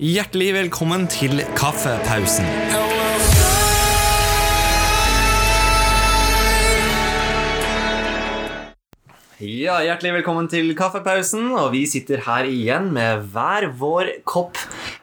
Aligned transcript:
Hjertelig 0.00 0.52
velkommen 0.56 1.06
til 1.12 1.42
kaffepausen. 1.58 2.46
Ja, 9.40 9.78
Hjertelig 9.80 10.10
velkommen 10.18 10.50
til 10.52 10.74
kaffepausen. 10.76 11.46
Og 11.56 11.70
vi 11.72 11.86
sitter 11.88 12.20
her 12.26 12.44
igjen 12.48 12.90
med 12.92 13.22
hver 13.32 13.70
vår 13.80 14.10
kopp 14.28 14.58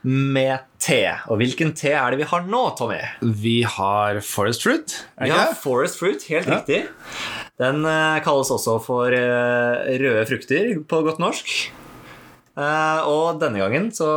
med 0.05 0.61
te. 0.83 0.99
Og 1.31 1.39
hvilken 1.41 1.71
te 1.77 1.95
er 1.97 2.13
det 2.13 2.19
vi 2.21 2.27
har 2.29 2.45
nå, 2.45 2.61
Tommy? 2.77 2.99
Vi 3.41 3.55
har 3.65 4.19
Forest 4.25 4.61
Fruit. 4.67 4.93
Ja. 5.25 5.47
Forest 5.57 5.97
Fruit. 6.01 6.21
Helt 6.29 6.45
Ja. 6.51 6.59
riktig. 6.59 6.83
Den 7.57 7.81
eh, 7.89 8.19
kalles 8.21 8.51
også 8.53 8.77
for 8.85 9.09
eh, 9.09 9.97
røde 9.97 10.27
frukter 10.29 10.69
på 10.85 11.01
godt 11.07 11.17
norsk. 11.23 11.49
Eh, 12.57 12.99
og 13.09 13.41
denne 13.41 13.57
gangen 13.57 13.89
så 13.91 14.11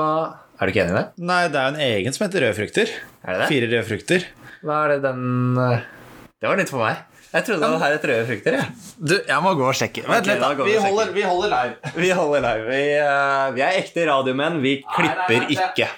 Er 0.61 0.69
du 0.69 0.75
ikke 0.75 0.83
enig 0.85 0.93
i 0.93 0.99
det? 0.99 1.07
Nei, 1.25 1.39
det 1.49 1.57
er 1.57 1.69
jo 1.69 1.73
en 1.73 1.85
egen 1.87 2.13
som 2.13 2.27
heter 2.27 2.45
røde 2.45 2.57
frukter. 2.59 2.91
Er 3.25 3.33
det 3.33 3.41
det? 3.41 3.47
Fire 3.49 3.69
røde 3.71 3.85
frukter. 3.89 4.27
Hva 4.61 4.83
er 4.85 4.91
det 4.93 4.99
den 5.07 5.23
eh, 5.57 5.87
Det 6.37 6.51
var 6.51 6.61
nytt 6.61 6.73
for 6.73 6.85
meg. 6.85 6.99
Jeg 7.31 7.47
trodde 7.47 7.63
det 7.63 7.81
var 7.81 7.95
et 7.95 8.05
røde 8.11 8.27
frukter. 8.29 8.57
Ja. 8.59 8.67
Du, 8.99 9.15
jeg 9.17 9.45
må 9.47 9.55
gå 9.57 9.65
og 9.71 9.79
sjekke. 9.79 10.05
Vent 10.05 10.29
litt, 10.29 10.43
da 10.43 10.51
vi 10.59 10.77
holder, 10.85 11.13
vi 11.17 11.25
holder 11.25 11.53
live. 11.55 11.93
Vi 12.05 12.11
holder 12.19 12.45
live. 12.45 12.67
Vi, 12.69 12.83
uh, 13.01 13.47
vi 13.57 13.65
er 13.65 13.79
ekte 13.81 14.05
radiomenn. 14.11 14.61
Vi 14.61 14.75
klipper 14.85 15.39
nei, 15.39 15.47
nei. 15.47 15.57
ikke. 15.57 15.89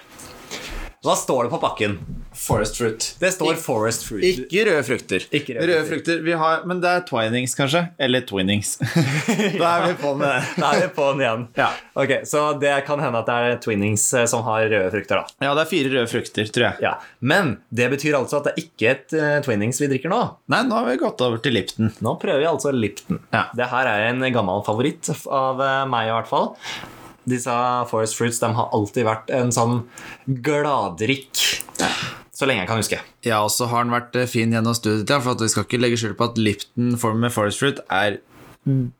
Hva 1.03 1.17
står 1.19 1.49
det 1.49 1.55
på 1.57 1.59
pakken? 1.65 1.97
Forest 2.43 2.77
Fruit. 2.79 3.09
Det 3.19 3.31
står 3.35 3.59
Forest 3.61 4.07
Fruit. 4.07 4.23
Ikke 4.23 4.65
røde 4.67 4.83
frukter. 4.87 5.27
Ikke 5.31 5.57
røde 5.57 5.73
røde 5.73 5.87
frukter. 5.89 6.21
Vi 6.25 6.33
har, 6.37 6.63
men 6.69 6.81
det 6.83 6.89
er 6.89 7.03
twinings, 7.07 7.55
kanskje? 7.57 7.83
Eller 8.01 8.23
twinnings. 8.27 8.75
da 9.61 9.69
er 9.77 9.85
vi 9.87 9.97
på 10.01 10.13
med 10.19 10.27
det. 10.27 10.41
Da 10.63 10.71
er 10.73 10.81
vi 10.85 10.89
på 10.95 11.07
den 11.11 11.23
igjen. 11.23 11.45
Ja. 11.57 11.69
Ok, 11.99 12.13
Så 12.29 12.43
det 12.61 12.73
kan 12.87 13.01
hende 13.03 13.21
at 13.21 13.29
det 13.29 13.35
er 13.35 13.59
Twinnings 13.63 14.05
eh, 14.17 14.25
som 14.29 14.43
har 14.47 14.65
røde 14.69 14.91
frukter, 14.93 15.21
da. 15.21 15.45
ja, 15.47 15.53
det 15.55 15.65
er 15.65 15.69
fire 15.69 15.93
røde 15.93 16.09
frukter, 16.11 16.49
tror 16.55 16.67
jeg. 16.69 16.83
Ja. 16.85 16.93
Men 17.19 17.57
det 17.73 17.89
betyr 17.93 18.17
altså 18.19 18.39
at 18.39 18.49
det 18.49 18.53
er 18.55 18.63
ikke 18.63 18.91
et 18.93 19.15
uh, 19.17 19.37
Twinnings 19.45 19.81
vi 19.81 19.89
drikker 19.91 20.11
nå. 20.13 20.21
Nei, 20.51 20.63
nå 20.67 20.79
har 20.79 20.89
vi 20.89 20.97
gått 21.01 21.21
over 21.25 21.41
til 21.43 21.55
Lipton. 21.57 21.93
Nå 22.03 22.15
prøver 22.21 22.43
vi 22.43 22.49
altså 22.49 22.73
Lipton. 22.75 23.21
Ja. 23.35 23.47
Det 23.55 23.69
her 23.71 23.89
er 23.91 24.09
en 24.09 24.25
gammel 24.33 24.65
favoritt 24.67 25.11
av 25.27 25.61
uh, 25.61 25.85
meg, 25.89 26.09
i 26.09 26.15
hvert 26.15 26.31
fall. 26.31 26.53
Disse 27.29 27.53
Forest 27.87 28.17
Fruits 28.19 28.41
de 28.43 28.49
har 28.57 28.73
alltid 28.75 29.07
vært 29.07 29.31
en 29.31 29.53
sånn 29.55 29.83
gladdrikk. 30.43 31.39
Så 32.33 32.47
lenge 32.49 32.63
jeg 32.63 32.69
kan 32.71 32.79
huske. 32.81 32.97
Ja, 33.27 33.43
og 33.45 33.51
så 33.53 33.67
har 33.69 33.85
den 33.85 33.93
vært 33.93 34.15
eh, 34.17 34.29
fin 34.29 34.53
gjennom 34.53 34.73
studiet, 34.77 35.09
ja, 35.09 35.19
for 35.21 35.35
at 35.35 35.43
vi 35.45 35.51
skal 35.53 35.67
ikke 35.67 35.81
legge 35.81 35.99
skjul 36.01 36.15
på 36.17 36.31
at 36.31 36.39
Lipton 36.41 36.95
form 37.01 37.21
med 37.21 37.33
Forest 37.35 37.61
Fruit 37.61 37.81
er 37.93 38.17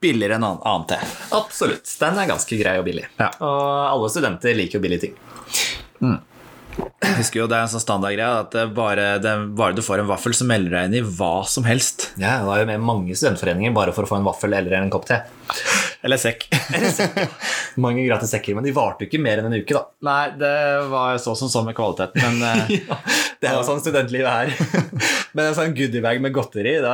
billigere 0.04 0.38
enn 0.38 0.46
annen, 0.46 0.86
te. 0.90 1.00
Absolutt. 1.34 1.88
Den 2.02 2.20
er 2.20 2.30
ganske 2.30 2.60
grei 2.60 2.76
og 2.82 2.86
billig. 2.86 3.08
Ja. 3.18 3.32
Og 3.40 3.64
alle 3.88 4.12
studenter 4.12 4.54
liker 4.60 4.78
jo 4.78 4.84
billige 4.84 5.08
ting. 5.08 5.18
Jeg 7.04 7.18
husker 7.20 7.44
jo 7.44 7.48
det 7.50 7.58
er 7.58 7.68
en 7.68 7.72
sånn 7.72 7.84
standardgreie 7.84 8.42
at 8.44 8.56
bare, 8.76 9.08
det, 9.24 9.34
bare 9.58 9.78
du 9.78 9.84
får 9.86 10.02
en 10.04 10.10
vaffel, 10.10 10.34
så 10.36 10.46
melder 10.50 10.70
du 10.72 10.76
deg 10.78 10.90
inn 10.90 10.98
i 11.00 11.16
hva 11.18 11.34
som 11.50 11.66
helst. 11.68 12.12
Ja, 12.18 12.40
Det 12.42 12.50
var 12.50 12.62
jo 12.62 12.70
med 12.70 12.86
mange 12.86 13.18
studentforeninger 13.18 13.76
bare 13.76 13.94
for 13.96 14.06
å 14.06 14.10
få 14.10 14.20
en 14.20 14.28
vaffel 14.28 14.56
eller 14.58 14.78
en 14.80 14.94
kopp 14.94 15.08
te. 15.10 15.22
Eller 16.04 16.20
sekk. 16.20 16.46
Mange 17.84 18.04
gratis 18.06 18.32
sekker, 18.34 18.58
men 18.58 18.66
de 18.68 18.74
varte 18.76 19.06
jo 19.06 19.10
ikke 19.10 19.22
mer 19.24 19.40
enn 19.40 19.48
en 19.50 19.56
uke, 19.56 19.74
da. 19.76 19.84
Nei, 20.04 20.24
det 20.40 20.54
var 20.92 21.18
så 21.24 21.34
som 21.40 21.50
så 21.52 21.62
med 21.66 21.76
kvaliteten, 21.78 22.20
men 22.22 22.44
eh, 22.50 22.74
Ja, 22.84 22.98
det 23.42 23.50
er 23.50 23.56
jo 23.58 23.64
sånn 23.68 23.82
studentlivet 23.84 24.28
er. 24.30 24.52
Men 25.34 25.48
en 25.50 25.56
sånn 25.58 25.72
goodiebag 25.74 26.20
med 26.22 26.30
godteri 26.36 26.76
da. 26.84 26.92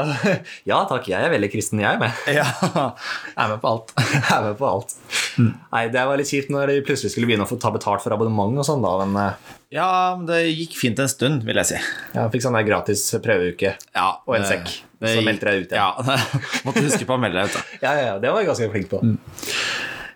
Ja 0.65 0.77
takk, 0.87 1.09
jeg 1.11 1.19
er 1.27 1.33
veldig 1.33 1.49
kristen, 1.51 1.81
jeg 1.83 1.99
med. 1.99 2.15
ja, 2.31 2.45
jeg 2.47 3.33
er 3.43 3.49
med 3.51 3.59
på 3.59 3.67
alt. 3.73 3.91
Jeg 3.99 4.21
er 4.31 4.45
med 4.45 4.55
på 4.61 4.69
alt. 4.69 4.93
Nei, 5.43 5.81
Det 5.91 6.05
var 6.07 6.21
litt 6.21 6.31
kjipt 6.31 6.53
når 6.55 6.71
de 6.71 6.77
plutselig 6.87 7.11
skulle 7.11 7.27
begynne 7.27 7.43
å 7.43 7.49
få 7.51 7.57
ta 7.59 7.73
betalt 7.75 7.99
for 8.05 8.15
abonnement 8.15 8.55
og 8.63 8.65
sånn, 8.69 8.85
da. 8.85 8.93
Men 9.03 9.19
eh, 9.25 9.53
Ja, 9.75 9.89
men 10.15 10.23
det 10.31 10.39
gikk 10.53 10.77
fint 10.79 11.03
en 11.03 11.11
stund, 11.11 11.43
vil 11.45 11.59
jeg 11.59 11.73
si. 11.73 11.81
jeg 12.15 12.31
fikk 12.37 12.47
sånn 12.47 12.55
der 12.55 12.65
gratis 12.71 13.03
prøveuke. 13.19 13.75
Ja, 13.91 14.07
Og 14.23 14.39
en 14.39 14.47
sekk. 14.47 14.71
Det 14.99 15.13
Så 15.15 15.21
meldte 15.25 15.51
jeg 15.53 15.65
ut 15.67 15.71
igjen. 15.71 15.79
Ja, 15.79 16.17
måtte 16.67 16.83
huske 16.87 17.05
på 17.07 17.15
å 17.15 17.21
melde 17.21 17.39
deg 17.39 17.51
ut. 17.51 17.59
da. 17.59 17.61
Ja, 17.85 17.93
ja, 17.95 18.05
ja, 18.13 18.17
det 18.19 18.31
var 18.33 18.41
jeg 18.43 18.49
ganske 18.51 18.71
flink 18.73 18.89
på. 18.91 19.03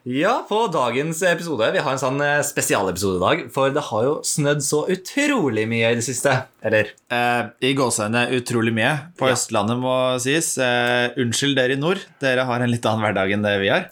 Ja, 0.04 0.42
på 0.50 0.58
dagens 0.68 1.22
episode 1.24 1.70
Vi 1.72 1.80
har 1.80 1.94
en 1.94 2.00
sånn 2.02 2.18
eh, 2.20 2.42
spesialepisode 2.44 3.16
i 3.16 3.22
dag, 3.22 3.44
for 3.56 3.72
det 3.72 3.86
har 3.88 4.02
jo 4.04 4.18
snødd 4.28 4.60
så 4.66 4.82
utrolig 4.92 5.64
mye 5.72 5.94
i 5.94 5.96
det 5.96 6.04
siste. 6.04 6.34
Eller 6.60 6.90
Eh, 7.14 7.44
I 7.64 7.72
gåsehudene 7.78 8.26
utrolig 8.36 8.74
mye. 8.76 8.92
På 9.16 9.30
Ja. 9.30 9.38
Østlandet 9.38 9.80
må 9.80 9.94
sies. 10.20 10.58
Eh, 10.60 11.16
unnskyld 11.24 11.56
dere 11.56 11.78
i 11.78 11.80
nord, 11.80 12.02
dere 12.20 12.44
har 12.50 12.60
en 12.66 12.74
litt 12.74 12.84
annen 12.90 13.06
hverdag 13.06 13.32
enn 13.38 13.46
det 13.48 13.54
vi 13.64 13.70
har. 13.72 13.88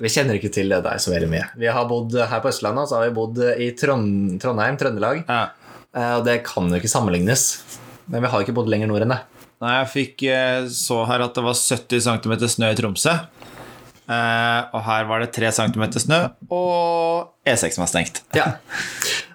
vi 0.00 0.08
kjenner 0.14 0.38
ikke 0.40 0.52
til 0.56 0.72
deg 0.72 0.88
så 1.04 1.12
veldig 1.12 1.28
mye. 1.34 1.44
Vi 1.60 1.68
har 1.68 1.84
bodd 1.90 2.16
her 2.16 2.40
på 2.40 2.48
Østlandet, 2.48 2.86
og 2.86 2.88
så 2.88 2.96
har 3.02 3.10
vi 3.10 3.16
bodd 3.20 3.42
i 3.60 3.68
Trond 3.76 4.40
Trondheim, 4.40 4.78
Trøndelag. 4.80 5.24
Ja. 5.28 5.50
Eh, 5.92 6.14
Og 6.16 6.24
det 6.24 6.38
kan 6.48 6.70
jo 6.72 6.80
ikke 6.80 6.88
sammenlignes. 6.96 7.44
Men 8.08 8.22
vi 8.24 8.28
har 8.32 8.40
ikke 8.40 8.54
bodd 8.56 8.72
lenger 8.72 8.88
nord 8.88 9.02
enn 9.04 9.12
det. 9.18 9.20
Nei, 9.62 9.76
jeg 9.78 9.90
fikk 9.92 10.24
eh, 10.26 10.64
så 10.74 11.04
her 11.06 11.22
at 11.22 11.36
det 11.36 11.44
var 11.46 11.54
70 11.54 12.02
cm 12.02 12.32
snø 12.50 12.70
i 12.72 12.78
Tromsø. 12.78 13.12
Eh, 14.10 14.60
og 14.74 14.80
her 14.88 15.06
var 15.06 15.22
det 15.22 15.30
3 15.36 15.52
cm 15.54 15.84
snø, 16.02 16.18
og 16.50 17.30
E6 17.46 17.78
var 17.78 17.90
stengt. 17.90 18.24
Ja. 18.38 18.56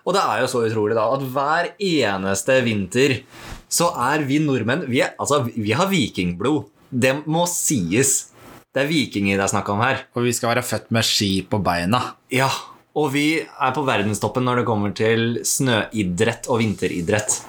Og 0.08 0.16
det 0.16 0.24
er 0.24 0.40
jo 0.40 0.48
så 0.48 0.62
utrolig 0.64 0.96
da 0.96 1.04
at 1.12 1.24
hver 1.36 1.66
eneste 1.84 2.62
vinter 2.64 3.18
så 3.68 3.90
er 4.08 4.22
vi 4.24 4.38
nordmenn 4.40 4.86
Vi, 4.88 5.02
er, 5.04 5.12
altså, 5.20 5.42
vi 5.44 5.74
har 5.76 5.90
vikingblod. 5.92 6.70
Det 6.88 7.12
må 7.28 7.44
sies. 7.52 8.30
Det 8.72 8.86
er 8.86 8.88
vikinger 8.88 9.36
det 9.36 9.44
er 9.44 9.52
snakk 9.52 9.68
om 9.74 9.84
her. 9.84 10.06
Og 10.16 10.24
vi 10.28 10.32
skal 10.36 10.54
være 10.54 10.64
født 10.64 10.88
med 10.96 11.08
ski 11.08 11.32
på 11.44 11.60
beina. 11.64 12.00
Ja, 12.32 12.48
og 12.96 13.12
vi 13.16 13.28
er 13.44 13.76
på 13.76 13.84
verdenstoppen 13.88 14.48
når 14.48 14.62
det 14.62 14.68
kommer 14.70 14.96
til 14.96 15.42
snøidrett 15.48 16.48
og 16.48 16.64
vinteridrett. 16.64 17.42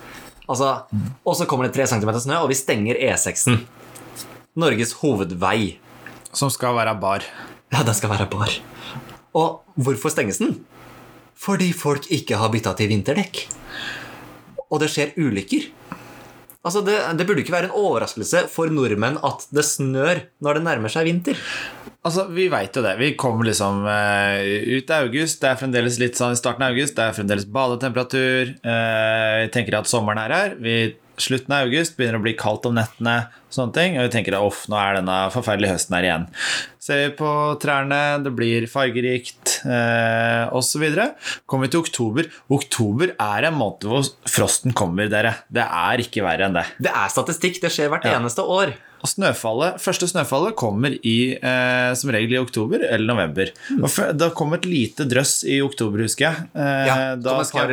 Altså, 0.48 0.88
Og 1.24 1.36
så 1.36 1.46
kommer 1.46 1.68
det 1.68 1.76
3 1.76 1.86
cm 1.86 2.10
snø, 2.24 2.40
og 2.40 2.48
vi 2.48 2.56
stenger 2.56 2.96
E6-en. 2.96 3.60
Norges 4.58 4.94
hovedvei. 5.02 5.78
Som 6.32 6.50
skal 6.50 6.76
være 6.76 6.96
bar. 7.00 7.24
Ja, 7.72 7.82
den 7.84 7.94
skal 7.94 8.10
være 8.10 8.28
bar. 8.30 8.52
Og 9.36 9.62
hvorfor 9.76 10.12
stenges 10.12 10.40
den? 10.40 10.64
Fordi 11.38 11.72
folk 11.72 12.08
ikke 12.10 12.36
har 12.40 12.50
bytta 12.50 12.72
til 12.74 12.90
vinterdekk. 12.90 13.44
Og 14.68 14.80
det 14.82 14.90
skjer 14.92 15.14
ulykker. 15.16 15.68
Altså, 16.66 16.82
det, 16.84 16.96
det 17.16 17.26
burde 17.28 17.44
ikke 17.44 17.54
være 17.54 17.68
en 17.70 17.76
overraskelse 17.78 18.48
for 18.52 18.72
nordmenn 18.72 19.20
at 19.24 19.46
det 19.54 19.64
snør 19.64 20.24
når 20.44 20.58
det 20.58 20.64
nærmer 20.66 20.92
seg 20.92 21.06
vinter. 21.08 21.38
Altså, 22.06 22.28
Vi 22.30 22.46
veit 22.52 22.76
jo 22.78 22.84
det. 22.84 22.94
Vi 23.00 23.10
kommer 23.18 23.48
liksom 23.48 23.82
uh, 23.84 24.38
ut 24.78 24.88
i 24.90 25.00
august. 25.00 25.40
Det 25.42 25.50
er 25.50 25.58
fremdeles 25.60 25.98
litt 26.00 26.16
sånn 26.18 26.36
i 26.36 26.38
starten 26.38 26.62
av 26.64 26.72
august. 26.76 26.94
Det 26.96 27.04
er 27.04 27.16
fremdeles 27.16 27.48
badetemperatur. 27.52 28.54
Eh, 28.62 29.34
vi 29.42 29.50
tenker 29.52 29.76
at 29.80 29.90
sommeren 29.90 30.20
er 30.22 30.34
her. 30.36 30.54
Vi, 30.62 30.76
slutten 31.18 31.52
av 31.56 31.66
august 31.66 31.96
begynner 31.98 32.20
å 32.20 32.24
bli 32.24 32.36
kaldt 32.38 32.68
om 32.70 32.76
nettene. 32.78 33.16
Sånne 33.52 33.74
ting, 33.74 33.96
Og 33.98 34.06
vi 34.06 34.12
tenker 34.14 34.36
at 34.38 34.44
off, 34.46 34.62
nå 34.70 34.78
er 34.78 35.00
denne 35.00 35.16
forferdelige 35.34 35.74
høsten 35.74 35.96
her 35.98 36.06
igjen. 36.06 36.26
Ser 36.88 37.02
vi 37.02 37.12
på 37.18 37.30
trærne, 37.60 38.00
det 38.24 38.32
blir 38.38 38.68
fargerikt 38.70 39.58
eh, 39.66 40.46
osv. 40.54 40.86
Kommer 41.50 41.66
vi 41.66 41.72
til 41.74 41.82
oktober 41.82 42.28
Oktober 42.54 43.12
er 43.18 43.48
en 43.50 43.58
måned 43.58 43.88
hvor 43.90 44.06
frosten 44.30 44.72
kommer, 44.76 45.10
dere. 45.12 45.34
Det 45.52 45.66
er 45.66 46.04
ikke 46.06 46.24
verre 46.24 46.46
enn 46.48 46.56
det. 46.60 46.68
Det 46.78 46.94
er 46.94 47.10
statistikk. 47.12 47.58
Det 47.64 47.74
skjer 47.74 47.90
hvert 47.92 48.06
Ja. 48.06 48.20
eneste 48.20 48.46
år. 48.46 48.76
Og 48.98 49.10
snøfallet, 49.12 49.76
første 49.78 50.08
snøfallet 50.10 50.56
kommer 50.58 50.94
i, 51.06 51.34
eh, 51.38 51.90
som 51.94 52.10
regel 52.10 52.32
i 52.34 52.40
oktober 52.40 52.82
eller 52.82 53.06
november. 53.06 53.52
F- 53.86 54.12
Det 54.18 54.32
kom 54.34 54.52
et 54.56 54.64
lite 54.66 55.06
drøss 55.06 55.44
i 55.46 55.60
oktober, 55.62 56.02
husker 56.02 56.26
jeg. 56.28 56.48
Eh, 56.56 56.86
Ja, 56.88 56.96
da, 57.14 57.36
skal 57.44 57.68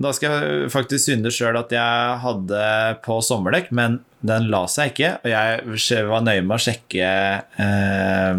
da 0.00 0.12
skal 0.12 0.30
jeg 0.32 0.70
faktisk 0.74 1.04
synde 1.10 1.30
sjøl 1.30 1.56
at 1.60 1.70
jeg 1.70 2.18
hadde 2.24 2.64
på 3.06 3.20
sommerdekk, 3.22 3.70
men 3.70 4.00
den 4.26 4.48
la 4.50 4.64
seg 4.66 4.90
ikke. 4.94 5.12
Og 5.22 5.30
jeg 5.30 6.02
var 6.10 6.24
nøye 6.26 6.42
med 6.42 6.56
å 6.58 6.64
sjekke, 6.66 7.12
eh, 7.62 8.34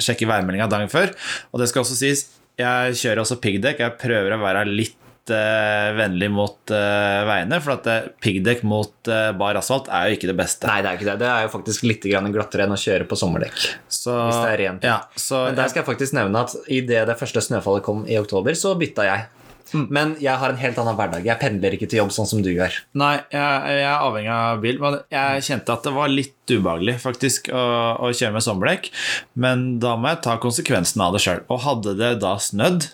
sjekke 0.00 0.28
værmeldinga 0.28 0.68
dagen 0.68 0.90
før. 0.92 1.14
Og 1.54 1.60
det 1.62 1.70
skal 1.70 1.82
også 1.84 1.96
sies, 1.96 2.26
jeg 2.60 2.92
kjører 3.00 3.22
også 3.24 3.40
piggdekk. 3.40 3.78
Jeg 3.80 3.96
prøver 4.02 4.34
å 4.36 4.40
være 4.42 4.66
litt 4.68 4.96
eh, 5.28 5.88
vennlig 5.98 6.30
mot 6.32 6.72
uh, 6.72 7.20
veiene, 7.28 7.58
for 7.60 7.74
at 7.76 7.88
uh, 7.90 8.08
piggdekk 8.24 8.62
mot 8.68 9.10
bar 9.36 9.58
asfalt 9.60 9.90
er 9.92 10.08
jo 10.08 10.18
ikke 10.18 10.30
det 10.30 10.36
beste. 10.38 10.68
Nei, 10.70 10.80
det 10.84 10.90
er 10.90 10.98
ikke 10.98 11.08
det. 11.10 11.16
Det 11.22 11.28
er 11.30 11.44
jo 11.44 11.52
faktisk 11.52 11.84
litt 11.88 12.06
grann 12.08 12.30
glattere 12.32 12.64
enn 12.64 12.76
å 12.76 12.80
kjøre 12.80 13.08
på 13.10 13.18
sommerdekk. 13.18 13.58
Så, 13.88 14.14
Hvis 14.14 14.38
det 14.38 14.54
er 14.54 14.62
rent. 14.64 14.86
Ja, 14.86 15.02
så 15.18 15.44
Men 15.48 15.58
der 15.60 15.72
skal 15.72 15.82
jeg 15.82 15.90
faktisk 15.90 16.16
nevne 16.16 16.46
at 16.46 16.56
idet 16.70 17.04
det 17.10 17.18
første 17.20 17.44
snøfallet 17.44 17.84
kom 17.86 18.06
i 18.08 18.16
oktober, 18.20 18.56
så 18.58 18.72
bytta 18.80 19.06
jeg. 19.08 19.28
Men 19.72 20.14
jeg 20.22 20.34
har 20.40 20.52
en 20.52 20.60
helt 20.60 20.78
annen 20.82 20.96
hverdag. 20.98 21.26
Jeg 21.26 21.38
pendler 21.40 21.74
ikke 21.76 21.88
til 21.90 22.00
jobb 22.02 22.12
sånn 22.14 22.28
som 22.28 22.42
du 22.42 22.50
gjør. 22.50 22.74
Nei, 22.98 23.12
jeg, 23.30 23.40
jeg 23.70 23.84
er 23.86 24.02
avhengig 24.02 24.32
av 24.34 24.62
bil, 24.64 24.80
men 24.82 24.98
jeg 25.12 25.44
kjente 25.46 25.76
at 25.76 25.86
det 25.86 25.94
var 25.94 26.12
litt 26.12 26.54
ubehagelig 26.54 26.96
faktisk 27.04 27.52
å, 27.54 27.64
å 28.02 28.10
kjøre 28.10 28.34
med 28.36 28.46
sommerdekk. 28.46 28.90
Men 29.38 29.68
da 29.82 29.96
må 30.00 30.12
jeg 30.12 30.22
ta 30.26 30.38
konsekvensen 30.42 31.04
av 31.04 31.14
det 31.14 31.22
sjøl. 31.24 31.44
Og 31.48 31.62
hadde 31.66 31.94
det 32.00 32.16
da 32.24 32.34
snødd, 32.42 32.90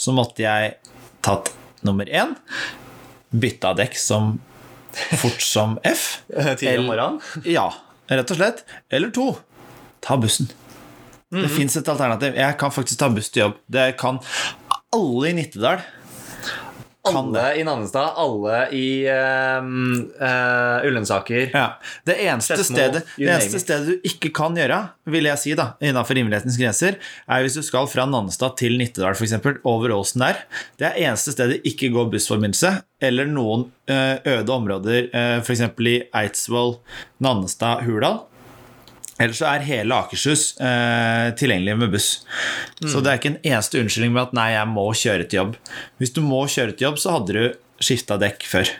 så 0.00 0.14
måtte 0.16 0.46
jeg 0.46 0.76
tatt 1.24 1.52
nummer 1.86 2.08
én 2.08 2.34
bytta 3.30 3.74
dekk 3.78 3.98
som 3.98 4.38
fort 5.20 5.42
som 5.44 5.78
F. 5.86 6.22
Tidlig 6.58 6.78
om 6.82 6.90
morgenen. 6.90 7.20
Ja, 7.56 7.68
rett 8.10 8.32
og 8.34 8.40
slett. 8.40 8.64
Eller 8.90 9.12
to, 9.14 9.32
ta 10.04 10.18
bussen. 10.20 10.50
Det 11.30 11.46
fins 11.54 11.76
et 11.78 11.86
alternativ. 11.88 12.34
Jeg 12.34 12.56
kan 12.58 12.72
faktisk 12.74 12.98
ta 12.98 13.06
buss 13.14 13.30
til 13.30 13.44
jobb. 13.44 13.58
Det 13.70 13.92
kan 14.00 14.18
alle 14.90 15.28
i 15.30 15.36
Nittedal. 15.38 15.84
Alle 17.08 17.44
i 17.56 17.64
Nannestad, 17.64 18.12
alle 18.20 18.58
i 18.76 18.86
ehm, 19.08 19.94
uh, 20.20 20.86
Ullensaker. 20.86 21.50
Ja. 21.54 21.66
Det 22.04 22.16
eneste, 22.24 22.58
Skedsmo, 22.58 22.76
stedet, 22.76 23.02
det 23.16 23.30
eneste 23.30 23.60
stedet 23.62 23.88
du 23.88 24.08
ikke 24.10 24.32
kan 24.36 24.56
gjøre, 24.58 24.80
vil 25.10 25.28
jeg 25.30 25.42
si, 25.42 25.54
da, 25.58 25.70
innenfor 25.80 26.18
rimelighetens 26.18 26.58
grenser, 26.60 26.98
er 27.24 27.44
hvis 27.44 27.56
du 27.56 27.64
skal 27.66 27.88
fra 27.90 28.06
Nannestad 28.08 28.58
til 28.60 28.76
Nittedal, 28.80 29.16
f.eks., 29.16 29.36
over 29.64 29.96
åsen 29.96 30.26
der. 30.26 30.42
Det 30.80 30.90
er 30.90 31.00
eneste 31.08 31.34
stedet 31.34 31.60
det 31.60 31.72
ikke 31.72 31.90
går 31.94 32.10
bussforbindelse, 32.12 32.76
eller 33.02 33.28
noen 33.28 33.66
eh, 33.90 34.20
øde 34.36 34.52
områder, 34.52 35.08
uh, 35.14 35.38
f.eks. 35.40 35.64
i 35.80 35.96
Eidsvoll, 36.20 36.76
Nannestad, 37.24 37.86
Hurdal. 37.88 38.26
Ellers 39.20 39.40
så 39.42 39.50
er 39.50 39.66
hele 39.66 39.96
Akershus 39.96 40.54
eh, 40.64 41.30
tilgjengelig 41.36 41.76
med 41.82 41.92
buss. 41.92 42.10
Så 42.80 43.02
det 43.04 43.10
er 43.10 43.18
ikke 43.20 43.34
en 43.34 43.42
eneste 43.44 43.82
unnskyldning 43.82 44.14
med 44.16 44.22
at 44.22 44.36
'nei, 44.36 44.50
jeg 44.54 44.68
må 44.72 44.86
kjøre 44.96 45.26
til 45.28 45.40
jobb'. 45.42 45.58
Hvis 46.00 46.14
du 46.16 46.22
må 46.24 46.46
kjøre 46.48 46.72
til 46.72 46.88
jobb, 46.88 47.02
så 47.02 47.18
hadde 47.18 47.36
du 47.36 47.44
skifta 47.84 48.16
dekk 48.20 48.48
før. 48.48 48.72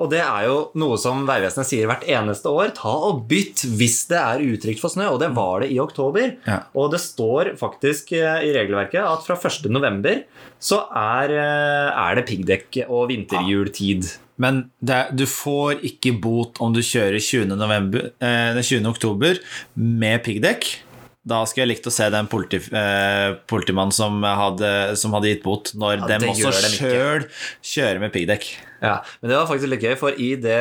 Og 0.00 0.08
det 0.08 0.22
er 0.24 0.46
jo 0.48 0.54
noe 0.80 0.96
som 1.00 1.26
Vegvesenet 1.28 1.68
sier 1.68 1.88
hvert 1.90 2.06
eneste 2.08 2.48
år. 2.48 2.70
Ta 2.78 2.92
og 3.10 3.26
bytt 3.28 3.66
hvis 3.76 3.98
det 4.08 4.16
er 4.16 4.40
utrygt 4.46 4.80
for 4.80 4.88
snø, 4.94 5.10
og 5.12 5.18
det 5.20 5.28
var 5.36 5.60
det 5.60 5.68
i 5.74 5.78
oktober. 5.82 6.32
Ja. 6.48 6.62
Og 6.74 6.88
det 6.94 7.02
står 7.04 7.52
faktisk 7.60 8.14
eh, 8.16 8.46
i 8.48 8.54
regelverket 8.56 9.04
at 9.04 9.26
fra 9.28 9.36
1. 9.36 9.68
november 9.68 10.22
så 10.60 10.80
er, 10.96 11.36
eh, 11.36 12.00
er 12.06 12.16
det 12.20 12.26
piggdekk 12.30 12.80
og 12.88 13.10
vinterhjultid. 13.12 14.08
Men 14.40 14.70
det, 14.80 14.94
er- 14.96 15.10
du 15.12 15.26
får 15.28 15.82
ikke 15.84 16.14
bot 16.24 16.56
om 16.64 16.72
du 16.72 16.80
kjører 16.80 17.20
20. 17.20 17.52
November, 17.60 18.10
eh, 18.24 18.56
20. 18.64 18.86
oktober 18.88 19.36
med 19.76 20.22
piggdekk. 20.24 20.78
Da 21.20 21.42
skulle 21.44 21.66
jeg 21.66 21.74
likt 21.74 21.86
å 21.86 21.92
se 21.92 22.06
den 22.08 22.28
politi, 22.32 22.56
eh, 22.72 23.34
politimannen 23.50 23.92
som 23.92 24.22
hadde, 24.24 24.96
som 24.96 25.12
hadde 25.12 25.28
gitt 25.28 25.42
bot, 25.44 25.68
når 25.76 25.98
Ja, 25.98 26.06
dem 26.14 26.22
også 26.30 26.52
sjøl 26.78 27.26
kjører 27.60 28.00
med 28.00 28.14
piggdekk. 28.14 28.46
Ja, 28.80 29.02
Men 29.20 29.28
det 29.28 29.36
var 29.36 29.46
faktisk 29.50 29.68
litt 29.68 29.84
gøy, 29.84 29.96
for 30.00 30.16
i, 30.16 30.30
det, 30.40 30.56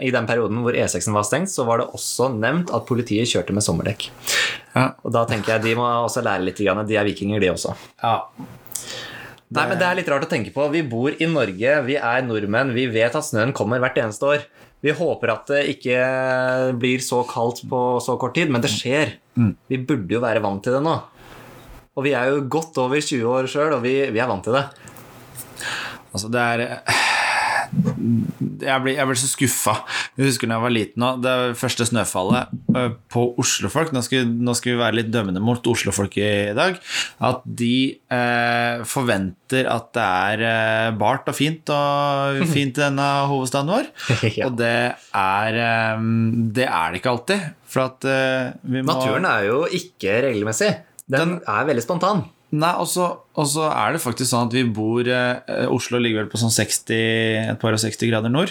i 0.00 0.10
den 0.14 0.26
perioden 0.30 0.62
hvor 0.64 0.72
E6-en 0.72 1.12
var 1.12 1.26
stengt, 1.28 1.52
så 1.52 1.66
var 1.68 1.82
det 1.82 1.90
også 1.92 2.30
nevnt 2.32 2.72
at 2.72 2.86
politiet 2.88 3.28
kjørte 3.28 3.52
med 3.52 3.66
sommerdekk. 3.66 4.08
Ja. 4.72 4.86
Og 5.04 5.12
da 5.12 5.26
tenker 5.28 5.58
jeg 5.58 5.66
de 5.68 5.76
må 5.76 5.84
også 6.06 6.24
lære 6.24 6.46
litt. 6.46 6.56
grann. 6.64 6.80
De 6.88 6.96
er 6.96 7.04
vikinger, 7.04 7.40
de 7.44 7.52
også. 7.52 7.76
Nei, 9.50 9.66
men 9.66 9.76
Det 9.80 9.86
er 9.86 9.96
litt 9.98 10.08
rart 10.08 10.24
å 10.24 10.30
tenke 10.30 10.52
på. 10.54 10.70
Vi 10.72 10.80
bor 10.86 11.10
i 11.10 11.26
Norge, 11.26 11.76
vi 11.84 11.96
er 11.98 12.22
nordmenn, 12.22 12.72
vi 12.72 12.86
vet 12.86 13.16
at 13.18 13.26
snøen 13.26 13.52
kommer 13.52 13.82
hvert 13.82 13.98
eneste 13.98 14.24
år. 14.24 14.44
Vi 14.80 14.94
håper 14.96 15.32
at 15.34 15.50
det 15.52 15.62
ikke 15.74 15.96
blir 16.80 17.02
så 17.04 17.20
kaldt 17.28 17.62
på 17.68 17.80
så 18.00 18.16
kort 18.20 18.34
tid, 18.38 18.48
men 18.52 18.62
det 18.64 18.70
skjer. 18.72 19.16
Vi 19.68 19.78
burde 19.84 20.14
jo 20.16 20.22
være 20.24 20.40
vant 20.44 20.62
til 20.64 20.76
det 20.78 20.82
nå. 20.84 20.94
Og 21.98 22.06
vi 22.06 22.14
er 22.16 22.30
jo 22.30 22.46
godt 22.48 22.78
over 22.80 23.00
20 23.02 23.26
år 23.28 23.48
sjøl, 23.50 23.74
og 23.76 23.82
vi, 23.84 23.98
vi 24.08 24.22
er 24.22 24.30
vant 24.30 24.44
til 24.46 24.56
det. 24.56 24.64
Altså, 26.14 26.30
det 26.32 26.40
er 26.40 26.64
Jeg 27.70 28.82
ble, 28.84 28.94
jeg 28.96 29.06
ble 29.08 29.16
så 29.18 29.28
skuffa. 29.30 29.74
Jeg 30.18 30.30
husker 30.30 30.50
da 30.50 30.56
jeg 30.58 30.64
var 30.64 30.74
liten 30.74 31.04
òg. 31.06 31.20
Det 31.24 31.34
første 31.60 31.86
snøfallet 31.88 32.54
på 33.12 33.24
oslofolk 33.40 33.92
nå 33.94 34.02
skal, 34.06 34.26
nå 34.28 34.54
skal 34.58 34.74
vi 34.74 34.80
være 34.80 34.98
litt 35.00 35.12
dømmende 35.12 35.42
mot 35.44 35.70
oslofolk 35.70 36.18
i 36.20 36.30
dag. 36.56 36.80
At 37.30 37.44
de 37.44 37.74
eh, 38.10 38.82
forventer 38.88 39.68
at 39.70 39.90
det 39.96 40.06
er 40.06 40.44
eh, 40.50 40.88
bart 41.00 41.30
og 41.30 41.36
fint 41.36 41.70
og 41.74 42.42
fint 42.50 42.74
i 42.78 42.84
denne 42.86 43.08
hovedstaden 43.30 43.72
vår. 43.72 43.88
Og 44.46 44.58
det 44.58 44.74
er 44.96 45.62
eh, 45.62 46.04
Det 46.56 46.66
er 46.66 46.92
det 46.92 47.00
ikke 47.00 47.14
alltid. 47.14 47.48
For 47.70 47.86
at 47.86 48.06
eh, 48.10 48.52
vi 48.66 48.82
må 48.82 48.94
Naturen 48.94 49.28
er 49.30 49.46
jo 49.50 49.62
ikke 49.66 50.20
regelmessig. 50.26 50.72
Den 51.10 51.38
er 51.48 51.66
veldig 51.66 51.84
spontan. 51.86 52.26
Nei, 52.50 52.72
og 52.82 52.86
så 52.90 53.66
er 53.70 53.92
det 53.94 54.00
faktisk 54.02 54.26
sånn 54.32 54.48
at 54.48 54.54
vi 54.56 54.64
bor 54.74 55.06
eh, 55.06 55.66
Oslo 55.70 56.00
ligger 56.02 56.24
vel 56.24 56.30
på 56.32 56.40
sånn 56.40 56.50
60, 56.50 56.94
et 57.52 57.60
par 57.62 57.76
og 57.76 57.78
60 57.82 58.10
grader 58.10 58.32
nord. 58.32 58.50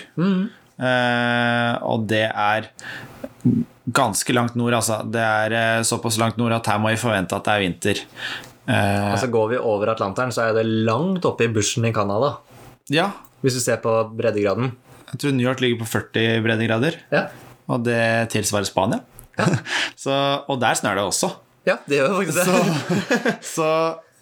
Eh, 0.79 1.73
og 1.83 2.05
det 2.07 2.25
er 2.31 2.69
ganske 3.91 4.35
langt 4.37 4.55
nord, 4.59 4.77
altså. 4.77 5.01
Det 5.11 5.19
er 5.23 5.55
eh, 5.57 5.81
såpass 5.87 6.19
langt 6.21 6.37
nord 6.39 6.55
at 6.55 6.69
her 6.71 6.79
må 6.79 6.93
vi 6.93 7.01
forvente 7.01 7.35
at 7.35 7.47
det 7.47 7.55
er 7.57 7.63
vinter. 7.65 8.01
Eh, 8.69 9.09
Altså 9.11 9.27
Går 9.33 9.51
vi 9.55 9.59
over 9.59 9.91
Atlanteren, 9.95 10.31
så 10.35 10.47
er 10.47 10.55
det 10.59 10.65
langt 10.87 11.25
oppe 11.27 11.47
i 11.47 11.51
bushen 11.51 11.87
i 11.89 11.93
Canada. 11.95 12.37
ja, 12.89 13.09
Hvis 13.43 13.55
du 13.55 13.61
ser 13.63 13.77
på 13.83 13.91
breddegraden. 14.15 14.71
jeg 15.11 15.19
tror 15.19 15.31
New 15.35 15.47
York 15.47 15.61
ligger 15.61 15.79
på 15.83 15.87
40 15.87 16.41
breddegrader, 16.43 16.99
Ja, 17.11 17.27
og 17.67 17.83
det 17.83 18.29
tilsvarer 18.31 18.65
Spania. 18.67 18.99
så, 20.03 20.43
og 20.47 20.59
der 20.59 20.75
snør 20.75 20.95
det 20.99 21.03
også. 21.03 21.29
Ja 21.69 21.79
det 21.87 22.01
gjør 22.01 22.19
faktisk 22.19 22.43
det. 22.43 23.33
Så 23.55 23.69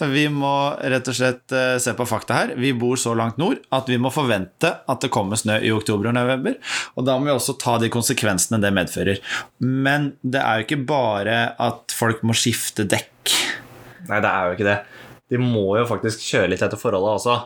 vi 0.05 0.27
må 0.29 0.53
rett 0.77 1.07
og 1.09 1.15
slett 1.17 1.53
eh, 1.57 1.77
se 1.81 1.93
på 1.97 2.05
fakta 2.05 2.35
her. 2.37 2.51
Vi 2.61 2.69
bor 2.77 2.99
så 3.01 3.15
langt 3.17 3.39
nord 3.41 3.63
at 3.73 3.87
vi 3.89 3.97
må 3.97 4.11
forvente 4.13 4.69
at 4.85 5.01
det 5.01 5.09
kommer 5.13 5.39
snø 5.39 5.55
i 5.65 5.71
oktober 5.73 6.11
og 6.11 6.13
november. 6.19 6.59
Og 6.93 7.07
da 7.07 7.15
må 7.17 7.25
vi 7.25 7.33
også 7.33 7.55
ta 7.57 7.79
de 7.81 7.89
konsekvensene 7.93 8.59
det 8.61 8.73
medfører. 8.77 9.23
Men 9.63 10.11
det 10.21 10.43
er 10.43 10.59
jo 10.61 10.67
ikke 10.67 10.83
bare 10.91 11.39
at 11.57 11.97
folk 11.97 12.21
må 12.27 12.37
skifte 12.37 12.85
dekk. 12.85 13.33
Nei, 14.07 14.21
det 14.21 14.29
er 14.29 14.45
jo 14.51 14.57
ikke 14.59 14.69
det. 14.69 14.77
De 15.33 15.41
må 15.41 15.65
jo 15.79 15.87
faktisk 15.89 16.21
kjøre 16.29 16.53
litt 16.53 16.61
etter 16.63 16.79
forholdet 16.79 17.17
også. 17.17 17.39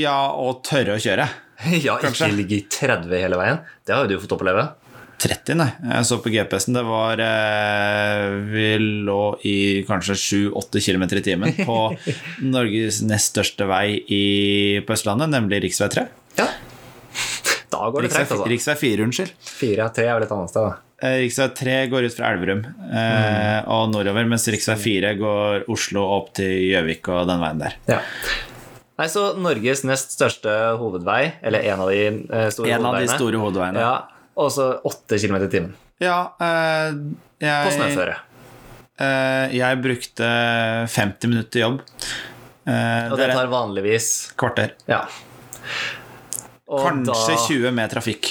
Ja, 0.00 0.16
og 0.40 0.64
tørre 0.66 0.96
å 0.96 1.02
kjøre. 1.02 1.28
Ja, 1.84 1.98
Kanskje. 2.00 2.30
ikke 2.30 2.36
ligge 2.38 2.54
i 2.56 2.62
30 2.72 3.10
hele 3.20 3.36
veien. 3.36 3.58
Det 3.84 3.92
har 3.92 4.06
jo 4.06 4.14
du 4.16 4.22
fått 4.22 4.32
oppleve. 4.32 4.62
30, 5.20 5.56
nei. 5.60 5.68
Jeg 5.84 6.08
så 6.08 6.18
på 6.24 6.32
GPS-en. 6.32 6.76
Det 6.78 6.82
var 6.88 7.20
eh, 7.24 8.24
Vi 8.50 8.66
lå 9.06 9.22
i 9.46 9.56
kanskje 9.88 10.16
7-8 10.16 10.82
km 10.86 11.06
i 11.06 11.22
timen 11.26 11.56
på 11.60 11.78
Norges 12.54 13.02
nest 13.06 13.34
største 13.34 13.68
vei 13.68 14.00
i, 14.00 14.24
på 14.86 14.96
Østlandet, 14.96 15.32
nemlig 15.32 15.62
rv. 15.66 15.88
3. 15.96 16.06
Ja. 16.40 16.48
Da 17.70 17.88
går 17.92 18.06
det 18.06 18.12
tregt, 18.14 18.32
altså. 18.34 18.46
Rv. 18.48 18.78
4, 18.80 19.04
unnskyld. 19.06 19.34
4 19.60 19.84
av 19.86 19.92
3 19.96 20.06
er 20.08 20.16
vel 20.18 20.26
et 20.26 20.36
annet 20.36 20.52
sted, 20.54 20.68
da. 20.68 20.76
Rv. 20.76 20.86
Riksvei 21.00 21.48
3 21.56 21.74
går 21.88 22.06
ut 22.10 22.12
fra 22.12 22.28
Elverum 22.34 22.60
eh, 22.92 23.68
og 23.72 23.88
nordover, 23.92 24.26
mens 24.28 24.44
rv. 24.52 24.60
4 24.82 25.14
går 25.20 25.66
Oslo 25.72 26.04
opp 26.18 26.34
til 26.36 26.50
Gjøvik 26.68 27.08
og 27.08 27.28
den 27.30 27.40
veien 27.40 27.62
der. 27.62 27.76
Ja. 27.88 28.00
Nei, 29.00 29.06
så 29.08 29.30
Norges 29.40 29.80
nest 29.88 30.12
største 30.12 30.52
hovedvei, 30.76 31.22
eller 31.40 31.64
en 31.72 31.84
av 31.86 31.88
de 31.88 32.00
eh, 32.04 32.48
store 32.52 32.74
En 32.76 32.88
av 32.90 32.98
de 33.00 33.08
store 33.08 33.40
hovedveiene. 33.40 33.80
Ja, 33.80 33.94
og 34.36 34.50
så 34.54 34.68
8 34.86 35.18
km 35.18 35.36
i 35.42 35.48
timen 35.52 35.72
Ja, 36.00 36.18
eh, 36.40 36.92
på 37.40 37.46
jeg, 37.46 37.72
snøføre. 37.76 38.16
eh, 39.00 39.56
jeg 39.58 39.80
brukte 39.82 40.28
50 40.88 41.28
minutter 41.32 41.50
til 41.50 41.64
jobb. 41.66 41.80
Eh, 42.70 43.10
Og 43.10 43.18
det 43.18 43.30
tar 43.34 43.50
vanligvis 43.52 44.32
kvarter. 44.38 44.72
Ja. 44.88 45.02
Og 46.70 46.84
Kanskje 46.86 47.34
da- 47.34 47.46
20 47.48 47.72
med 47.74 47.90
trafikk. 47.90 48.28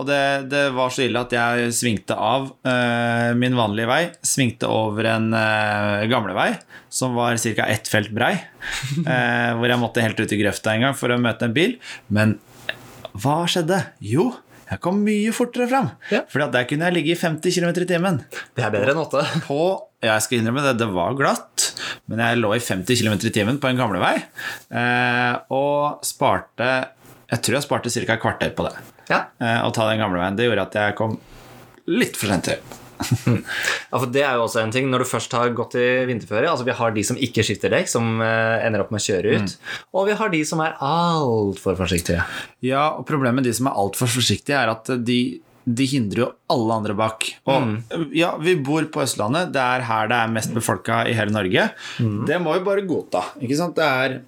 Og 0.00 0.06
det, 0.08 0.48
det 0.48 0.62
var 0.72 0.88
så 0.88 1.02
ille 1.04 1.20
at 1.20 1.32
jeg 1.36 1.72
svingte 1.76 2.16
av 2.16 2.46
uh, 2.64 3.34
min 3.36 3.52
vanlige 3.58 3.90
vei. 3.90 4.00
Svingte 4.24 4.64
over 4.72 5.04
en 5.10 5.26
uh, 5.36 6.06
gamlevei 6.08 6.54
som 6.88 7.12
var 7.18 7.36
ca. 7.36 7.66
ett 7.68 7.90
felt 7.92 8.08
brei. 8.16 8.32
Uh, 9.04 9.52
hvor 9.60 9.68
jeg 9.68 9.80
måtte 9.82 10.00
helt 10.06 10.22
ut 10.24 10.32
i 10.32 10.40
grøfta 10.40 10.72
en 10.72 10.86
gang 10.86 10.96
for 10.96 11.12
å 11.12 11.20
møte 11.20 11.44
en 11.44 11.52
bil. 11.52 11.76
Men 12.08 12.38
hva 13.12 13.42
skjedde? 13.44 13.82
Jo, 14.00 14.30
jeg 14.72 14.80
kom 14.80 15.02
mye 15.04 15.32
fortere 15.36 15.66
fram. 15.68 15.90
Ja. 16.12 16.22
For 16.32 16.40
der 16.54 16.64
kunne 16.68 16.88
jeg 16.88 16.96
ligge 16.96 17.12
i 17.12 17.18
50 17.18 17.58
km 17.58 17.72
i 17.82 17.88
timen. 17.90 18.20
Det 18.56 18.64
er 18.64 18.72
bedre 18.72 18.94
enn 18.94 19.02
8. 19.02 19.24
På 19.48 19.58
jeg 20.02 20.24
skal 20.24 20.40
innrømme 20.40 20.64
det, 20.64 20.72
det 20.80 20.88
var 20.90 21.14
glatt, 21.14 21.68
men 22.10 22.22
jeg 22.24 22.40
lå 22.40 22.48
i 22.56 22.62
50 22.62 23.02
km 23.02 23.14
i 23.20 23.34
timen 23.34 23.60
på 23.62 23.68
en 23.70 23.78
gamlevei. 23.78 24.16
Eh, 24.74 25.34
og 25.54 26.02
sparte 26.06 26.70
Jeg 27.30 27.38
tror 27.44 27.56
jeg 27.56 27.64
sparte 27.68 27.92
ca. 27.92 28.02
et 28.16 28.24
kvarter 28.24 28.50
på 28.56 28.66
det. 28.66 28.74
Ja. 29.12 29.20
Eh, 29.38 29.60
å 29.62 29.70
ta 29.74 29.86
den 29.90 30.02
gamle 30.02 30.18
veien. 30.18 30.36
Det 30.36 30.48
gjorde 30.48 30.66
at 30.66 30.80
jeg 30.80 30.96
kom 30.98 31.18
litt 31.86 32.18
for 32.18 32.32
sent 32.32 32.48
til. 32.50 32.81
Ja, 33.92 33.98
for 33.98 34.08
Det 34.12 34.22
er 34.24 34.38
jo 34.38 34.46
også 34.46 34.62
en 34.62 34.72
ting 34.74 34.88
når 34.92 35.04
du 35.04 35.08
først 35.10 35.32
har 35.36 35.52
gått 35.56 35.74
i 35.80 35.86
vinterføre. 36.08 36.48
Altså 36.50 36.64
Vi 36.68 36.74
har 36.78 36.94
de 36.96 37.04
som 37.04 37.18
ikke 37.20 37.44
skifter 37.46 37.72
dekk, 37.72 37.90
som 37.92 38.20
eh, 38.24 38.64
ender 38.66 38.84
opp 38.84 38.92
med 38.94 39.02
å 39.02 39.06
kjøre 39.06 39.36
ut. 39.38 39.54
Og 39.94 40.08
vi 40.08 40.16
har 40.18 40.32
de 40.32 40.42
som 40.48 40.62
er 40.64 40.76
altfor 40.80 41.76
forsiktige. 41.78 42.24
Ja, 42.64 42.88
og 42.98 43.06
problemet 43.08 43.40
med 43.42 43.48
de 43.50 43.54
som 43.56 43.68
er 43.70 43.78
altfor 43.84 44.10
forsiktige, 44.10 44.58
er 44.58 44.72
at 44.72 44.88
de, 45.06 45.18
de 45.64 45.86
hindrer 45.92 46.24
jo 46.24 46.28
alle 46.52 46.78
andre 46.80 46.96
bak. 46.98 47.28
Og 47.46 48.12
ja, 48.16 48.32
vi 48.42 48.56
bor 48.64 48.86
på 48.94 49.04
Østlandet. 49.04 49.52
Det 49.54 49.62
er 49.62 49.84
her 49.88 50.08
det 50.10 50.18
er 50.22 50.32
mest 50.34 50.54
befolka 50.56 51.02
i 51.10 51.14
hele 51.18 51.34
Norge. 51.34 51.68
Det 52.28 52.40
må 52.42 52.56
vi 52.58 52.64
bare 52.66 52.86
godta. 52.88 53.26
Ikke 53.42 53.58
sant? 53.60 53.76
Det 53.78 53.86
er 53.86 54.20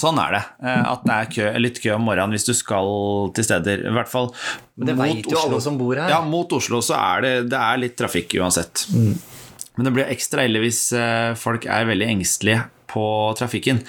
Sånn 0.00 0.18
er 0.22 0.36
det. 0.36 0.42
eh, 0.66 0.82
At 0.92 1.04
det 1.06 1.14
er 1.16 1.30
kø, 1.36 1.46
litt 1.62 1.80
kø 1.82 1.94
om 1.96 2.04
morgenen 2.08 2.34
hvis 2.36 2.46
du 2.48 2.52
skal 2.56 3.30
til 3.36 3.44
steder. 3.46 3.86
I 3.88 3.94
hvert 3.94 4.10
fall 4.10 4.30
Men 4.76 4.90
det 4.90 4.96
mot 5.00 5.30
jo 5.32 5.40
alle 5.40 5.60
som 5.64 5.78
bor 5.80 5.94
her. 5.96 6.10
Ja, 6.10 6.20
mot 6.26 6.52
Oslo 6.56 6.80
så 6.84 6.96
er 6.98 7.24
det, 7.26 7.34
det 7.54 7.60
er 7.60 7.80
litt 7.82 7.96
trafikk 8.00 8.36
uansett. 8.40 8.86
Men 8.94 9.88
det 9.88 9.92
blir 9.96 10.10
ekstra 10.12 10.44
ille 10.46 10.60
hvis 10.62 10.84
eh, 10.94 11.34
folk 11.38 11.66
er 11.66 11.86
veldig 11.90 12.06
engstelige 12.14 12.62
på 12.94 13.04
trafikken. 13.38 13.80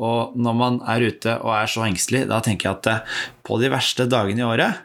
Og 0.00 0.32
når 0.34 0.54
man 0.58 0.78
er 0.90 1.04
ute 1.06 1.36
og 1.44 1.52
er 1.54 1.68
så 1.70 1.84
engstelig, 1.86 2.24
da 2.30 2.40
tenker 2.42 2.70
jeg 2.70 2.78
at 2.80 2.88
eh, 2.90 3.18
på 3.46 3.58
de 3.62 3.70
verste 3.70 4.08
dagene 4.10 4.42
i 4.42 4.46
året. 4.48 4.80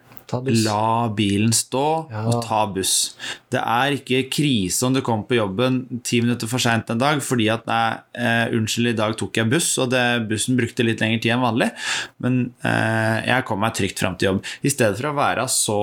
La 0.65 1.07
bilen 1.15 1.51
stå 1.53 1.83
Ja. 2.11 2.23
og 2.27 2.43
ta 2.45 2.65
buss. 2.71 3.15
Det 3.51 3.59
er 3.61 3.95
ikke 3.97 4.23
krise 4.33 4.83
om 4.87 4.93
du 4.93 5.01
kommer 5.05 5.27
på 5.29 5.37
jobben 5.37 6.01
ti 6.03 6.21
minutter 6.21 6.47
for 6.47 6.59
seint 6.59 6.89
en 6.89 6.97
dag 7.01 7.21
fordi 7.21 7.49
at 7.53 7.65
nei, 7.69 7.97
eh, 8.15 8.49
unnskyld, 8.55 8.87
i 8.93 8.97
dag 8.97 9.15
tok 9.17 9.33
jeg 9.37 9.49
buss, 9.49 9.77
og 9.77 9.89
det, 9.91 10.03
bussen 10.29 10.57
brukte 10.57 10.83
litt 10.85 10.99
lengre 10.99 11.21
tid 11.21 11.31
enn 11.35 11.45
vanlig, 11.45 11.71
men 12.19 12.53
eh, 12.63 13.21
jeg 13.27 13.45
kom 13.45 13.59
meg 13.59 13.73
trygt 13.77 13.99
fram 13.99 14.17
til 14.17 14.29
jobb. 14.33 14.43
I 14.63 14.69
stedet 14.73 14.97
for 14.99 15.11
å 15.11 15.15
være 15.17 15.47
så 15.47 15.79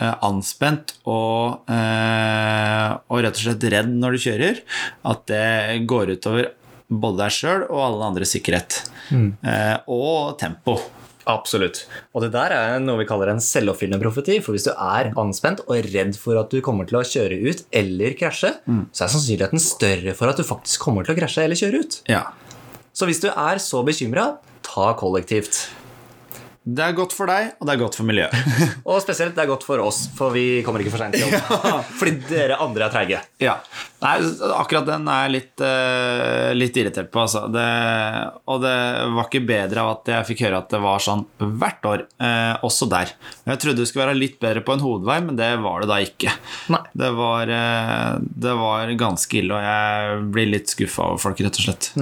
eh, 0.00 0.14
anspent 0.26 0.94
og, 1.06 1.62
eh, 1.70 2.90
og 3.10 3.22
rett 3.22 3.36
og 3.38 3.44
slett 3.46 3.64
redd 3.72 3.92
når 3.94 4.16
du 4.16 4.18
kjører, 4.26 4.60
at 5.12 5.26
det 5.30 5.86
går 5.86 6.16
utover 6.16 6.50
både 6.90 7.22
deg 7.24 7.32
sjøl 7.32 7.62
og 7.70 7.78
alle 7.80 8.08
andres 8.10 8.34
sikkerhet. 8.36 8.82
Eh, 9.12 9.76
og 9.88 10.36
tempo. 10.40 10.78
Absolutt. 11.30 11.84
Og 12.12 12.24
det 12.24 12.32
der 12.34 12.52
er 12.52 12.82
noe 12.82 13.00
vi 13.00 13.06
kaller 13.08 13.30
en 13.32 13.42
selvoppfyllende 13.42 14.02
profeti. 14.02 14.40
For 14.44 14.56
hvis 14.56 14.66
du 14.68 14.72
er 14.74 15.12
anspent 15.20 15.62
og 15.64 15.88
redd 15.88 16.18
for 16.20 16.40
at 16.40 16.52
du 16.52 16.60
kommer 16.64 16.88
til 16.88 17.00
å 17.00 17.04
kjøre 17.08 17.38
ut 17.44 17.64
eller 17.74 18.16
krasje, 18.18 18.52
så 18.92 19.06
er 19.06 19.14
sannsynligheten 19.14 19.62
større 19.62 20.16
for 20.18 20.32
at 20.32 20.40
du 20.40 20.44
faktisk 20.46 20.84
kommer 20.84 21.06
til 21.06 21.16
å 21.16 21.20
krasje 21.22 21.46
eller 21.46 21.60
kjøre 21.60 21.80
ut. 21.80 22.00
Ja. 22.12 22.26
Så 22.94 23.08
hvis 23.08 23.22
du 23.24 23.30
er 23.32 23.58
så 23.62 23.80
bekymra, 23.86 24.36
ta 24.66 24.92
kollektivt. 25.00 25.64
Det 26.64 26.80
er 26.80 26.94
godt 26.96 27.12
for 27.12 27.28
deg, 27.28 27.50
og 27.60 27.68
det 27.68 27.74
er 27.74 27.80
godt 27.82 27.96
for 27.98 28.08
miljøet. 28.08 28.32
Og 28.88 28.96
spesielt 29.04 29.34
det 29.36 29.42
er 29.42 29.50
godt 29.50 29.66
for 29.66 29.82
oss, 29.84 30.06
for 30.16 30.32
vi 30.32 30.62
kommer 30.64 30.80
ikke 30.80 30.94
for 30.94 31.02
seint 31.02 31.12
til 31.12 31.26
jobb. 31.28 31.90
Fordi 32.00 32.14
dere 32.30 32.56
andre 32.64 32.86
er 32.86 32.94
treige. 32.94 33.20
ja. 33.44 33.58
Nei, 34.04 34.14
akkurat 34.52 34.84
den 34.88 35.06
er 35.08 35.22
jeg 35.22 35.32
litt, 35.32 35.62
uh, 35.64 36.50
litt 36.56 36.76
irritert 36.76 37.08
på, 37.12 37.22
altså. 37.22 37.46
Det, 37.52 37.68
og 38.52 38.64
det 38.64 38.74
var 39.16 39.28
ikke 39.28 39.44
bedre 39.48 39.84
av 39.84 39.92
at 39.94 40.10
jeg 40.12 40.28
fikk 40.28 40.42
høre 40.44 40.60
at 40.60 40.72
det 40.72 40.80
var 40.84 41.04
sånn 41.04 41.22
hvert 41.40 41.88
år, 41.88 42.04
uh, 42.20 42.64
også 42.68 42.88
der. 42.92 43.14
Jeg 43.48 43.62
trodde 43.62 43.80
det 43.80 43.88
skulle 43.88 44.08
være 44.10 44.18
litt 44.18 44.36
bedre 44.40 44.64
på 44.64 44.76
en 44.76 44.84
hovedvei, 44.84 45.20
men 45.24 45.40
det 45.40 45.50
var 45.64 45.84
det 45.84 45.92
da 45.92 46.00
ikke. 46.04 46.36
Det 46.96 47.10
var, 47.16 47.54
uh, 47.56 48.20
det 48.20 48.56
var 48.60 48.92
ganske 49.04 49.40
ille, 49.40 49.56
og 49.56 49.68
jeg 49.68 50.20
blir 50.36 50.52
litt 50.52 50.72
skuffa 50.72 51.10
over 51.12 51.24
folk, 51.28 51.44
rett 51.44 51.60
og 51.60 51.68
slett. 51.68 51.92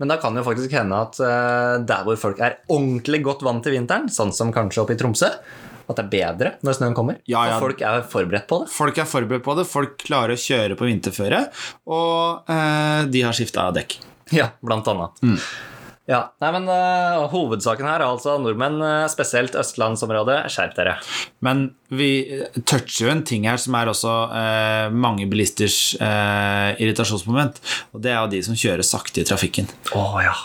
Men 0.00 0.12
da 0.12 0.18
kan 0.20 0.34
det 0.34 0.42
jo 0.42 0.48
faktisk 0.50 0.74
hende 0.76 0.98
at 1.06 1.20
eh, 1.24 1.76
der 1.88 2.02
hvor 2.04 2.18
folk 2.20 2.42
er 2.44 2.58
ordentlig 2.72 3.22
godt 3.24 3.44
vant 3.46 3.64
til 3.64 3.76
vinteren, 3.78 4.10
sånn 4.12 4.34
som 4.36 4.52
kanskje 4.54 4.82
oppe 4.82 4.96
i 4.96 5.00
Tromsø, 5.00 5.30
at 5.86 5.96
det 5.96 6.04
er 6.04 6.10
bedre 6.12 6.52
når 6.66 6.76
snøen 6.80 6.96
kommer. 6.98 7.20
Ja, 7.30 7.46
ja. 7.48 7.56
Og 7.56 7.68
folk 7.68 7.84
er 7.86 8.02
forberedt 8.10 8.48
på 8.50 8.60
det. 8.64 8.72
Folk 8.74 8.98
er 9.00 9.08
forberedt 9.08 9.46
på 9.46 9.54
det, 9.56 9.68
folk 9.70 9.96
klarer 10.02 10.34
å 10.36 10.42
kjøre 10.42 10.76
på 10.76 10.90
vinterføre, 10.90 11.46
og 11.88 12.52
eh, 12.52 13.06
de 13.12 13.24
har 13.24 13.36
skifta 13.36 13.70
dekk. 13.76 13.98
Ja, 14.34 14.50
blant 14.60 14.88
annet. 14.90 15.22
Ja, 16.06 16.20
nei, 16.38 16.50
men 16.54 16.68
uh, 16.70 17.24
Hovedsaken 17.32 17.86
her 17.88 17.98
er 17.98 18.06
altså 18.06 18.36
nordmenn, 18.38 18.76
eh, 18.86 19.06
spesielt 19.10 19.56
østlandsområdet, 19.58 20.36
skjerp 20.54 20.76
dere. 20.78 20.92
Men 21.42 21.64
vi 21.90 22.10
toucher 22.62 23.08
jo 23.08 23.10
en 23.10 23.24
ting 23.26 23.48
her 23.50 23.58
som 23.58 23.74
er 23.74 23.90
også 23.90 24.12
uh, 24.30 24.94
mange 24.94 25.26
bilisters 25.30 25.96
uh, 25.98 26.76
irritasjonsmoment. 26.78 27.58
Og 27.90 28.04
det 28.06 28.12
er 28.14 28.20
jo 28.20 28.30
de 28.36 28.42
som 28.46 28.54
kjører 28.58 28.86
sakte 28.86 29.24
i 29.24 29.26
trafikken. 29.26 29.66
Å 29.98 30.04
ja. 30.22 30.36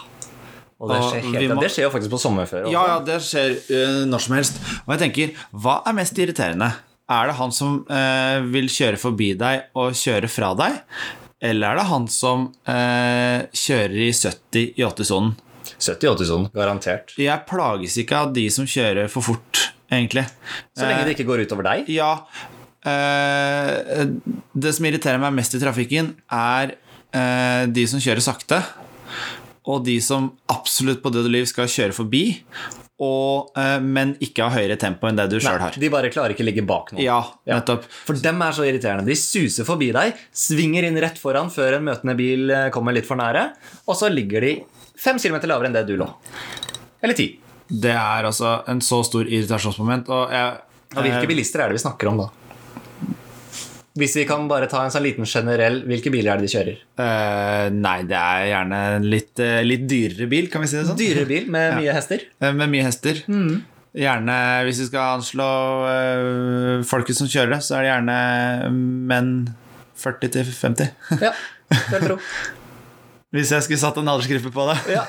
Og 0.82 0.90
det 0.90 0.98
skjer, 1.06 1.26
helt, 1.30 1.54
må- 1.54 1.62
det 1.62 1.70
skjer 1.76 1.86
jo 1.86 1.92
faktisk 1.94 2.16
på 2.16 2.22
sommerføre. 2.24 2.72
Ja, 2.74 2.82
ja, 2.96 2.98
det 3.06 3.20
skjer 3.22 3.52
eh, 3.70 4.00
når 4.10 4.24
som 4.26 4.34
helst. 4.34 4.56
Og 4.88 4.96
jeg 4.96 5.02
tenker, 5.04 5.36
hva 5.62 5.76
er 5.86 5.94
mest 5.94 6.18
irriterende? 6.18 6.72
Er 7.12 7.30
det 7.30 7.36
han 7.38 7.54
som 7.54 7.84
eh, 7.86 8.40
vil 8.50 8.66
kjøre 8.72 8.98
forbi 8.98 9.28
deg 9.38 9.68
og 9.78 9.94
kjøre 10.00 10.26
fra 10.32 10.56
deg? 10.58 10.80
Eller 11.52 11.76
er 11.76 11.80
det 11.84 11.86
han 11.92 12.10
som 12.10 12.48
eh, 12.66 13.46
kjører 13.54 13.94
i 14.08 14.10
70 14.10 14.66
i 14.82 14.88
80-sonen? 14.90 15.36
70-80-sonen, 15.82 16.50
garantert. 16.56 17.14
Jeg 17.20 17.46
plages 17.50 17.98
ikke 18.04 18.20
av 18.24 18.34
de 18.36 18.46
som 18.54 18.68
kjører 18.70 19.10
for 19.12 19.26
fort, 19.26 19.66
egentlig. 19.92 20.24
Så 20.78 20.86
lenge 20.88 21.08
det 21.10 21.16
ikke 21.18 21.28
går 21.30 21.46
utover 21.48 21.68
deg. 21.72 21.90
Ja. 21.92 22.14
eh, 22.86 24.06
det 24.54 24.74
som 24.78 24.88
irriterer 24.90 25.22
meg 25.22 25.36
mest 25.38 25.56
i 25.58 25.62
trafikken, 25.62 26.14
er 26.34 26.76
eh, 27.14 27.66
de 27.72 27.88
som 27.90 28.02
kjører 28.04 28.24
sakte. 28.26 28.62
Og 29.70 29.84
de 29.86 30.00
som 30.02 30.32
absolutt 30.50 31.04
på 31.04 31.12
død 31.14 31.28
og 31.30 31.36
liv 31.36 31.46
skal 31.50 31.68
kjøre 31.70 31.94
forbi, 31.94 32.24
og, 33.02 33.52
eh, 33.58 33.80
men 33.82 34.16
ikke 34.22 34.46
har 34.46 34.60
høyere 34.60 34.78
tempo 34.82 35.08
enn 35.10 35.18
det 35.18 35.28
du 35.32 35.40
sjøl 35.42 35.58
har. 35.62 35.74
De 35.82 35.90
bare 35.94 36.10
klarer 36.14 36.34
ikke 36.36 36.44
å 36.46 36.48
ligge 36.50 36.66
bak 36.70 36.92
noen. 36.94 37.02
Ja, 37.06 37.20
Ja. 37.50 37.60
nettopp. 37.60 37.86
For 37.90 38.14
dem 38.18 38.42
er 38.46 38.52
så 38.58 38.66
irriterende. 38.66 39.06
De 39.10 39.16
suser 39.18 39.66
forbi 39.66 39.92
deg, 39.94 40.14
svinger 40.34 40.86
inn 40.86 40.98
rett 41.02 41.18
foran 41.22 41.50
før 41.54 41.78
en 41.80 41.86
møtende 41.90 42.16
bil 42.18 42.54
kommer 42.74 42.94
litt 42.94 43.08
for 43.10 43.18
nære, 43.18 43.52
og 43.88 43.96
så 43.98 44.10
ligger 44.14 44.42
de 44.46 44.54
fem 45.02 45.20
kilometer 45.22 45.50
lavere 45.50 45.72
enn 45.72 45.78
det 45.80 45.86
du 45.90 45.96
lå. 46.00 46.08
Eller 47.02 47.18
ti. 47.18 47.32
Det 47.72 47.94
er 47.96 48.28
altså 48.28 48.60
en 48.70 48.82
så 48.84 49.02
stor 49.08 49.30
irritasjonsmoment. 49.30 50.12
Og 50.12 50.36
jeg, 50.36 50.62
Og 50.94 51.02
hvilke 51.06 51.24
eh, 51.24 51.32
bilister 51.32 51.64
er 51.64 51.72
det 51.72 51.80
vi 51.80 51.84
snakker 51.86 52.12
om 52.12 52.22
da? 52.22 52.30
Hvis 54.00 54.16
vi 54.16 54.24
kan 54.28 54.46
bare 54.48 54.70
ta 54.72 54.86
en 54.86 54.92
sånn 54.94 55.04
liten 55.04 55.28
generell 55.28 55.82
Hvilke 55.84 56.08
biler 56.14 56.32
er 56.32 56.40
det 56.40 56.48
de 56.48 56.52
kjører? 56.54 56.78
Uh, 56.96 57.66
Nei, 57.76 57.98
det 58.08 58.16
er 58.16 58.46
gjerne 58.48 58.80
en 58.96 59.08
litt, 59.12 59.34
uh, 59.44 59.58
litt 59.66 59.84
dyrere 59.92 60.30
bil, 60.32 60.48
kan 60.52 60.64
vi 60.64 60.70
si 60.72 60.78
det 60.78 60.86
sånn. 60.88 61.00
Dyrere 61.00 61.28
bil 61.28 61.50
med 61.52 61.76
mye 61.82 61.98
hester. 61.98 62.24
Uh, 62.40 62.54
Med 62.56 62.72
mye 62.72 62.86
hester. 62.88 63.20
Gjerne, 63.92 64.38
hvis 64.64 64.80
vi 64.80 64.88
skal 64.88 65.18
anslå 65.18 65.48
folket 66.88 67.18
som 67.18 67.28
kjører 67.28 67.58
det, 67.58 67.60
så 67.68 67.76
er 67.76 67.84
det 67.84 67.90
gjerne 67.90 68.20
menn 69.12 69.34
40 70.00 70.32
til 70.38 70.56
50. 70.56 70.96
Ja, 71.20 71.36
det 71.68 71.84
vil 71.98 72.10
tro. 72.14 72.20
Hvis 73.32 73.54
jeg 73.56 73.64
skulle 73.66 73.80
satt 73.80 73.98
en 74.02 74.12
aldersgruppe 74.12 74.52
på 74.54 74.68
det. 74.72 74.78
Ja. 74.98 75.06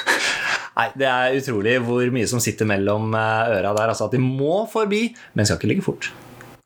Nei, 0.78 0.88
Det 0.98 1.06
er 1.06 1.36
utrolig 1.38 1.76
hvor 1.86 2.08
mye 2.14 2.26
som 2.26 2.42
sitter 2.42 2.66
mellom 2.66 3.14
eh, 3.14 3.54
øra 3.60 3.74
der. 3.76 3.92
Altså 3.92 4.08
at 4.08 4.16
de 4.16 4.22
må 4.22 4.64
forbi, 4.70 5.06
men 5.34 5.46
skal 5.46 5.60
ikke 5.60 5.70
ligge 5.70 5.86
fort. 5.86 6.10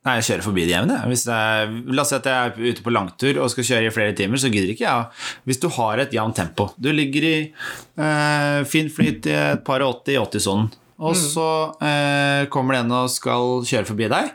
Nei, 0.06 0.14
jeg 0.20 0.28
kjører 0.28 0.44
forbi 0.46 0.64
det 0.64 0.72
jevne. 0.72 0.96
La 1.04 2.04
oss 2.04 2.12
si 2.14 2.16
at 2.16 2.28
jeg 2.30 2.52
er 2.52 2.70
ute 2.72 2.84
på 2.86 2.92
langtur 2.94 3.40
og 3.42 3.50
skal 3.52 3.66
kjøre 3.68 3.90
i 3.90 3.92
flere 3.92 4.14
timer, 4.16 4.40
så 4.40 4.48
gidder 4.52 4.72
ikke 4.72 4.86
jeg. 4.86 5.08
Ja. 5.10 5.40
Hvis 5.44 5.60
du 5.60 5.68
har 5.74 6.00
et 6.00 6.14
jevnt 6.14 6.38
tempo 6.38 6.70
Du 6.80 6.88
ligger 6.94 7.26
i 7.28 7.34
eh, 7.50 8.60
fin 8.70 8.88
flyt 8.92 9.28
i 9.28 9.34
et 9.36 9.66
par 9.66 9.84
og 9.84 10.06
80 10.06 10.14
i 10.14 10.22
80-sonen, 10.22 10.70
og 10.98 11.18
så 11.18 11.48
eh, 11.84 12.46
kommer 12.50 12.74
det 12.74 12.80
en 12.86 12.96
og 13.02 13.12
skal 13.12 13.60
kjøre 13.68 13.86
forbi 13.90 14.08
deg. 14.10 14.32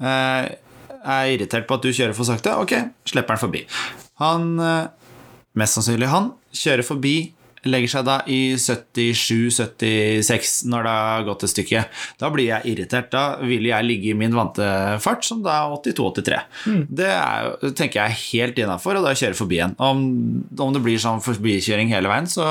Eh, 0.00 0.52
er 1.06 1.32
irritert 1.34 1.66
på 1.68 1.76
at 1.76 1.84
du 1.84 1.90
kjører 1.90 2.14
for 2.16 2.28
sakte. 2.28 2.54
Ok, 2.62 2.72
slipper 3.08 3.36
han 3.36 3.42
forbi. 3.42 3.64
Han, 4.22 4.46
eh, 4.62 5.05
mest 5.58 5.78
sannsynlig 5.78 6.12
han, 6.12 6.30
kjører 6.56 6.86
forbi 6.86 7.16
legger 7.70 7.90
seg 7.90 8.06
da 8.06 8.16
i 8.30 8.40
77-76 8.60 10.54
når 10.70 10.86
det 10.86 10.94
har 10.94 11.26
gått 11.26 11.44
et 11.46 11.52
stykke. 11.52 11.84
Da 12.20 12.30
blir 12.32 12.48
jeg 12.48 12.72
irritert. 12.72 13.08
Da 13.12 13.38
vil 13.42 13.66
jeg 13.68 13.86
ligge 13.86 14.12
i 14.12 14.18
min 14.18 14.34
vante 14.36 14.66
fart, 15.02 15.26
som 15.26 15.42
da 15.44 15.58
er 15.64 15.76
82-83. 15.76 16.40
Det 17.00 17.08
er, 17.12 17.50
tenker 17.78 18.00
jeg 18.00 18.06
er 18.06 18.20
helt 18.22 18.60
innafor, 18.62 18.98
og 18.98 19.06
da 19.06 19.14
kjører 19.14 19.34
jeg 19.34 19.40
forbi 19.40 19.58
igjen. 19.60 19.76
Om, 19.82 20.04
om 20.66 20.74
det 20.76 20.84
blir 20.84 21.00
sånn 21.02 21.22
forbikjøring 21.24 21.92
hele 21.94 22.12
veien, 22.12 22.28
så, 22.30 22.44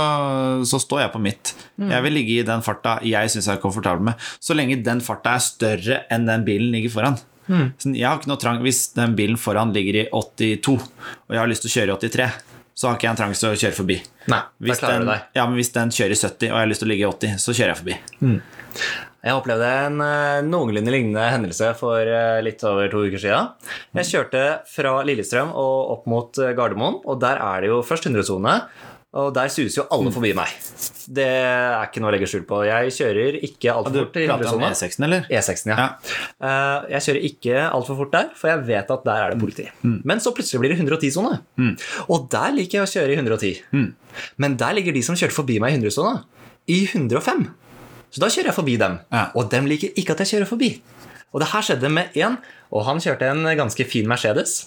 så 0.67 0.81
står 0.81 1.05
jeg 1.05 1.13
på 1.15 1.23
mitt. 1.23 1.53
Jeg 1.79 2.05
vil 2.05 2.17
ligge 2.19 2.39
i 2.39 2.47
den 2.47 2.65
farta 2.65 2.97
jeg 3.05 3.31
syns 3.31 3.49
jeg 3.49 3.57
er 3.57 3.63
komfortabel 3.63 4.03
med, 4.09 4.27
så 4.43 4.55
lenge 4.55 4.81
den 4.83 5.01
farta 5.03 5.35
er 5.35 5.43
større 5.43 6.03
enn 6.13 6.27
den 6.27 6.45
bilen 6.47 6.73
ligger 6.75 6.93
foran. 6.93 7.17
Mm. 7.45 7.67
jeg 7.93 8.07
har 8.07 8.17
ikke 8.17 8.29
noe 8.31 8.41
trang 8.41 8.63
Hvis 8.65 8.79
den 8.95 9.11
bilen 9.13 9.37
foran 9.37 9.69
ligger 9.69 9.99
i 9.99 10.05
82, 10.09 10.79
og 10.81 11.35
jeg 11.35 11.37
har 11.37 11.51
lyst 11.51 11.61
til 11.61 11.69
å 11.69 11.75
kjøre 11.75 11.93
i 11.93 12.09
83, 12.09 12.54
så 12.75 12.89
har 12.89 12.97
ikke 12.97 13.07
jeg 13.07 13.13
en 13.15 13.19
trang 13.21 13.33
til 13.35 13.49
å 13.49 13.55
kjøre 13.55 13.77
forbi. 13.77 13.95
Nei, 14.31 14.41
Hvis 14.67 14.81
den, 14.83 15.07
ja, 15.07 15.45
men 15.47 15.55
hvis 15.55 15.71
den 15.75 15.93
kjører 15.95 16.11
i 16.11 16.19
70 16.19 16.49
og 16.49 16.49
jeg 16.49 16.59
har 16.59 16.71
lyst 16.71 16.83
til 16.83 16.89
å 16.89 16.91
ligge 16.91 17.05
i 17.05 17.11
80, 17.11 17.37
så 17.39 17.55
kjører 17.55 17.71
jeg 17.71 17.81
forbi. 17.81 17.97
Jeg 19.25 19.33
opplevde 19.39 19.69
en 19.87 20.01
eh, 20.05 20.39
noenlunde 20.45 20.91
lignende 20.93 21.23
hendelse 21.33 21.71
for 21.79 21.97
eh, 21.97 22.41
litt 22.45 22.61
over 22.67 22.91
to 22.91 23.05
uker 23.07 23.21
siden. 23.23 23.47
Jeg 23.97 24.09
kjørte 24.11 24.43
fra 24.69 24.91
Lillestrøm 25.07 25.49
og 25.55 25.95
opp 25.95 26.03
mot 26.11 26.41
eh, 26.43 26.51
Gardermoen, 26.57 26.99
og 27.07 27.23
der 27.23 27.41
er 27.41 27.63
det 27.63 27.71
jo 27.71 27.79
først 27.87 28.05
100-sone. 28.11 28.59
Og 29.15 29.29
der 29.35 29.47
suser 29.47 29.79
jo 29.79 29.85
alle 29.95 30.11
forbi 30.11 30.33
meg. 30.35 30.51
Det 31.15 31.23
er 31.23 31.85
ikke 31.85 32.01
noe 32.03 32.09
å 32.09 32.13
legge 32.17 32.27
skjul 32.27 32.41
på. 32.49 32.57
Jeg 32.67 32.91
kjører 32.97 33.37
ikke 33.47 33.71
altfor 33.71 33.93
Du 33.93 33.99
fort 34.01 34.17
i 34.19 34.25
prater 34.27 34.49
om 34.49 34.59
100-sona. 34.59 34.71
E6-en, 34.75 35.05
eller? 35.07 35.29
E6-en, 35.31 35.71
ja. 35.71 35.85
ja. 36.43 36.63
Jeg 36.91 37.05
kjører 37.05 37.27
ikke 37.29 37.61
altfor 37.69 37.99
fort 38.01 38.11
der, 38.11 38.33
for 38.35 38.51
jeg 38.51 38.65
vet 38.67 38.91
at 38.97 39.05
der 39.07 39.21
er 39.23 39.31
det 39.31 39.39
politi. 39.39 39.69
Men 39.83 40.23
så 40.23 40.33
plutselig 40.35 40.59
blir 40.65 40.75
det 40.75 40.81
110-sone. 40.81 41.37
Og 42.09 42.27
der 42.33 42.57
liker 42.57 42.81
jeg 42.81 42.89
å 42.89 42.91
kjøre 42.91 43.15
i 43.15 43.19
110. 43.21 43.93
Men 44.43 44.59
der 44.59 44.75
ligger 44.75 44.97
de 44.97 45.05
som 45.07 45.15
kjørte 45.15 45.37
forbi 45.37 45.61
meg 45.63 45.77
i 45.77 45.79
100-sona, 45.79 46.17
i 46.75 46.81
105. 46.89 47.47
Så 48.11 48.21
da 48.23 48.31
kjører 48.31 48.51
jeg 48.51 48.59
forbi 48.59 48.75
dem. 48.83 48.99
Ja. 49.15 49.29
Og 49.39 49.47
dem 49.51 49.71
liker 49.71 49.95
ikke 49.95 50.15
at 50.15 50.25
jeg 50.25 50.35
kjører 50.35 50.51
forbi. 50.51 50.73
Og 51.31 51.41
det 51.43 51.49
her 51.51 51.63
skjedde 51.67 51.89
med 51.91 52.15
én, 52.19 52.35
og 52.71 52.85
han 52.87 52.99
kjørte 53.03 53.27
en 53.31 53.47
ganske 53.59 53.87
fin 53.87 54.07
Mercedes. 54.07 54.65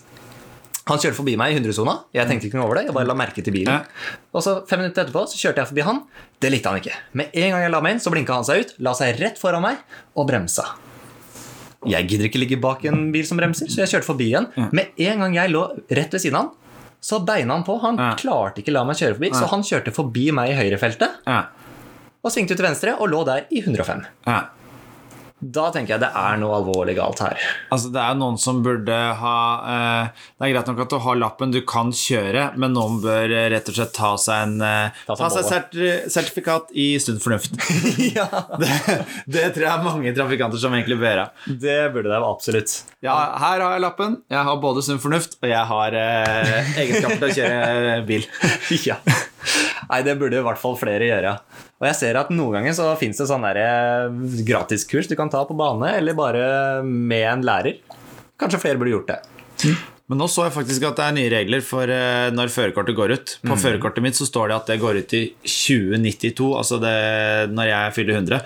Han 0.89 0.99
kjørte 1.03 1.19
forbi 1.19 1.35
meg 1.37 1.53
i 1.53 1.59
100-sona. 1.61 1.95
Jeg 2.17 2.29
tenkte 2.31 2.49
ikke 2.49 2.57
noe 2.59 2.65
over 2.67 2.79
det. 2.81 2.87
Jeg 2.89 2.95
bare 2.97 3.09
la 3.11 3.15
merke 3.19 3.43
til 3.45 3.53
bilen. 3.53 3.69
Ja. 3.69 4.17
Og 4.33 4.43
så 4.45 4.55
Fem 4.69 4.81
minutter 4.81 5.05
etterpå 5.05 5.27
så 5.29 5.37
kjørte 5.41 5.61
jeg 5.63 5.69
forbi 5.71 5.85
han. 5.85 6.03
Det 6.41 6.51
likte 6.55 6.73
han 6.73 6.81
ikke. 6.81 6.95
Med 7.21 7.35
en 7.37 7.51
gang 7.55 7.63
jeg 7.67 7.73
la 7.75 7.81
meg 7.85 7.97
inn, 7.97 8.01
så 8.01 8.13
blinka 8.15 8.35
han 8.39 8.47
seg 8.49 8.63
ut, 8.65 8.73
la 8.87 8.95
seg 8.97 9.19
rett 9.21 9.39
foran 9.41 9.63
meg 9.65 9.83
og 10.17 10.29
bremsa. 10.31 10.65
Jeg 11.89 12.09
gidder 12.11 12.27
ikke 12.27 12.41
ligge 12.43 12.57
bak 12.61 12.83
en 12.91 13.13
bil 13.15 13.27
som 13.29 13.39
bremser, 13.39 13.69
så 13.71 13.85
jeg 13.85 13.93
kjørte 13.93 14.09
forbi 14.09 14.33
igjen. 14.33 14.49
Med 14.75 14.97
en 14.99 15.23
gang 15.23 15.37
jeg 15.39 15.53
lå 15.55 15.63
rett 15.95 16.17
ved 16.17 16.25
siden 16.25 16.41
av 16.41 16.49
han, 16.49 16.51
så 17.01 17.21
beina 17.25 17.55
han 17.55 17.63
på. 17.69 17.77
Han 17.85 17.97
Ja. 18.01 18.15
klarte 18.19 18.59
ikke 18.65 18.73
la 18.75 18.83
meg 18.85 18.97
kjøre 18.99 19.15
forbi, 19.15 19.31
så 19.37 19.47
han 19.53 19.63
kjørte 19.63 19.93
forbi 19.95 20.33
meg 20.35 20.51
i 20.51 20.57
høyrefeltet 20.59 21.21
Ja. 21.27 21.45
og 22.25 22.33
svingte 22.33 22.53
ut 22.57 22.59
til 22.59 22.67
venstre 22.67 22.97
og 22.99 23.09
lå 23.13 23.25
der 23.25 23.45
i 23.53 23.61
105. 23.63 24.03
Da 25.41 25.69
tenker 25.71 25.95
jeg 25.95 26.03
det 26.03 26.09
er 26.19 26.39
noe 26.41 26.57
alvorlig 26.57 26.97
galt 26.99 27.21
her. 27.23 27.39
Altså, 27.71 27.93
det 27.95 28.01
er 28.03 28.17
noen 28.19 28.39
som 28.43 28.59
burde 28.65 28.97
ha 29.21 29.35
eh, 29.71 30.25
Det 30.35 30.49
er 30.49 30.53
greit 30.57 30.71
nok 30.73 30.81
at 30.83 30.91
du 30.91 30.97
har 31.05 31.19
lappen, 31.21 31.53
du 31.55 31.61
kan 31.69 31.93
kjøre, 31.95 32.49
men 32.59 32.75
noen 32.75 32.97
bør 33.05 33.31
eh, 33.31 33.47
rett 33.53 33.71
og 33.71 33.77
slett 33.79 33.95
ta 33.95 34.11
seg 34.19 34.43
en 34.49 34.57
eh, 34.67 34.99
Ta 35.07 35.15
seg 35.21 35.47
serti- 35.47 36.11
sertifikat 36.11 36.75
i 36.75 36.89
sunn 37.03 37.21
fornuft. 37.23 37.55
ja, 38.19 38.27
det, 38.59 38.73
det 39.31 39.47
tror 39.55 39.69
jeg 39.69 39.73
er 39.77 39.87
mange 39.87 40.15
trafikanter 40.17 40.59
som 40.63 40.75
egentlig 40.75 40.99
bør 41.05 41.23
ha. 41.23 41.29
Det 41.47 41.79
burde 41.95 42.11
det 42.11 42.19
absolutt. 42.19 42.75
Ja, 43.07 43.15
her 43.39 43.63
har 43.63 43.77
jeg 43.77 43.85
lappen. 43.87 44.19
Jeg 44.35 44.43
har 44.51 44.59
både 44.63 44.83
sunn 44.83 44.99
fornuft, 45.03 45.39
og 45.39 45.49
jeg 45.53 45.65
har 45.71 45.95
eh, 46.03 46.75
egenskaper 46.83 47.23
til 47.23 47.31
å 47.31 47.37
kjøre 47.39 47.99
bil. 48.11 48.27
Ja. 48.89 48.99
Nei, 49.89 50.03
det 50.05 50.15
burde 50.21 50.37
i 50.41 50.45
hvert 50.45 50.61
fall 50.61 50.75
flere 50.79 51.07
gjøre. 51.09 51.31
Og 51.79 51.87
jeg 51.87 51.99
ser 52.01 52.19
at 52.19 52.33
noen 52.35 52.59
ganger 52.59 52.75
så 52.75 52.89
fins 52.99 53.21
det 53.21 53.29
sånne 53.31 53.53
eh, 53.59 54.17
gratiskurs 54.49 55.11
du 55.11 55.15
kan 55.19 55.31
ta 55.31 55.45
på 55.47 55.57
bane, 55.59 55.93
eller 56.01 56.17
bare 56.19 56.49
med 56.83 57.27
en 57.37 57.47
lærer. 57.47 57.79
Kanskje 58.39 58.63
flere 58.63 58.81
burde 58.81 58.97
gjort 58.97 59.13
det. 59.13 59.21
Men 60.09 60.23
nå 60.23 60.27
så 60.33 60.47
jeg 60.47 60.55
faktisk 60.55 60.85
at 60.89 60.97
det 60.97 61.05
er 61.05 61.17
nye 61.19 61.31
regler 61.33 61.65
for 61.65 61.91
eh, 61.93 62.31
når 62.33 62.49
førerkortet 62.53 62.97
går 62.97 63.13
ut. 63.13 63.33
På 63.45 63.59
førerkortet 63.61 64.05
mitt 64.05 64.17
så 64.17 64.25
står 64.25 64.49
det 64.49 64.57
at 64.57 64.71
det 64.73 64.79
går 64.81 65.01
ut 65.03 65.15
i 65.19 65.21
2092, 65.45 66.47
altså 66.57 66.79
det, 66.81 66.93
når 67.53 67.69
jeg 67.69 67.95
fyller 67.99 68.17
100. 68.23 68.39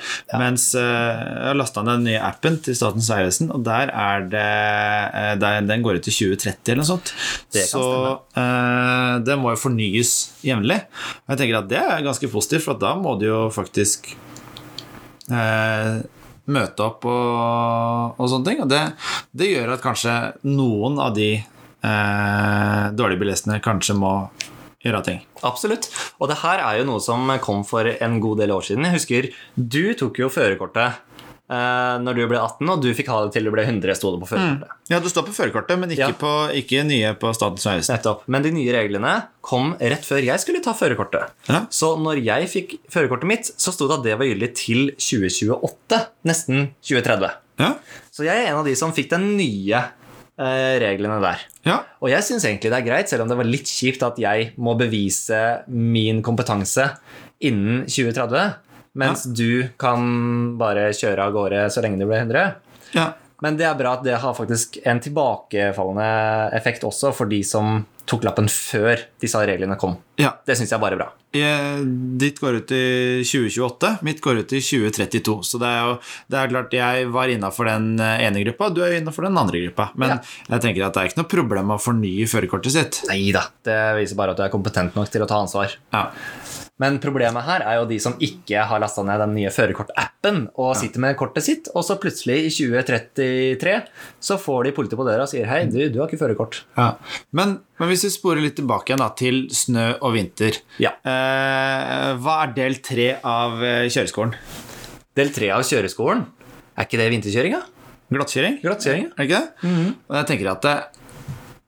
Mens 0.42 0.64
eh, 0.78 0.83
jeg 0.83 1.45
har 1.47 1.59
lasta 1.61 1.85
ned 1.87 2.00
den 2.00 2.09
nye 2.11 2.23
appen 2.26 2.59
til 2.66 2.75
Statens 2.78 3.11
vegvesen, 3.12 3.52
og 3.54 3.62
der 3.69 3.92
er 3.95 4.26
det 4.33 4.42
eh, 4.42 5.35
der, 5.38 5.61
Den 5.69 5.85
går 5.87 6.00
ut 6.00 6.09
i 6.11 6.16
2030 6.16 6.73
eller 6.73 6.83
noe 6.83 6.90
sånt. 6.90 7.12
Det 7.54 7.62
så 7.69 7.85
eh, 8.35 9.14
det 9.23 9.37
må 9.38 9.54
jo 9.54 9.62
fornyes 9.62 10.16
jevnlig. 10.42 10.81
Og 11.28 11.35
jeg 11.37 11.45
tenker 11.45 11.61
at 11.61 11.71
det 11.71 11.78
er 11.78 12.02
ganske 12.09 12.33
positivt, 12.33 12.66
for 12.66 12.83
da 12.83 12.97
må 12.99 13.14
du 13.23 13.28
jo 13.28 13.45
faktisk 13.54 14.11
eh, 15.31 16.02
møte 16.51 16.85
opp 16.85 17.07
og, 17.07 18.19
og 18.19 18.31
sånne 18.31 18.49
ting. 18.49 18.63
Og 18.65 18.71
det, 18.71 18.83
det 19.37 19.53
gjør 19.53 19.77
at 19.77 19.85
kanskje 19.85 20.17
noen 20.49 20.99
av 21.03 21.15
de 21.17 21.31
eh, 21.39 22.87
dårlige 22.99 23.23
bilistene 23.23 23.61
kanskje 23.63 23.97
må 23.99 24.15
gjøre 24.83 25.03
ting. 25.07 25.23
Absolutt. 25.47 25.89
Og 26.19 26.31
det 26.31 26.41
her 26.43 26.63
er 26.65 26.81
jo 26.81 26.89
noe 26.91 27.03
som 27.03 27.31
kom 27.45 27.63
for 27.67 27.87
en 27.93 28.19
god 28.23 28.43
del 28.43 28.55
år 28.55 28.67
siden. 28.67 28.89
Jeg 28.89 28.99
husker 28.99 29.31
du 29.55 29.95
tok 29.99 30.23
jo 30.25 30.31
førerkortet 30.33 31.01
eh, 31.53 31.95
når 32.01 32.17
du 32.17 32.23
ble 32.31 32.39
18, 32.41 32.71
og 32.73 32.81
du 32.83 32.89
fikk 32.97 33.11
ha 33.13 33.19
det 33.27 33.35
til 33.37 33.45
du 33.47 33.51
ble 33.53 33.65
100, 33.67 33.93
sto 33.99 34.13
det 34.15 34.21
på 34.23 34.29
førerkortet. 34.33 34.73
Ja, 34.93 34.99
du 35.05 35.09
står 35.13 35.27
på 35.29 35.35
førerkortet, 35.37 35.79
men 35.83 35.93
ikke, 35.93 36.09
Ja. 36.09 36.17
på, 36.23 36.33
ikke 36.63 36.83
nye 36.89 37.13
på 37.21 37.33
Statens 37.37 37.67
vegvesen. 37.69 37.95
Nettopp. 37.99 38.25
Men 38.33 38.43
de 38.47 38.53
nye 38.57 38.73
reglene 38.77 39.15
kom 39.45 39.75
rett 39.81 40.05
før 40.09 40.25
jeg 40.25 40.41
skulle 40.43 40.63
ta 40.65 40.73
førerkortet. 40.79 41.31
Ja. 41.53 41.63
Så 41.71 41.93
når 42.01 42.23
jeg 42.25 42.49
fikk 42.53 42.77
førerkortet 42.93 43.29
mitt, 43.29 43.53
så 43.61 43.73
sto 43.77 43.89
det 43.91 43.99
at 44.01 44.07
det 44.09 44.17
var 44.21 44.31
gyldig 44.33 44.51
til 44.59 44.91
2028. 44.97 46.03
Nesten 46.29 46.71
2030. 46.83 47.35
Ja. 47.61 47.75
Så 48.11 48.25
jeg 48.27 48.37
er 48.47 48.51
en 48.53 48.63
av 48.63 48.67
de 48.69 48.75
som 48.79 48.93
fikk 48.97 49.11
de 49.13 49.19
nye 49.23 49.83
eh, 50.41 50.75
reglene 50.83 51.21
der. 51.23 51.43
ja. 51.69 51.81
Og 52.03 52.09
jeg 52.11 52.25
syns 52.27 52.43
egentlig 52.49 52.73
det 52.73 52.79
er 52.81 52.87
greit, 52.89 53.09
selv 53.13 53.23
om 53.23 53.29
det 53.31 53.37
var 53.39 53.47
litt 53.47 53.69
kjipt 53.71 54.03
at 54.03 54.17
jeg 54.19 54.53
må 54.59 54.73
bevise 54.81 55.39
min 55.69 56.23
kompetanse 56.25 56.89
innen 57.43 57.85
2030, 57.87 58.55
mens 58.95 59.25
du 59.25 59.69
kan 59.81 60.57
bare 60.61 60.91
kjøre 60.93 61.27
av 61.29 61.33
gårde 61.33 61.67
så 61.73 61.81
lenge 61.85 61.99
du 61.99 62.07
blir 62.07 62.25
100. 62.27 62.55
ja. 62.99 63.13
Men 63.43 63.57
det 63.59 63.65
er 63.67 63.75
bra 63.75 63.97
at 63.97 64.05
det 64.07 64.15
har 64.23 64.35
faktisk 64.39 64.77
en 64.87 65.01
tilbakefallende 65.03 66.53
effekt 66.55 66.85
også 66.87 67.09
for 67.17 67.27
de 67.27 67.41
som 67.43 67.81
tok 68.07 68.23
lappen 68.27 68.47
før 68.51 69.01
disse 69.23 69.39
reglene 69.47 69.75
kom. 69.79 69.97
ja. 70.21 70.31
Det 70.47 70.55
syns 70.59 70.71
jeg 70.71 70.79
bare 70.83 70.95
er 70.95 71.01
bra. 71.01 71.09
Jeg, 71.35 71.83
Ditt 72.23 72.39
går 72.39 72.61
ut 72.61 72.71
i 72.77 73.23
2028, 73.27 73.91
mitt 74.07 74.21
går 74.23 74.43
ut 74.45 74.53
i 74.55 74.61
2032. 74.63 75.35
Så 75.49 75.59
det 75.59 75.67
er 75.75 75.83
jo 75.89 75.97
det 76.31 76.39
er 76.39 76.53
klart 76.55 76.77
jeg 76.77 77.09
var 77.15 77.33
innafor 77.35 77.67
den 77.67 77.89
ene 77.99 78.45
gruppa, 78.47 78.71
du 78.75 78.83
er 78.87 78.99
innafor 79.01 79.27
den 79.27 79.39
andre 79.43 79.65
gruppa. 79.67 79.89
Men 79.99 80.09
Ja. 80.11 80.19
jeg 80.55 80.61
tenker 80.69 80.87
at 80.87 80.95
det 80.95 81.03
er 81.03 81.11
ikke 81.11 81.23
noe 81.25 81.33
problem 81.35 81.75
å 81.75 81.81
fornye 81.83 82.29
førerkortet 82.31 82.71
sitt. 82.79 83.03
Nei 83.11 83.33
da, 83.35 83.49
det 83.67 83.81
viser 83.99 84.15
bare 84.23 84.37
at 84.37 84.37
du 84.39 84.45
er 84.47 84.55
kompetent 84.55 84.95
nok 84.95 85.11
til 85.11 85.23
å 85.23 85.27
ta 85.27 85.43
ansvar. 85.43 85.75
Ja. 85.93 86.11
Men 86.83 86.97
problemet 87.03 87.45
her 87.47 87.62
er 87.69 87.77
jo 87.79 87.87
de 87.91 87.99
som 88.03 88.15
ikke 88.23 88.65
har 88.67 88.81
lasta 88.83 89.05
ned 89.07 89.21
den 89.23 89.35
nye 89.37 89.51
førerkortappen 89.55 90.43
og 90.59 90.73
sitter 90.81 91.03
med 91.05 91.14
kortet 91.21 91.45
sitt, 91.47 91.68
og 91.77 91.85
så 91.87 91.95
plutselig 92.03 92.40
i 92.49 92.51
2033 92.53 93.75
så 94.23 94.38
får 94.40 94.66
de 94.68 94.73
politiet 94.77 94.99
på 94.99 95.07
døra 95.07 95.27
og 95.27 95.31
sier 95.31 95.47
hei, 95.51 95.61
du, 95.71 95.79
du 95.92 96.01
har 96.03 96.09
ikke 96.11 96.21
førerkort. 96.25 96.62
Ja. 96.79 96.88
Men, 97.38 97.57
men 97.79 97.90
hvis 97.92 98.05
vi 98.09 98.12
sporer 98.16 98.42
litt 98.45 98.57
tilbake 98.59 98.90
igjen 98.92 99.03
da, 99.05 99.11
til 99.18 99.42
snø 99.55 99.87
og 100.01 100.16
vinter 100.16 100.59
Ja. 100.83 100.95
eh, 101.07 102.09
Hva 102.23 102.38
er 102.47 102.57
del 102.57 102.81
tre 102.85 103.09
av 103.23 103.62
eh, 103.62 103.87
kjøreskolen? 103.92 104.35
Del 105.18 105.31
tre 105.35 105.51
av 105.55 105.62
kjøreskolen, 105.68 106.25
er 106.79 106.88
ikke 106.88 107.01
det 107.03 107.11
vinterkjøringa? 107.12 107.62
Glattkjøring? 108.12 108.59
ja. 108.64 108.73
Er 108.75 109.23
det 109.23 109.29
ikke 109.29 109.38
det? 109.38 109.92
Og 110.09 110.16
jeg 110.18 110.27
tenker 110.33 110.51
at 110.53 110.66
det, 110.66 110.75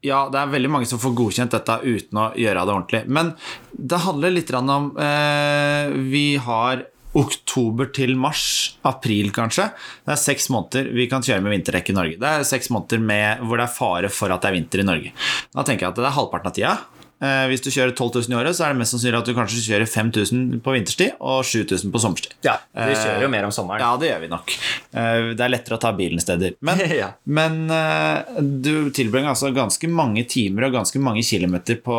ja, 0.05 0.25
det 0.29 0.41
er 0.41 0.51
veldig 0.53 0.71
mange 0.73 0.89
som 0.89 1.01
får 1.01 1.15
godkjent 1.17 1.55
dette 1.55 1.79
uten 1.85 2.21
å 2.21 2.31
gjøre 2.37 2.65
det 2.65 2.75
ordentlig. 2.75 3.05
Men 3.09 3.33
det 3.73 4.03
handler 4.05 4.35
litt 4.35 4.53
om 4.55 4.91
eh, 5.01 5.95
Vi 6.13 6.27
har 6.45 6.85
oktober 7.15 7.89
til 7.95 8.17
mars, 8.19 8.75
april 8.87 9.31
kanskje. 9.35 9.69
Det 10.05 10.15
er 10.17 10.21
seks 10.21 10.49
måneder 10.51 10.91
vi 10.97 11.07
kan 11.11 11.23
kjøre 11.25 11.45
med 11.45 11.55
vinterdekk 11.55 11.93
i 11.93 11.97
Norge. 11.97 12.19
Det 12.21 12.31
er 12.31 12.49
seks 12.49 12.73
måneder 12.75 13.03
med, 13.03 13.45
hvor 13.47 13.61
det 13.61 13.69
er 13.69 13.77
fare 13.77 14.11
for 14.13 14.35
at 14.35 14.43
det 14.43 14.51
er 14.51 14.57
vinter 14.59 14.83
i 14.83 14.89
Norge. 14.89 15.15
Da 15.55 15.63
tenker 15.63 15.87
jeg 15.87 15.95
at 15.95 16.01
det 16.03 16.09
er 16.11 16.17
halvparten 16.19 16.51
av 16.51 16.57
tida. 16.59 16.75
Eh, 17.23 17.45
hvis 17.49 17.63
du 17.65 17.69
kjører 17.71 17.93
12 17.95 18.27
000 18.27 18.35
i 18.35 18.37
året, 18.41 18.57
så 18.59 18.65
er 18.67 18.75
det 18.75 18.81
mest 18.83 18.93
sannsynlig 18.93 19.21
at 19.21 19.29
du 19.31 19.35
kanskje 19.37 19.61
kjører 19.65 19.87
5000 19.89 20.61
på 20.65 20.73
vinterstid 20.75 21.13
og 21.23 21.45
7000 21.47 21.93
på 21.95 22.01
sommerstid. 22.03 22.35
Ja, 22.45 22.57
vi 22.75 22.97
kjører 22.99 23.23
jo 23.23 23.29
mer 23.33 23.47
om 23.47 23.53
sommeren. 23.55 23.81
Ja, 23.81 23.93
det 24.03 24.11
gjør 24.11 24.21
vi 24.25 24.31
nok. 24.33 24.55
Eh, 24.93 25.31
Det 25.39 25.45
er 25.47 25.53
lettere 25.55 25.79
å 25.79 25.81
ta 25.81 25.93
bilen 25.97 26.21
steder. 26.21 26.57
Men, 26.61 26.83
Ja. 27.03 27.13
men 27.25 27.71
eh, 27.71 28.41
du 28.43 28.91
tilbringer 28.91 29.31
altså 29.33 29.53
ganske 29.55 29.89
mange 29.89 30.27
timer 30.29 30.67
og 30.69 30.75
ganske 30.81 31.01
mange 31.01 31.23
kilometer 31.25 31.79
på 31.87 31.97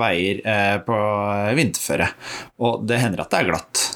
veier 0.00 0.40
eh, 0.46 0.76
på 0.86 0.96
vinterføre. 1.58 2.08
Og 2.62 2.86
det 2.88 3.00
hender 3.02 3.24
at 3.26 3.30
det 3.34 3.42
er 3.42 3.50
glatt. 3.50 3.86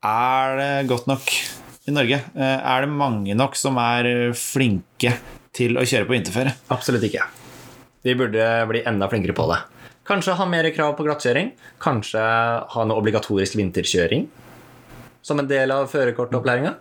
Er 0.00 0.56
det 0.56 0.88
godt 0.88 1.06
nok 1.10 1.28
i 1.88 1.92
Norge? 1.94 2.22
Eh, 2.34 2.58
Er 2.72 2.86
det 2.86 2.90
mange 2.94 3.34
nok 3.36 3.54
som 3.58 3.76
er 3.82 4.32
flinke 4.32 5.12
til 5.52 5.76
å 5.76 5.84
kjøre 5.84 6.06
på 6.08 6.14
vinterføre? 6.16 6.54
Absolutt 6.72 7.04
ikke. 7.08 7.26
Vi 8.02 8.14
burde 8.16 8.46
bli 8.70 8.82
enda 8.88 9.08
flinkere 9.12 9.34
på 9.36 9.46
det. 9.52 9.58
Kanskje 10.08 10.34
ha 10.38 10.46
mer 10.48 10.66
krav 10.74 10.96
på 10.98 11.04
glattkjøring. 11.06 11.52
Kanskje 11.82 12.20
ha 12.74 12.84
noe 12.88 12.98
obligatorisk 13.02 13.58
vinterkjøring 13.60 14.28
som 15.22 15.38
en 15.42 15.46
del 15.50 15.70
av 15.74 15.90
førerkortopplæringa. 15.92 16.72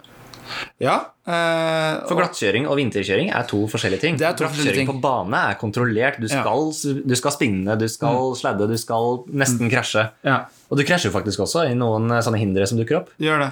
Ja. 0.81 0.93
eh, 1.27 1.99
For 2.07 2.17
glattkjøring 2.17 2.65
og 2.71 2.79
vinterkjøring 2.79 3.27
er 3.35 3.43
to 3.45 3.59
forskjellige 3.69 4.01
ting. 4.01 4.15
To 4.17 4.31
Glattkjøring 4.39 4.79
ting. 4.79 4.87
på 4.89 4.95
bane 5.03 5.41
er 5.51 5.59
kontrollert. 5.59 6.17
Du 6.19 6.25
Ja. 6.25 6.39
Mm. 6.41 6.71
skal, 6.73 7.03
du 7.05 7.15
skal 7.15 7.31
spinne, 7.35 7.75
du 7.77 7.87
skal 7.87 8.33
sladde, 8.39 8.67
du 8.67 8.77
skal 8.77 9.25
nesten 9.29 9.69
krasje. 9.69 10.09
ja. 10.23 10.45
Og 10.71 10.77
du 10.77 10.83
krasjer 10.85 11.11
faktisk 11.11 11.39
også 11.41 11.67
i 11.69 11.75
noen 11.75 12.09
eh, 12.11 12.21
sånne 12.21 12.39
hindre 12.39 12.65
som 12.67 12.77
dukker 12.79 12.97
opp. 13.03 13.09
Gjør 13.19 13.39
det. 13.45 13.51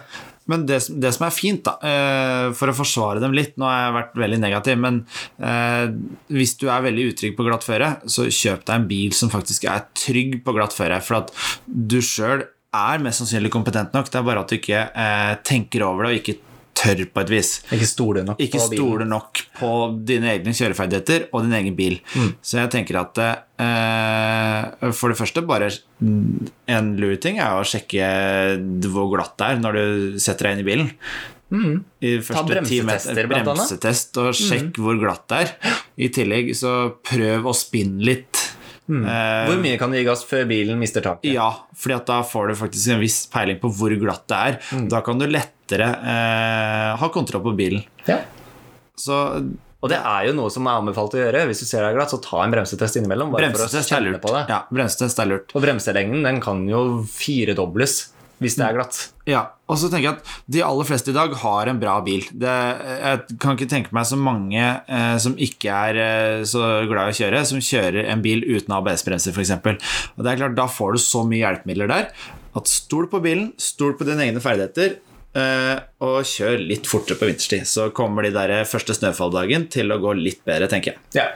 Men 0.51 0.65
det, 0.69 0.79
det 1.01 1.11
som 1.15 1.27
er 1.27 1.35
fint, 1.35 1.63
da, 1.65 1.75
eh, 1.83 2.47
for 2.57 2.71
å 2.71 2.75
forsvare 2.77 3.21
dem 3.23 3.35
litt 3.35 3.55
Nå 3.59 3.67
har 3.67 3.79
jeg 3.81 3.95
vært 3.97 4.19
veldig 4.23 4.39
negativ, 4.41 4.81
men 4.83 4.99
eh, 5.43 5.87
hvis 6.33 6.55
du 6.61 6.67
er 6.71 6.85
veldig 6.85 7.07
utrygg 7.11 7.37
på 7.37 7.47
glatt 7.47 7.65
føre, 7.67 7.93
så 8.09 8.27
kjøp 8.27 8.67
deg 8.67 8.75
en 8.75 8.89
bil 8.89 9.15
som 9.17 9.31
faktisk 9.33 9.67
er 9.71 9.87
trygg 9.97 10.39
på 10.45 10.55
glatt 10.55 10.75
føre. 10.75 10.99
For 11.03 11.21
at 11.21 11.33
du 11.65 11.99
sjøl 12.03 12.45
er 12.77 13.03
mest 13.03 13.23
sannsynlig 13.23 13.51
kompetent 13.53 13.95
nok, 13.95 14.11
det 14.11 14.19
er 14.19 14.27
bare 14.27 14.43
at 14.43 14.51
du 14.51 14.57
ikke 14.59 14.83
eh, 14.91 15.33
tenker 15.47 15.85
over 15.87 16.07
det 16.07 16.13
og 16.13 16.21
ikke 16.21 16.39
tør 16.87 17.03
på 17.13 17.23
et 17.23 17.33
vis. 17.35 17.51
Ikke 17.75 17.89
stoler 17.89 18.27
nok 18.27 18.41
Ikke 18.43 18.61
på 18.61 18.67
stole 18.71 19.07
nok 19.07 19.43
på 19.59 19.71
dine 20.07 20.33
egne 20.35 20.55
kjøreferdigheter 20.57 21.29
og 21.31 21.45
din 21.45 21.55
egen 21.59 21.77
bil. 21.77 21.99
Mm. 22.15 22.33
Så 22.41 22.61
jeg 22.61 22.73
tenker 22.73 23.01
at 23.03 23.23
eh, 23.23 24.91
for 24.95 25.13
det 25.13 25.19
første 25.19 25.43
bare 25.47 25.69
mm, 25.99 26.51
En 26.73 26.93
lur 26.99 27.15
ting 27.21 27.41
er 27.43 27.57
å 27.57 27.65
sjekke 27.67 28.11
hvor 28.87 29.11
glatt 29.13 29.35
det 29.39 29.49
er 29.51 29.63
når 29.63 29.79
du 29.79 30.21
setter 30.21 30.49
deg 30.49 30.57
inn 30.57 30.63
i 30.63 30.69
bilen. 30.71 30.93
I 31.47 32.17
Ta 32.27 32.43
bremsetester, 32.43 33.27
blant 33.29 33.47
annet. 33.47 33.47
Mm. 33.47 33.53
Bremsetest, 33.53 34.19
og 34.19 34.35
sjekk 34.35 34.79
hvor 34.83 34.99
glatt 34.99 35.27
det 35.31 35.43
er. 35.45 35.77
I 36.03 36.11
tillegg 36.13 36.51
så 36.57 36.73
prøv 37.07 37.47
å 37.47 37.55
spinne 37.55 38.03
litt. 38.03 38.43
Mm. 38.87 39.03
Hvor 39.03 39.57
mye 39.63 39.79
kan 39.79 39.91
du 39.91 39.97
gi 39.99 40.05
gass 40.07 40.23
før 40.27 40.45
bilen 40.47 40.79
mister 40.79 41.03
taket? 41.03 41.27
ja, 41.33 41.49
fordi 41.75 41.97
da 42.07 42.21
får 42.23 42.51
du 42.51 42.53
faktisk 42.61 42.93
en 42.95 43.01
viss 43.03 43.25
peiling 43.31 43.59
på 43.59 43.71
hvor 43.79 43.95
glatt 43.99 44.27
det 44.31 44.43
er. 44.51 44.59
Mm. 44.71 44.85
Da 44.93 45.01
kan 45.03 45.19
du 45.19 45.27
lettere 45.67 45.91
eh, 46.01 46.97
ha 46.97 47.09
kontroll 47.13 47.43
på 47.43 47.55
bilen. 47.57 47.83
Ja. 48.07 48.21
Så 48.97 49.21
Og 49.77 49.91
det 49.91 49.99
er 49.99 50.25
jo 50.25 50.33
noe 50.33 50.49
som 50.49 50.65
er 50.65 50.79
anbefalt 50.79 51.13
å 51.13 51.19
gjøre. 51.21 51.45
Hvis 51.51 51.59
du 51.61 51.67
ser 51.69 51.83
deg 51.85 51.93
glatt, 51.93 52.09
så 52.09 52.17
ta 52.23 52.41
en 52.41 52.51
bremsetest 52.51 52.97
innimellom. 52.97 53.29
Bare 53.29 53.51
for 53.51 53.59
å 53.59 53.67
bremsetest 53.67 53.91
kjenne 53.93 54.09
lurt. 54.15 54.23
på 54.23 54.33
det. 54.33 54.45
Ja, 54.49 54.63
bremsetest 54.73 55.19
er 55.21 55.29
lurt. 55.29 55.53
Og 55.53 55.61
bremselengden 55.61 56.23
den 56.25 56.39
kan 56.41 56.63
jo 56.67 57.03
firedobles 57.05 58.07
hvis 58.41 58.53
det 58.57 58.65
er 58.67 58.75
glatt. 58.77 58.97
Ja, 59.25 59.39
og 59.65 59.79
så 59.81 59.87
tenker 59.89 60.11
jeg 60.11 60.17
at 60.17 60.33
de 60.53 60.59
aller 60.61 60.85
fleste 60.85 61.09
i 61.09 61.15
dag 61.15 61.31
har 61.41 61.69
en 61.69 61.79
bra 61.81 61.95
bil. 62.05 62.25
Det, 62.29 62.51
jeg 63.01 63.37
kan 63.41 63.57
ikke 63.57 63.69
tenke 63.69 63.93
meg 63.97 64.05
så 64.05 64.17
mange 64.17 64.61
eh, 64.61 65.15
som 65.21 65.33
ikke 65.41 65.73
er 65.73 65.97
eh, 66.01 66.43
så 66.45 66.61
glad 66.89 67.09
i 67.09 67.15
å 67.15 67.17
kjøre, 67.17 67.41
som 67.49 67.61
kjører 67.61 68.11
en 68.13 68.21
bil 68.21 68.45
uten 68.45 68.75
ABS-bremser 68.77 69.33
f.eks. 69.33 69.55
Og 69.57 70.21
det 70.25 70.33
er 70.33 70.41
klart, 70.41 70.57
Da 70.57 70.67
får 70.69 70.97
du 70.97 71.01
så 71.01 71.23
mye 71.25 71.41
hjelpemidler 71.41 71.89
der 71.89 72.11
at 72.57 72.69
stol 72.69 73.05
på 73.09 73.21
bilen, 73.21 73.51
stol 73.61 73.93
på 73.97 74.05
dine 74.07 74.25
egne 74.25 74.41
ferdigheter. 74.41 74.97
Eh, 75.37 75.75
og 76.03 76.17
kjør 76.27 76.61
litt 76.61 76.89
fortere 76.89 77.19
på 77.19 77.29
vinterstid. 77.29 77.67
Så 77.69 77.89
kommer 77.95 78.25
de 78.27 78.33
der 78.35 78.63
første 78.69 78.95
snøfalldagen 78.97 79.67
til 79.73 79.93
å 79.93 79.99
gå 80.01 80.15
litt 80.19 80.43
bedre, 80.47 80.69
tenker 80.71 80.95
jeg. 80.95 81.03
Ja. 81.21 81.29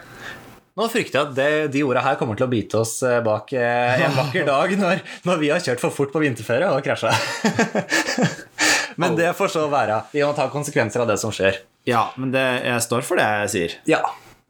Nå 0.79 0.87
frykter 0.87 1.19
jeg 1.19 1.27
at 1.27 1.33
det, 1.35 1.49
de 1.73 1.81
orda 1.83 2.01
her 2.05 2.15
kommer 2.19 2.37
til 2.39 2.47
å 2.47 2.51
bite 2.51 2.79
oss 2.79 2.93
eh, 3.03 3.19
bak 3.25 3.51
eh, 3.57 4.05
en 4.05 4.15
vakker 4.15 4.47
dag 4.47 4.71
når, 4.79 5.01
når 5.27 5.41
vi 5.41 5.49
har 5.51 5.63
kjørt 5.63 5.83
for 5.83 5.93
fort 5.93 6.13
på 6.13 6.21
vinterføre 6.23 6.69
og 6.71 6.85
krasja. 6.85 7.11
Men 9.01 9.17
det 9.19 9.33
får 9.35 9.51
så 9.51 9.65
være. 9.71 10.01
Vi 10.13 10.23
må 10.23 10.31
ta 10.37 10.47
konsekvenser 10.51 11.03
av 11.03 11.11
det 11.11 11.19
som 11.19 11.33
skjer. 11.35 11.59
Ja, 11.87 12.11
men 12.13 12.29
det, 12.33 12.43
jeg 12.61 12.83
står 12.85 13.05
for 13.07 13.17
det 13.17 13.25
jeg 13.25 13.51
sier. 13.53 13.71
Ja, 13.89 14.01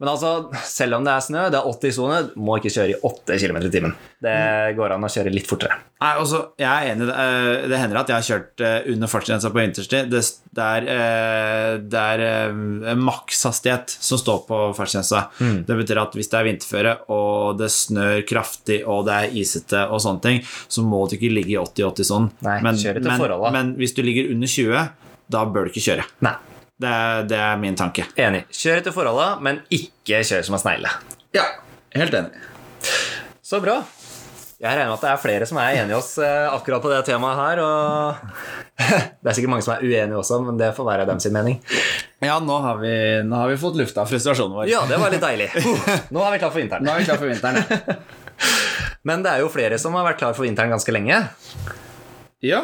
men 0.02 0.10
altså, 0.10 0.50
selv 0.66 0.96
om 0.96 1.04
det 1.06 1.12
er 1.14 1.22
snø, 1.22 1.42
det 1.54 1.60
er 1.60 1.66
80 1.70 1.86
i 1.86 1.94
sone, 1.94 2.16
må 2.42 2.56
ikke 2.58 2.72
kjøre 2.74 2.90
i 2.90 2.96
8 3.06 3.36
km 3.38 3.58
i 3.60 3.70
timen. 3.70 3.92
Det 4.26 4.34
går 4.74 4.96
an 4.96 5.06
å 5.06 5.10
kjøre 5.14 5.30
litt 5.30 5.46
fortere. 5.46 5.76
Nei, 6.02 6.10
også, 6.18 6.40
jeg 6.58 6.66
er 6.66 6.90
enig. 6.90 7.06
Det, 7.06 7.14
eh, 7.22 7.76
hender 7.78 8.00
at 8.00 8.10
jeg 8.10 8.16
har 8.16 8.26
kjørt 8.26 8.64
eh, 8.66 8.88
under 8.90 9.12
fartsgrensa 9.12 9.52
på 9.54 9.60
vinterstid. 9.60 10.10
Det, 10.10 10.24
det 10.58 10.66
er, 10.66 10.90
eh, 10.96 11.76
det 11.94 12.02
er 12.26 12.98
makshastighet 12.98 13.94
som 13.94 14.18
står 14.18 14.42
på 14.50 14.60
fartsgrensa. 14.74 15.28
Det 15.70 15.80
betyr 15.84 16.02
at 16.02 16.18
hvis 16.18 16.34
det 16.34 16.40
er 16.40 16.50
vinterføre, 16.50 16.98
og 17.14 17.62
det 17.62 17.70
snør 17.70 18.26
kraftig, 18.26 18.82
og 18.82 19.06
det 19.06 19.20
er 19.20 19.38
isete 19.38 19.86
og 19.86 20.02
sånne 20.02 20.26
ting, 20.26 20.46
så 20.66 20.82
må 20.82 21.06
du 21.06 21.14
ikke 21.20 21.30
ligge 21.30 21.54
i 21.54 21.60
80-80 21.62 22.10
sånn. 22.10 22.32
Nei, 22.42 22.58
etter 22.58 23.06
men, 23.06 23.54
men 23.54 23.76
hvis 23.78 23.94
du 23.94 24.02
ligger 24.02 24.34
under 24.34 24.50
20, 24.50 24.88
da 25.30 25.46
bør 25.46 25.70
du 25.70 25.76
ikke 25.76 25.92
kjøre. 25.92 26.10
Nei. 26.26 26.40
Det 26.82 26.90
er, 26.90 27.24
det 27.30 27.38
er 27.38 27.58
min 27.62 27.76
tanke. 27.78 28.08
Enig. 28.18 28.44
Kjør 28.50 28.80
etter 28.80 28.94
forholdet, 28.94 29.42
men 29.46 29.60
ikke 29.70 30.22
kjør 30.26 30.46
som 30.48 30.58
en 30.58 30.62
snegle. 30.64 30.90
Ja, 31.36 31.44
helt 31.94 32.16
enig. 32.18 32.46
Så 33.46 33.60
bra. 33.62 33.82
Jeg 34.62 34.78
regner 34.78 34.92
med 34.92 34.94
at 34.94 35.02
det 35.02 35.10
er 35.10 35.18
flere 35.18 35.46
som 35.46 35.58
er 35.58 35.76
enige 35.80 35.90
i 35.90 35.98
oss 35.98 36.12
eh, 36.22 36.44
akkurat 36.46 36.82
på 36.82 36.90
det 36.90 37.00
temaet 37.06 37.38
her. 37.38 37.62
Og 37.62 38.82
det 39.22 39.30
er 39.30 39.34
sikkert 39.34 39.50
mange 39.54 39.66
som 39.66 39.74
er 39.74 39.82
uenige 39.82 40.18
også, 40.20 40.38
men 40.46 40.58
det 40.58 40.72
får 40.76 40.86
være 40.86 41.06
dem 41.08 41.22
sin 41.22 41.34
mening. 41.34 41.56
Ja, 42.22 42.36
nå 42.42 42.58
har 42.62 42.78
vi, 42.82 42.92
nå 43.26 43.40
har 43.40 43.50
vi 43.50 43.58
fått 43.58 43.78
lufta 43.80 44.04
frustrasjonen 44.06 44.54
vår. 44.58 44.68
Ja, 44.70 44.84
det 44.90 44.98
var 45.02 45.10
litt 45.10 45.22
deilig. 45.22 45.48
Nå 46.14 46.22
er 46.22 46.36
vi 46.36 46.42
klar 46.42 46.52
for 46.54 46.62
vinteren. 46.62 46.86
Nå 46.86 46.94
er 46.94 47.02
vi 47.02 47.08
klar 47.08 47.18
for 47.18 47.30
vinteren. 47.30 48.06
Men 49.10 49.26
det 49.26 49.32
er 49.32 49.42
jo 49.42 49.50
flere 49.50 49.78
som 49.82 49.98
har 49.98 50.06
vært 50.06 50.22
klar 50.22 50.36
for 50.38 50.46
vinteren 50.46 50.70
ganske 50.70 50.94
lenge. 50.94 51.18
Ja, 52.46 52.62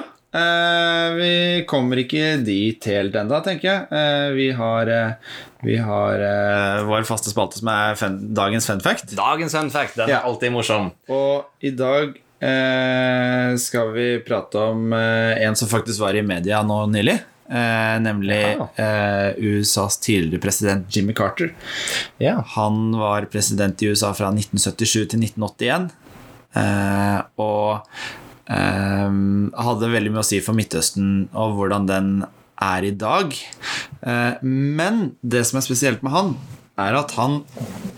vi 1.19 1.65
kommer 1.71 2.01
ikke 2.03 2.37
dit 2.47 2.85
helt 2.91 3.17
ennå, 3.21 3.39
tenker 3.45 3.69
jeg. 3.69 3.87
Eh, 3.91 4.29
vi 4.37 4.49
har, 4.59 4.91
eh, 4.93 5.35
vi 5.67 5.77
har 5.83 6.23
eh, 6.29 6.85
vår 6.89 7.07
faste 7.09 7.33
spalte 7.33 7.61
som 7.61 7.71
er 7.73 7.95
fun, 8.01 8.19
dagens 8.37 8.67
fun 8.71 8.81
fact. 8.85 9.15
Dagens 9.19 9.55
fun 9.59 9.71
fact, 9.75 9.97
den 9.99 10.09
Ja. 10.13 10.21
er 10.21 10.29
alltid 10.31 10.53
morsom. 10.55 10.91
Og 11.09 11.45
i 11.63 11.71
dag 11.71 12.15
eh, 12.41 13.57
skal 13.59 13.93
vi 13.97 14.09
prate 14.27 14.59
om 14.71 14.93
eh, 14.93 15.43
en 15.47 15.57
som 15.59 15.69
faktisk 15.69 16.01
var 16.05 16.15
i 16.15 16.23
media 16.23 16.63
nå 16.63 16.85
nylig. 16.93 17.19
Eh, 17.49 17.95
nemlig 18.05 18.43
eh, 18.77 19.33
USAs 19.41 19.97
tidligere 20.05 20.43
president 20.45 20.85
Jimmy 20.95 21.15
Carter. 21.17 21.55
Ja. 22.21 22.43
Han 22.59 22.93
var 22.93 23.25
president 23.33 23.81
i 23.83 23.89
USA 23.89 24.13
fra 24.13 24.29
1977 24.35 25.09
til 25.15 25.23
1981. 25.25 25.89
Eh, 26.59 27.21
og 27.41 27.81
eh, 27.81 28.28
hadde 28.49 29.93
veldig 29.93 30.13
mye 30.15 30.23
å 30.23 30.27
si 30.27 30.39
for 30.41 30.57
Midtøsten 30.57 31.29
og 31.37 31.59
hvordan 31.59 31.89
den 31.89 32.13
er 32.59 32.87
i 32.87 32.95
dag. 32.95 33.35
Eh, 34.03 34.43
men 34.43 35.03
det 35.23 35.45
som 35.49 35.61
er 35.61 35.67
spesielt 35.67 36.05
med 36.05 36.15
han, 36.15 36.35
er 36.79 36.95
at 36.95 37.11
han 37.19 37.41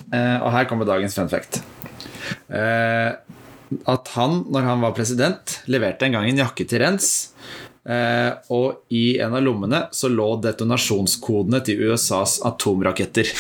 eh, 0.09 0.39
Og 0.41 0.49
her 0.55 0.65
kommer 0.69 0.89
dagens 0.89 1.17
fun 1.17 1.29
fact. 1.29 1.61
Eh, 2.49 3.11
at 3.91 4.13
han, 4.17 4.41
når 4.51 4.67
han 4.67 4.81
var 4.83 4.97
president, 4.97 5.61
leverte 5.71 6.09
en 6.09 6.17
gang 6.17 6.29
en 6.31 6.43
jakke 6.43 6.67
til 6.67 6.83
Rens. 6.83 7.30
Eh, 7.81 8.33
og 8.53 8.83
i 8.93 9.17
en 9.25 9.33
av 9.33 9.41
lommene 9.41 9.79
så 9.97 10.11
lå 10.13 10.27
detonasjonskodene 10.45 11.63
til 11.65 11.81
USAs 11.89 12.37
atomraketter. 12.45 13.31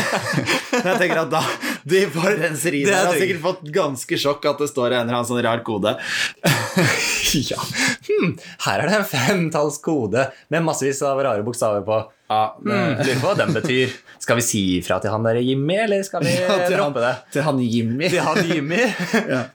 jeg 0.72 0.96
tenker 0.96 1.20
at 1.26 1.32
da 1.34 1.42
De 1.84 2.06
er 2.06 2.14
har 2.16 3.12
sikkert 3.12 3.42
fått 3.44 3.66
ganske 3.74 4.18
sjokk 4.20 4.48
at 4.48 4.62
det 4.64 4.70
står 4.70 4.94
en 4.94 5.02
eller 5.04 5.18
annen 5.18 5.28
sånn 5.28 5.42
rar 5.44 5.60
kode. 5.66 5.92
ja. 7.50 7.60
Hmm, 8.08 8.32
her 8.64 8.80
er 8.80 8.88
det 8.88 8.96
en 9.02 9.08
femtalls 9.10 9.76
kode 9.84 10.24
med 10.48 10.64
massevis 10.64 11.02
av 11.04 11.20
rare 11.20 11.44
bokstaver 11.44 11.84
på. 11.84 12.00
Ja, 12.32 12.40
lurer 12.64 13.20
på 13.20 13.28
hva 13.28 13.36
den 13.38 13.52
betyr. 13.54 13.92
Skal 14.24 14.40
vi 14.40 14.46
si 14.46 14.62
ifra 14.80 14.96
til 15.04 15.12
han 15.12 15.22
der 15.28 15.38
Jimmy, 15.44 15.76
eller 15.84 16.00
skal 16.02 16.24
vi 16.24 16.32
Ja, 16.40 16.56
droppe 16.72 17.04
det? 17.04 17.12
til 17.36 17.44
han 17.46 17.60
Jimmy. 17.62 18.08
Til 18.08 18.24
han 18.24 18.40
Jimmy? 18.48 18.80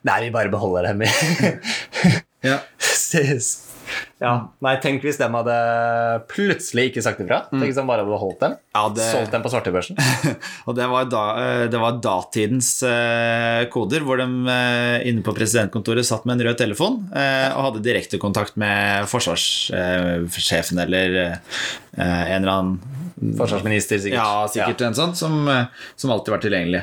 Nei, 0.08 0.22
vi 0.28 0.32
bare 0.38 0.54
beholder 0.54 0.94
det 0.94 1.10
i 1.10 2.16
Ja. 2.46 2.62
Ses. 2.80 3.71
Ja. 4.22 4.34
Nei, 4.62 4.76
tenk 4.84 5.02
hvis 5.06 5.18
de 5.18 5.28
hadde 5.34 5.56
plutselig 6.30 6.92
ikke 6.92 7.04
sagt 7.06 7.22
ifra. 7.24 7.42
Tenk 7.50 7.66
hvis 7.66 7.80
de 7.80 7.86
bare 7.88 8.04
hadde 8.06 8.20
holdt 8.22 8.40
dem. 8.44 8.56
Ja, 8.76 8.84
det- 8.94 9.08
Solgt 9.12 9.34
dem 9.34 9.44
på 9.46 9.52
svartebørsen. 9.54 9.98
Og 10.68 10.76
det 10.78 10.88
var, 10.92 11.08
da, 11.12 11.24
eh, 11.42 11.66
det 11.74 11.82
var 11.82 11.98
datidens 12.04 12.70
uh, 12.86 13.66
koder, 13.74 14.06
hvor 14.06 14.22
de 14.22 14.28
uh, 14.48 14.98
inne 15.08 15.26
på 15.26 15.34
presidentkontoret 15.36 16.06
satt 16.08 16.26
med 16.30 16.38
en 16.40 16.48
rød 16.50 16.60
telefon 16.62 17.02
uh, 17.12 17.50
og 17.58 17.66
hadde 17.68 17.84
direktekontakt 17.86 18.56
med 18.62 19.10
forsvarssjefen 19.12 20.80
eller 20.86 21.18
en 21.98 22.38
eller 22.42 22.54
annen 22.54 23.11
Forsvarsminister, 23.38 24.00
sikkert. 24.02 24.18
Ja, 24.18 24.48
sikkert 24.50 24.82
en 24.88 24.96
sånn, 24.98 25.12
som, 25.16 25.36
eh, 25.48 25.66
som 25.96 26.10
alltid 26.14 26.32
var 26.34 26.42
tilgjengelig. 26.42 26.80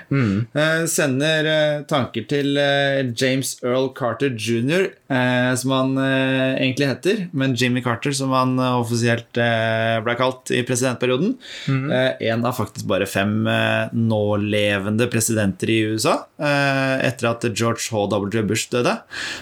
Eh, 0.55 0.85
sender 0.87 1.49
eh, 1.51 1.81
tanker 1.91 2.27
til 2.31 2.57
eh, 2.63 3.01
James 3.19 3.57
Earl 3.65 3.89
Carter 3.99 4.31
jr., 4.39 4.85
eh, 5.11 5.51
som 5.59 5.75
han 5.75 5.97
eh, 5.99 6.55
egentlig 6.63 6.89
heter, 6.93 7.25
men 7.33 7.57
Jimmy 7.59 7.83
Carter, 7.83 8.15
som 8.15 8.31
han 8.37 8.55
offisielt 8.61 9.33
ble 9.35 10.15
kalt 10.19 10.53
i 10.55 10.63
presidentperioden. 10.69 11.35
Eh, 11.69 12.31
en 12.31 12.47
av 12.47 12.55
faktisk 12.61 12.87
bare 12.91 13.09
fem 13.11 13.35
nålevende 13.93 15.09
presidenter 15.11 15.71
i 15.75 15.81
USA, 15.91 16.15
etter 16.39 17.31
at 17.33 17.45
George 17.51 17.89
H.W. 17.91 18.43
Bush 18.47 18.69
døde. 18.73 18.95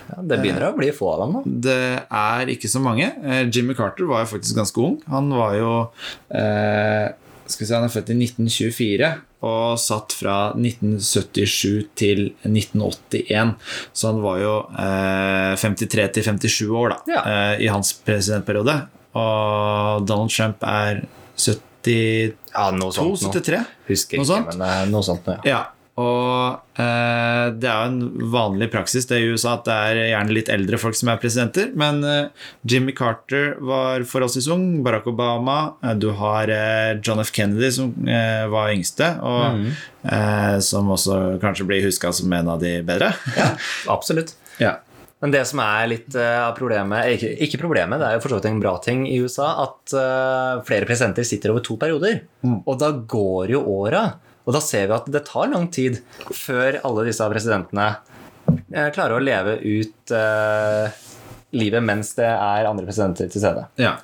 Ja, 0.09 0.23
det 0.23 0.41
begynner 0.43 0.71
å 0.71 0.77
bli 0.79 0.91
få 0.97 1.13
av 1.13 1.23
dem 1.27 1.37
da. 1.37 1.43
Det 1.67 1.79
er 2.09 2.53
ikke 2.53 2.71
så 2.73 2.81
mange. 2.83 3.11
Jimmy 3.53 3.77
Carter 3.79 4.09
var 4.09 4.25
jo 4.25 4.33
faktisk 4.37 4.57
ganske 4.59 4.81
ung. 4.83 4.97
Han 5.13 5.29
var 5.35 5.57
jo 5.59 5.73
eh, 6.31 6.86
skal 7.47 7.63
vi 7.63 7.69
si 7.69 7.75
Han 7.77 7.85
er 7.87 7.93
født 7.95 8.09
i 8.11 8.17
1924 8.19 9.11
og 9.47 9.77
satt 9.79 10.15
fra 10.19 10.37
1977 10.57 11.85
til 11.95 12.23
1981. 12.43 13.53
Så 13.95 14.09
han 14.11 14.23
var 14.25 14.41
jo 14.43 14.55
eh, 14.75 15.53
53 15.61 16.09
til 16.17 16.27
57 16.27 16.73
år 16.75 16.95
da, 16.95 16.99
Ja. 17.13 17.21
eh, 17.31 17.63
i 17.63 17.69
hans 17.71 17.93
presidentperiode. 18.07 18.75
Og 19.15 20.07
Donald 20.09 20.33
Trump 20.35 20.65
er 20.67 21.05
72-73. 21.37 22.35
Ja, 22.57 22.71
noe 22.75 22.91
sånt 22.93 23.23
nå. 23.23 23.63
Husker 23.87 24.19
Noe 24.19 24.25
ikke, 24.25 24.33
sånt? 24.33 24.51
men 24.57 24.67
eh, 24.67 24.85
noe 24.91 25.05
sånt 25.07 25.29
ja. 25.31 25.37
Ja, 25.47 25.61
og 25.97 26.77
eh, 26.77 27.47
det 27.57 27.69
er 27.71 27.77
jo 27.79 27.89
en 27.89 28.31
vanlig 28.33 28.69
praksis 28.73 29.07
det 29.09 29.17
i 29.23 29.29
USA 29.33 29.55
at 29.57 29.65
det 29.65 29.77
er 29.89 30.01
gjerne 30.11 30.35
litt 30.37 30.51
eldre 30.53 30.81
folk 30.81 30.97
som 30.99 31.09
er 31.09 31.21
presidenter. 31.23 31.71
Men 31.79 32.03
eh, 32.05 32.49
Jimmy 32.69 32.93
Carter 32.97 33.55
var 33.65 34.05
forholdsvis 34.05 34.51
ung. 34.53 34.67
Barack 34.85 35.09
Obama. 35.09 35.57
Eh, 35.81 35.95
du 35.97 36.11
har 36.19 36.53
eh, 36.53 36.99
John 37.01 37.23
F. 37.25 37.33
Kennedy, 37.33 37.71
som 37.73 37.95
eh, 38.05 38.45
var 38.53 38.75
yngste, 38.75 39.09
og 39.25 39.71
eh, 40.05 40.59
som 40.65 40.93
også 40.93 41.39
kanskje 41.41 41.69
blir 41.71 41.89
huska 41.89 42.13
som 42.13 42.35
en 42.37 42.53
av 42.53 42.61
de 42.61 42.77
bedre. 42.85 43.15
ja, 43.39 43.55
Absolutt. 43.97 44.37
ja. 44.67 44.77
Men 45.25 45.33
det 45.33 45.47
som 45.49 45.63
er 45.65 45.89
litt 45.89 46.13
av 46.13 46.51
problemet 46.59 47.15
ikke, 47.15 47.31
ikke 47.47 47.63
problemet, 47.63 47.97
det 48.03 48.05
er 48.05 48.19
jo 48.19 48.21
for 48.21 48.35
så 48.35 48.37
vidt 48.37 48.51
en 48.51 48.61
bra 48.61 48.75
ting 48.85 49.07
i 49.09 49.17
USA 49.25 49.47
at 49.63 49.95
flere 50.69 50.85
presidenter 50.85 51.25
sitter 51.25 51.55
over 51.55 51.65
to 51.65 51.79
perioder. 51.81 52.21
Og 52.45 52.75
da 52.77 52.93
går 52.93 53.55
jo 53.57 53.63
åra. 53.79 54.03
Og 54.47 54.55
da 54.55 54.63
ser 54.63 54.87
vi 54.87 54.97
at 54.97 55.09
det 55.11 55.25
tar 55.27 55.51
lang 55.53 55.67
tid 55.75 55.99
før 56.31 56.81
alle 56.87 57.09
disse 57.09 57.27
presidentene 57.33 57.89
eh, 58.71 58.93
klarer 58.95 59.19
å 59.19 59.25
leve 59.25 59.59
ut 59.63 60.15
eh, 60.15 61.03
livet 61.57 61.85
mens 61.85 62.13
det 62.19 62.27
er 62.27 62.69
andre 62.69 62.87
presidenter 62.87 63.29
til 63.31 63.43
stede. 63.43 63.65
Ja. 63.81 63.97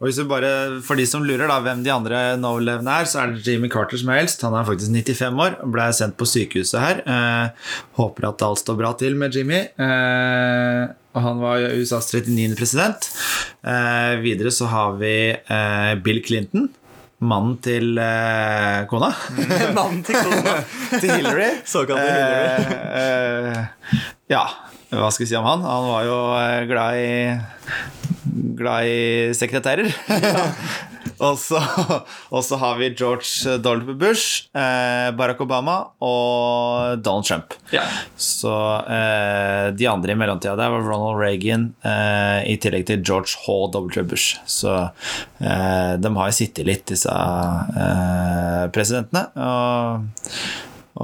Og 0.00 0.08
hvis 0.08 0.20
vi 0.20 0.26
bare, 0.28 0.50
For 0.84 0.98
de 0.98 1.06
som 1.08 1.24
lurer 1.26 1.48
da, 1.50 1.58
hvem 1.64 1.82
de 1.84 1.92
andre 1.92 2.22
nålevende 2.40 3.00
er, 3.02 3.08
så 3.08 3.22
er 3.22 3.34
det 3.34 3.44
Jimmy 3.46 3.70
Carter 3.72 4.00
som 4.00 4.12
er 4.12 4.22
eldst. 4.24 4.44
Han 4.46 4.56
er 4.56 4.68
faktisk 4.68 4.92
95 4.92 5.42
år 5.46 5.58
og 5.64 5.74
ble 5.74 5.88
sendt 5.96 6.18
på 6.20 6.28
sykehuset 6.28 6.80
her. 6.82 7.02
Eh, 7.04 7.74
håper 8.00 8.30
at 8.30 8.46
alt 8.46 8.62
står 8.62 8.80
bra 8.80 8.94
til 9.00 9.18
med 9.18 9.36
Jimmy. 9.36 9.62
Eh, 9.64 10.86
han 11.16 11.38
var 11.40 11.68
USAs 11.76 12.10
39. 12.12 12.56
president. 12.58 13.10
Eh, 13.64 14.16
videre 14.24 14.52
så 14.52 14.68
har 14.72 14.98
vi 15.00 15.14
eh, 15.32 15.94
Bill 16.04 16.20
Clinton. 16.24 16.68
Mannen 17.26 17.56
til 17.64 17.96
eh, 17.98 18.84
kona. 18.90 19.10
Mannen 19.78 20.02
til 20.06 20.18
kona. 20.20 20.56
til 21.02 21.10
Hillary. 21.10 21.50
Såkalte 21.66 22.06
Hillary. 22.06 22.76
Eh, 22.86 23.58
eh, 23.58 24.14
ja, 24.30 24.44
hva 24.92 25.10
skal 25.10 25.24
vi 25.24 25.30
si 25.32 25.38
om 25.38 25.48
han? 25.48 25.64
Han 25.66 25.88
var 25.90 26.06
jo 26.06 26.18
eh, 26.38 26.64
glad 26.70 27.02
i 27.02 27.14
Glad 28.56 28.88
i 28.88 29.32
sekretærer. 29.36 29.88
Og 31.18 31.38
så, 31.40 31.60
og 32.34 32.44
så 32.44 32.58
har 32.60 32.76
vi 32.80 32.90
George 32.98 33.56
W. 33.62 33.94
Bush, 33.98 34.46
eh, 34.56 35.08
Barack 35.16 35.40
Obama 35.44 35.76
og 36.02 37.00
Donald 37.04 37.26
Trump. 37.28 37.56
Ja. 37.74 37.84
Så 38.16 38.52
eh, 38.90 39.70
de 39.76 39.88
andre 39.90 40.12
i 40.14 40.18
mellomtida 40.18 40.56
der 40.58 40.72
var 40.74 40.86
Ronald 40.86 41.20
Reagan 41.22 41.68
eh, 41.86 42.52
i 42.52 42.58
tillegg 42.62 42.86
til 42.90 43.02
George 43.06 43.36
H.W. 43.46 44.04
Bush. 44.08 44.38
Så 44.46 44.72
eh, 45.40 45.92
de 46.00 46.14
har 46.18 46.30
jo 46.32 46.38
sittet 46.38 46.68
litt, 46.68 46.86
disse 46.92 47.12
eh, 47.12 48.64
presidentene. 48.74 49.26
Og, 49.36 50.30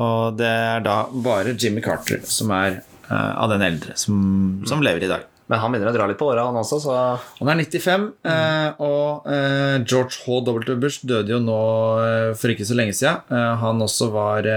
og 0.02 0.38
det 0.38 0.48
er 0.48 0.84
da 0.84 1.02
bare 1.12 1.56
Jimmy 1.58 1.82
Carter 1.84 2.22
som 2.28 2.52
er 2.56 2.80
eh, 2.80 3.32
av 3.36 3.52
den 3.52 3.64
eldre 3.66 3.96
som, 4.00 4.62
som 4.68 4.84
lever 4.84 5.08
i 5.08 5.12
dag. 5.12 5.28
Men 5.52 5.60
han 5.60 5.74
begynner 5.74 5.90
å 5.90 5.96
dra 5.98 6.06
litt 6.08 6.16
på 6.16 6.30
åra, 6.32 6.46
han 6.48 6.56
også, 6.56 6.78
så 6.80 6.92
Han 7.36 7.50
er 7.52 7.58
95, 7.60 8.06
eh, 8.24 8.80
og 8.80 9.26
eh, 9.28 9.82
George 9.84 10.22
H.W. 10.24 10.78
Bush 10.80 11.04
døde 11.04 11.34
jo 11.34 11.42
nå 11.44 11.58
eh, 12.00 12.28
for 12.40 12.54
ikke 12.54 12.64
så 12.64 12.76
lenge 12.78 12.96
siden. 12.96 13.20
Han 13.60 13.84
også 13.84 14.08
var, 14.14 14.48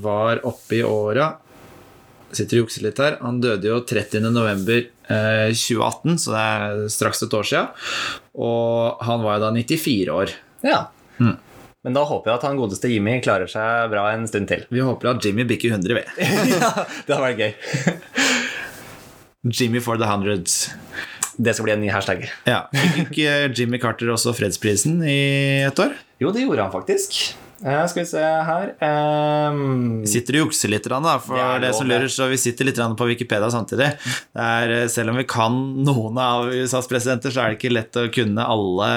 var 0.00 0.40
oppe 0.48 0.78
i 0.78 0.84
åra. 0.88 1.34
Sitter 2.32 2.62
og 2.62 2.64
jukser 2.64 2.86
litt 2.88 3.00
her. 3.04 3.18
Han 3.20 3.42
døde 3.44 3.68
jo 3.68 3.82
30. 3.84 4.24
november 4.32 4.80
eh, 4.80 5.52
2018, 5.52 6.16
så 6.24 6.32
det 6.32 6.44
er 6.56 6.84
straks 6.96 7.26
et 7.28 7.36
år 7.36 7.50
siden. 7.52 7.88
Og 8.40 9.04
han 9.04 9.20
var 9.26 9.36
jo 9.36 9.44
da 9.44 9.52
94 9.60 10.16
år. 10.16 10.38
ja. 11.20 11.34
Men 11.86 11.94
da 11.94 12.02
håper 12.02 12.32
jeg 12.32 12.40
at 12.40 12.44
han 12.48 12.56
godeste 12.58 12.88
Jimmy 12.90 13.12
klarer 13.22 13.46
seg 13.46 13.92
bra 13.92 14.08
en 14.10 14.24
stund 14.26 14.48
til. 14.50 14.64
Vi 14.74 14.82
håper 14.82 15.12
at 15.12 15.22
Jimmy 15.22 15.44
bikker 15.46 15.70
100, 15.70 15.94
ved. 15.94 16.08
ja, 16.50 16.70
det 17.06 17.14
har 17.14 17.22
vært 17.22 17.38
gøy. 17.38 17.52
Jimmy 19.52 19.80
for 19.80 20.00
the 20.00 20.08
hundreds. 20.08 20.70
Det 21.36 21.52
skal 21.54 21.68
bli 21.68 21.74
en 21.74 21.82
ny 21.84 21.90
hashtag. 21.92 22.28
Ja. 22.48 22.64
Fikk 22.72 23.10
ikke 23.10 23.32
Jimmy 23.56 23.80
Carter 23.80 24.12
også 24.14 24.32
fredsprisen 24.36 25.02
i 25.04 25.64
et 25.66 25.82
år? 25.82 25.92
Jo, 26.22 26.32
det 26.32 26.46
gjorde 26.46 26.64
han 26.64 26.72
faktisk. 26.72 27.36
Uh, 27.56 27.86
skal 27.88 28.02
vi 28.02 28.08
se 28.10 28.20
her 28.20 28.72
um, 28.84 30.02
Vi 30.02 30.10
sitter 30.12 30.36
og 30.36 30.42
jukser 30.44 30.68
litt, 30.68 30.84
da, 30.92 31.14
for 31.24 31.38
Det 31.40 31.62
det 31.64 31.70
som 31.72 31.88
lurer, 31.88 32.10
så 32.12 32.26
vi 32.28 32.36
sitter 32.40 32.68
litt 32.68 32.76
på 32.76 33.08
Wikipedia 33.08 33.48
samtidig. 33.52 33.94
Det 33.96 34.44
er, 34.44 34.74
eh, 34.82 34.88
selv 34.92 35.14
om 35.14 35.16
vi 35.16 35.24
kan 35.24 35.56
noen 35.86 36.20
av 36.20 36.52
USAs 36.52 36.88
presidenter, 36.90 37.32
så 37.32 37.42
er 37.42 37.54
det 37.54 37.58
ikke 37.58 37.72
lett 37.72 37.96
å 37.96 38.10
kunne 38.12 38.44
alle, 38.44 38.90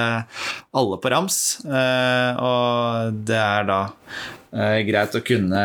alle 0.76 1.00
på 1.00 1.14
rams. 1.14 1.40
Uh, 1.64 2.32
og 2.36 3.24
det 3.32 3.40
er 3.40 3.72
da 3.72 3.80
uh, 3.88 4.78
greit 4.92 5.16
å 5.16 5.24
kunne 5.24 5.64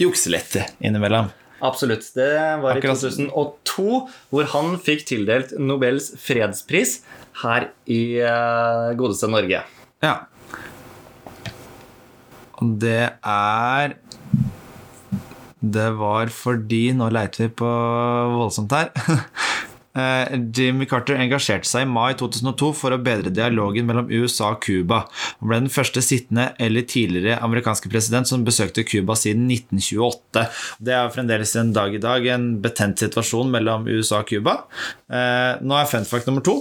jukse 0.00 0.30
litt 0.30 0.56
innimellom. 0.78 1.34
Absolutt. 1.60 2.06
Det 2.16 2.32
var 2.62 2.78
i 2.78 2.82
2002 2.84 3.86
hvor 4.32 4.50
han 4.54 4.74
fikk 4.80 5.04
tildelt 5.10 5.54
Nobels 5.60 6.10
fredspris 6.20 7.00
her 7.42 7.70
i 7.90 8.02
uh, 8.24 8.92
godeste 8.98 9.28
Norge. 9.30 9.62
Ja. 10.04 10.14
Og 12.60 12.76
det 12.80 13.12
er 13.24 13.94
Det 15.60 15.88
var 15.96 16.32
fordi 16.32 16.90
Nå 16.96 17.10
leiter 17.12 17.46
vi 17.46 17.50
på 17.60 17.70
voldsomt 18.36 18.72
her. 18.72 18.92
Eh, 19.98 20.36
Jimmy 20.54 20.86
Carter 20.86 21.18
engasjerte 21.18 21.66
seg 21.66 21.82
i 21.82 21.90
mai 21.90 22.12
2002 22.18 22.70
for 22.78 22.94
å 22.94 23.00
bedre 23.02 23.32
dialogen 23.34 23.88
mellom 23.88 24.10
USA 24.12 24.52
og 24.54 24.60
Cuba. 24.62 25.02
Han 25.40 25.50
ble 25.50 25.60
den 25.64 25.72
første 25.72 26.02
sittende 26.04 26.50
eller 26.62 26.86
tidligere 26.86 27.40
amerikanske 27.42 27.90
president 27.90 28.30
som 28.30 28.46
besøkte 28.46 28.86
Cuba 28.86 29.16
siden 29.18 29.48
1928. 29.50 30.46
Det 30.78 30.94
er 30.94 31.14
fremdeles 31.14 31.56
en 31.58 31.74
dag 31.76 31.96
i 31.96 32.02
dag 32.02 32.26
en 32.36 32.50
betent 32.62 33.02
situasjon 33.02 33.50
mellom 33.50 33.88
USA 33.90 34.22
og 34.22 34.30
Cuba. 34.30 34.60
Eh, 35.10 35.58
Nå 35.60 35.78
er 35.78 35.90
fun 35.90 36.06
fact 36.08 36.30
nummer 36.30 36.44
to 36.46 36.60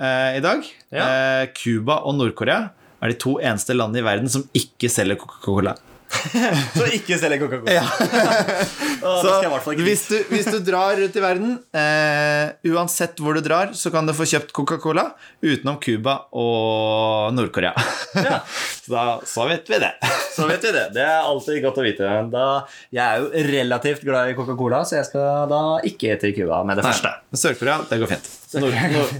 eh, 0.00 0.38
i 0.38 0.44
dag. 0.44 0.64
Ja. 0.94 1.10
Eh, 1.44 1.90
og 1.94 2.14
Nord-Korea 2.16 2.70
er 3.04 3.12
de 3.12 3.20
to 3.20 3.36
eneste 3.42 3.76
landene 3.76 4.00
i 4.00 4.06
verden 4.06 4.30
som 4.32 4.46
ikke 4.56 4.88
selger 4.88 5.20
Coca-Cola. 5.20 5.76
Så 6.78 6.86
ikke 6.96 7.18
selge 7.20 7.38
Coca-Cola. 7.42 7.74
Ja. 7.74 7.84
Så 9.64 9.74
hvis 9.84 10.06
du, 10.08 10.16
hvis 10.30 10.48
du 10.48 10.58
drar 10.64 10.96
rundt 10.98 11.16
i 11.18 11.22
verden, 11.22 11.56
eh, 11.76 12.54
uansett 12.72 13.20
hvor 13.20 13.36
du 13.36 13.42
drar, 13.44 13.74
så 13.76 13.92
kan 13.92 14.06
du 14.08 14.14
få 14.16 14.26
kjøpt 14.28 14.54
Coca-Cola 14.56 15.10
utenom 15.44 15.76
Cuba 15.82 16.16
og 16.32 17.34
Nord-Korea. 17.36 17.74
Ja. 18.16 18.40
så, 18.84 18.94
da, 18.94 19.04
så 19.28 19.46
vet 19.50 19.68
vi 19.70 19.82
det. 19.82 19.92
Så 20.34 20.48
vet 20.48 20.64
vi 20.64 20.72
det. 20.76 20.86
Det 20.96 21.04
er 21.04 21.20
alltid 21.20 21.60
godt 21.66 21.82
å 21.82 21.86
vite. 21.86 22.14
Da, 22.32 22.46
jeg 22.94 23.04
er 23.04 23.20
jo 23.20 23.44
relativt 23.50 24.06
glad 24.06 24.32
i 24.32 24.38
Coca-Cola, 24.38 24.84
så 24.88 25.00
jeg 25.00 25.10
skal 25.10 25.52
da 25.52 25.62
ikke 25.90 26.16
til 26.22 26.34
Cuba 26.38 26.62
med 26.66 26.80
det 26.80 26.88
første. 26.88 27.12
Sør-Korea, 27.44 27.82
det 27.90 28.00
går 28.02 28.16
fint. 28.16 28.32
Nord, 28.62 28.74
nord, 28.94 29.14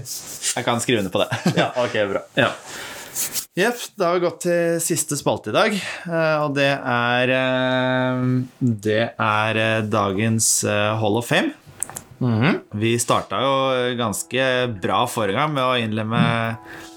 jeg 0.55 0.63
kan 0.63 0.83
skrive 0.83 1.03
under 1.03 1.11
på 1.13 1.25
det. 1.25 1.55
Ja, 1.59 1.71
ok, 1.83 1.97
bra. 2.13 2.27
Ja. 2.39 2.53
Jepp, 3.55 3.79
da 3.95 4.09
har 4.09 4.17
vi 4.17 4.23
gått 4.25 4.41
til 4.43 4.79
siste 4.83 5.15
spalte 5.15 5.51
i 5.53 5.55
dag, 5.55 5.75
eh, 6.09 6.37
og 6.43 6.55
det 6.57 6.71
er 6.75 7.31
eh, 7.31 8.23
Det 8.59 9.03
er 9.15 9.59
eh, 9.61 9.85
dagens 9.87 10.49
Hall 10.67 11.19
of 11.21 11.29
Fame. 11.31 11.53
Mhm. 12.19 12.59
Vi 12.79 12.93
starta 12.99 13.39
jo 13.43 13.55
ganske 13.99 14.43
bra 14.83 15.01
forrige 15.11 15.35
gang 15.39 15.51
med 15.51 15.63
å 15.63 15.73
innlemme 15.79 16.21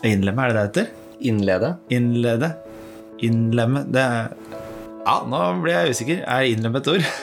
Innlemme, 0.06 0.44
er 0.44 0.52
det 0.52 0.58
det 0.58 0.66
heter? 0.68 0.92
Innlede. 1.26 1.70
Innlede? 1.90 2.52
Innlemme 3.26 3.82
Det 3.90 4.04
er 4.04 4.28
Ja, 5.02 5.16
nå 5.26 5.40
blir 5.62 5.74
jeg 5.74 5.96
usikker. 5.96 6.22
Er 6.22 6.46
innlemme 6.52 6.82
et 6.82 6.92
ord? 6.94 7.08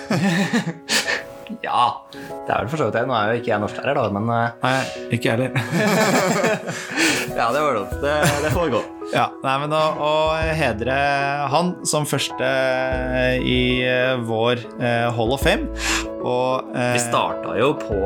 Ja, 1.62 2.02
det 2.18 2.50
er 2.50 2.64
vel 2.64 2.70
for 2.72 2.82
så 2.82 2.88
vidt 2.88 2.96
det. 2.98 3.04
Nå 3.06 3.14
er 3.14 3.28
jo 3.30 3.42
ikke 3.42 3.52
jeg 3.52 3.62
norsklærer, 3.62 3.98
da, 4.00 4.06
men 4.16 4.26
Nei, 4.32 4.78
ikke 5.14 5.30
jeg 5.30 5.36
heller. 5.38 5.52
ja, 7.40 7.52
det 7.52 7.62
var 7.62 7.80
lov. 7.80 7.96
Det, 8.02 8.16
det 8.44 8.52
får 8.56 8.70
gå. 8.74 8.84
Ja, 9.14 9.28
nei, 9.44 9.56
men 9.62 9.74
å, 9.78 9.84
å 10.02 10.14
hedre 10.58 10.96
han 11.52 11.76
som 11.86 12.08
første 12.10 12.48
i 13.46 13.60
eh, 13.86 14.16
vår 14.26 14.64
eh, 14.82 15.08
Hall 15.14 15.36
of 15.36 15.44
Fame. 15.46 15.70
Og 16.26 16.72
eh, 16.74 16.96
Vi 16.96 17.02
starta 17.04 17.54
jo 17.60 17.68
på 17.78 18.00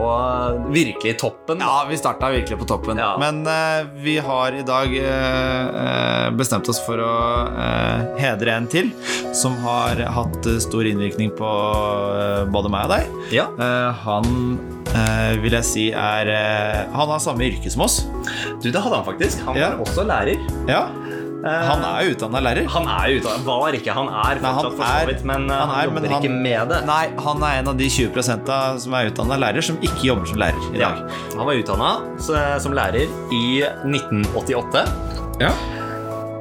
virkelig 0.75 1.13
toppen. 1.21 1.61
Ja, 1.63 1.85
vi 1.87 1.97
starta 1.97 2.31
virkelig 2.33 2.59
på 2.59 2.67
toppen. 2.67 2.99
Ja. 2.99 3.13
Men 3.21 3.45
eh, 3.47 3.87
vi 4.03 4.17
har 4.23 4.55
i 4.59 4.65
dag 4.67 4.91
eh, 4.99 5.69
eh, 5.85 6.25
bestemt 6.35 6.67
oss 6.71 6.81
for 6.83 6.99
å 6.99 7.13
eh, 7.47 8.09
hedre 8.19 8.57
en 8.59 8.67
til 8.71 8.91
som 9.35 9.55
har 9.63 10.03
hatt 10.17 10.51
eh, 10.51 10.59
stor 10.63 10.89
innvirkning 10.89 11.31
på 11.39 11.53
eh, 12.19 12.43
både 12.51 12.73
meg 12.75 12.89
og 12.89 12.97
deg. 12.97 13.15
Ja. 13.39 13.47
Eh, 13.55 14.03
han 14.03 14.29
eh, 14.57 14.75
vil 15.43 15.51
jeg 15.53 15.63
si 15.67 15.83
er 15.93 16.27
eh, 16.33 16.85
Han 16.95 17.07
har 17.13 17.19
samme 17.21 17.45
yrke 17.45 17.69
som 17.71 17.81
oss. 17.85 18.01
Du, 18.61 18.69
det 18.71 18.79
hadde 18.81 18.95
han 18.95 19.05
faktisk. 19.05 19.43
Han 19.45 19.55
Ja. 19.59 19.69
var 19.77 19.85
også 19.85 20.07
lærer. 20.07 20.37
Ja, 20.67 20.87
Eh, 21.39 21.45
Han 21.69 21.79
er 21.87 22.01
jo 22.03 22.15
utdanna 22.17 22.39
lærer. 22.43 22.65
Han 22.67 22.83
er 22.83 23.13
utdannet. 23.15 23.45
Var 23.47 23.71
ikke. 23.77 23.93
Han 23.95 24.09
er 24.11 24.39
fortsatt, 24.43 24.73
for 24.75 24.83
så 24.83 24.95
er- 24.99 25.05
vidt, 25.07 25.21
men 25.23 25.45
eh, 25.49 25.55
han 25.55 25.69
er, 25.69 25.85
jobber 25.87 26.01
men 26.01 26.11
han- 26.11 26.21
ikke 26.25 26.41
med 26.43 26.67
det. 26.67 26.79
Nei, 26.85 27.05
han 27.17 27.43
er 27.47 27.53
en 27.61 27.67
av 27.69 27.77
de 27.77 27.87
20% 27.87 28.49
som 28.83 28.93
er 28.93 29.07
utdanna 29.07 29.37
lærer, 29.39 29.63
som 29.63 29.77
ikke 29.77 30.03
jobber 30.03 30.27
som 30.27 30.37
lærer 30.37 30.75
i 30.75 30.79
Ja. 30.81 30.89
dag. 30.89 31.09
Han 31.37 31.45
var 31.47 31.53
utdanna 31.55 32.59
som 32.59 32.73
lærer 32.75 33.07
i 33.31 33.63
1988. 33.87 34.83
Ja. 35.39 35.53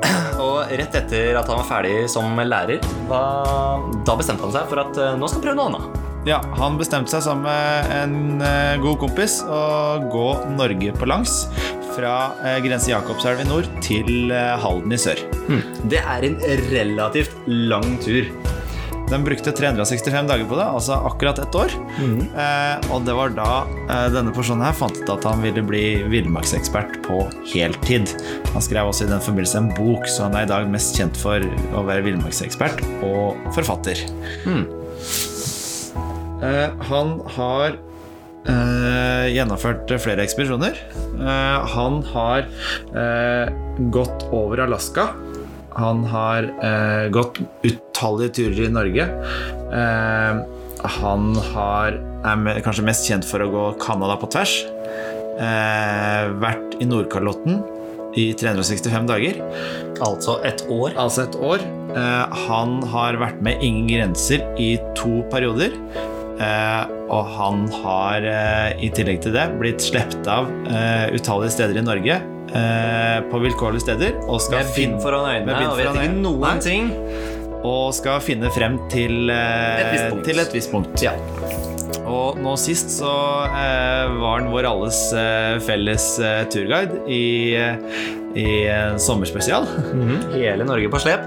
Og 0.43 0.67
rett 0.71 0.95
etter 0.99 1.39
at 1.39 1.47
han 1.47 1.59
var 1.63 1.67
ferdig 1.71 2.09
som 2.11 2.35
lærer, 2.37 2.81
da, 3.09 4.17
bestemte 4.19 4.43
han 4.43 4.53
seg 4.53 4.67
for 4.69 4.81
at 4.83 4.99
eh, 4.99 5.15
nå 5.15 5.29
skal 5.31 5.41
han 5.41 5.47
prøve 5.47 5.59
noe 5.61 5.71
annet. 5.71 6.08
Ja, 6.29 6.43
han 6.59 6.77
bestemte 6.77 7.14
seg 7.14 7.23
sammen 7.25 7.47
med 7.47 7.93
en 7.95 8.43
eh, 8.45 8.75
god 8.83 8.99
kompis 9.01 9.38
å 9.49 9.61
gå 10.12 10.27
Norge 10.59 10.93
på 10.99 11.09
langs. 11.09 11.47
Fra 11.95 12.35
uh, 12.43 12.59
grense 12.62 12.93
Jakobselv 12.93 13.41
i 13.43 13.47
nord 13.49 13.67
til 13.83 14.29
eh, 14.31 14.53
Halden 14.61 14.93
i 14.93 14.99
sør. 15.01 15.23
Det 15.91 16.03
er 16.05 16.27
en 16.29 16.37
relativt 16.69 17.33
lang 17.49 17.97
tur. 18.05 18.29
Den 19.09 19.25
brukte 19.25 19.55
365 19.57 20.29
dager 20.29 20.45
på 20.45 20.57
det, 20.59 20.67
altså 20.69 20.99
akkurat 21.09 21.38
ett 21.41 21.55
år. 21.57 21.73
Eh, 22.45 22.91
og 22.93 23.07
det 23.09 23.14
var 23.17 23.33
da 23.33 23.49
eh, 23.87 24.09
denne 24.12 24.35
personen 24.37 24.67
her 24.67 24.77
fant 24.77 25.01
ut 25.01 25.12
at 25.14 25.25
han 25.25 25.41
ville 25.45 25.64
bli 25.64 25.85
villmarksekspert 26.12 27.01
på 27.07 27.23
heltid. 27.55 28.12
Han 28.53 28.64
skrev 28.64 28.91
også 28.91 29.07
i 29.07 29.12
den 29.14 29.25
forbindelse 29.25 29.62
en 29.62 29.73
bok, 29.79 30.05
så 30.12 30.29
han 30.29 30.37
er 30.37 30.45
i 30.45 30.53
dag 30.53 30.69
mest 30.69 31.01
kjent 31.01 31.17
for 31.17 31.41
å 31.73 31.87
være 31.88 32.05
villmarksekspert 32.11 32.85
og 33.09 33.41
forfatter. 33.57 34.05
Eh, 34.45 34.67
han 36.90 37.14
har 37.37 37.77
eh, 38.48 39.27
gjennomført 39.35 39.90
flere 40.03 40.22
ekspedisjoner. 40.24 40.79
Eh, 41.18 41.72
han 41.74 42.03
har 42.12 42.46
eh, 42.94 43.51
gått 43.94 44.29
over 44.31 44.64
Alaska. 44.66 45.09
Han 45.79 46.05
har 46.11 46.46
eh, 46.64 47.09
gått 47.14 47.40
utallige 47.66 48.35
turer 48.40 48.64
i 48.68 48.72
Norge. 48.74 49.09
Eh, 49.74 50.40
han 50.98 51.33
har, 51.53 51.98
er 52.22 52.62
kanskje 52.62 52.87
mest 52.87 53.09
kjent 53.11 53.27
for 53.27 53.42
å 53.42 53.51
gå 53.51 53.64
Canada 53.83 54.14
på 54.20 54.31
tvers. 54.31 54.61
Eh, 55.38 56.31
vært 56.42 56.79
i 56.83 56.87
Nordkalotten 56.87 57.61
i 58.18 58.31
365 58.35 59.07
dager, 59.07 59.37
Altså 60.03 60.38
et 60.46 60.62
år. 60.70 60.94
altså 60.96 61.24
et 61.27 61.37
år. 61.42 61.62
Eh, 61.94 62.38
han 62.48 62.79
har 62.90 63.18
vært 63.20 63.42
med 63.42 63.62
Ingen 63.62 63.87
grenser 63.90 64.42
i 64.59 64.77
to 64.98 65.20
perioder. 65.31 65.74
Eh, 66.38 66.90
og 67.11 67.31
han 67.35 67.64
har 67.83 68.22
eh, 68.29 68.85
i 68.85 68.90
tillegg 68.94 69.22
til 69.24 69.35
det 69.35 69.46
blitt 69.59 69.83
sluppet 69.83 70.29
av 70.31 70.46
eh, 70.70 71.09
utallige 71.16 71.57
steder 71.57 71.81
i 71.81 71.87
Norge. 71.87 72.20
eh, 72.48 73.18
på 73.31 73.40
vilkårlige 73.42 73.85
steder. 73.85 74.14
Og 74.29 74.40
skal, 74.40 74.62
Med 74.62 74.74
bind 74.77 75.01
foran 75.03 75.27
Med 75.27 75.35
øynene 75.42 75.59
bind 75.59 75.72
og 75.72 75.77
vet 75.79 75.98
ikke 75.98 76.22
noen 76.22 76.46
Nei. 76.46 76.59
ting. 76.64 76.92
og 77.59 77.90
skal 77.92 78.20
finne 78.22 78.51
frem 78.55 78.79
til, 78.88 79.31
Et 79.31 80.22
til 80.24 80.38
et 80.38 80.55
visst 80.55 80.70
punkt. 80.70 81.03
Ja. 81.03 81.16
Og 82.09 82.38
nå 82.40 82.55
sist 82.57 82.92
så 82.94 83.11
eh, 83.48 84.14
var 84.20 84.38
han 84.38 84.51
vår 84.53 84.68
alles 84.70 85.01
eh, 85.12 85.59
felles 85.61 86.07
eh, 86.22 86.44
turguide 86.53 87.03
i, 87.11 87.57
i 88.38 88.48
en 88.72 88.98
sommerspesial. 89.03 89.66
Hele 90.33 90.64
Norge 90.64 90.88
på 90.92 91.03
slep. 91.03 91.27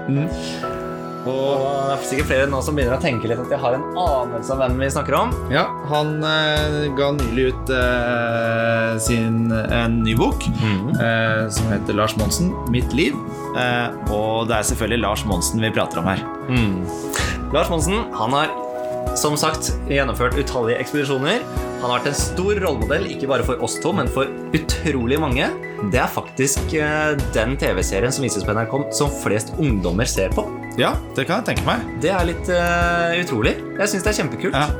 Og 1.22 1.60
det 1.62 1.92
er 1.94 2.06
sikkert 2.08 2.28
flere 2.32 2.46
nå 2.50 2.58
som 2.66 2.74
begynner 2.74 2.96
å 2.96 3.02
tenke 3.02 3.28
litt 3.30 3.38
at 3.38 3.50
de 3.52 3.58
har 3.62 3.76
en 3.76 3.84
anelse 4.00 4.50
om 4.54 4.58
hvem 4.62 4.80
vi 4.82 4.88
snakker 4.90 5.14
om. 5.18 5.34
Ja, 5.54 5.68
han 5.90 6.16
eh, 6.26 6.88
ga 6.98 7.12
nylig 7.14 7.44
ut 7.52 7.70
eh, 7.76 8.96
sin, 9.06 9.44
en 9.52 10.00
ny 10.02 10.16
bok 10.18 10.42
eh, 10.48 11.44
som 11.54 11.70
heter 11.70 11.94
Lars 11.98 12.16
Monsen, 12.18 12.50
'Mitt 12.74 12.90
liv'. 12.96 13.18
Eh, 13.54 13.88
og 14.10 14.48
det 14.50 14.58
er 14.58 14.68
selvfølgelig 14.72 15.02
Lars 15.04 15.24
Monsen 15.28 15.62
vi 15.62 15.70
prater 15.70 16.02
om 16.02 16.10
her. 16.10 16.24
Lars 17.54 17.70
Monsen 17.70 18.02
han 18.18 18.32
har 18.34 18.50
som 19.18 19.34
sagt 19.36 19.74
gjennomført 19.92 20.38
utallige 20.40 20.80
ekspedisjoner. 20.80 21.42
Han 21.82 21.90
har 21.90 21.98
vært 21.98 22.12
en 22.12 22.16
stor 22.16 22.58
rollemodell, 22.62 23.08
ikke 23.10 23.28
bare 23.28 23.44
for 23.44 23.60
oss 23.66 23.74
to, 23.82 23.92
men 23.92 24.08
for 24.08 24.30
utrolig 24.56 25.18
mange. 25.20 25.48
Det 25.92 25.98
er 25.98 26.10
faktisk 26.10 26.72
eh, 26.78 27.14
den 27.34 27.56
TV-serien 27.58 28.14
som 28.14 28.24
vises 28.24 28.46
på 28.46 28.54
NRK 28.54 28.76
som 28.94 29.10
flest 29.22 29.52
ungdommer 29.58 30.08
ser 30.08 30.32
på. 30.34 30.46
Ja, 30.80 30.94
det 31.16 31.26
kan 31.28 31.42
jeg 31.42 31.52
tenke 31.52 31.66
meg. 31.68 31.84
Det 32.02 32.12
er 32.14 32.24
litt 32.28 32.48
uh, 32.48 33.12
utrolig. 33.20 33.58
Jeg 33.76 33.92
syns 33.92 34.06
det 34.06 34.14
er 34.14 34.18
kjempekult. 34.22 34.56
Ja. 34.56 34.70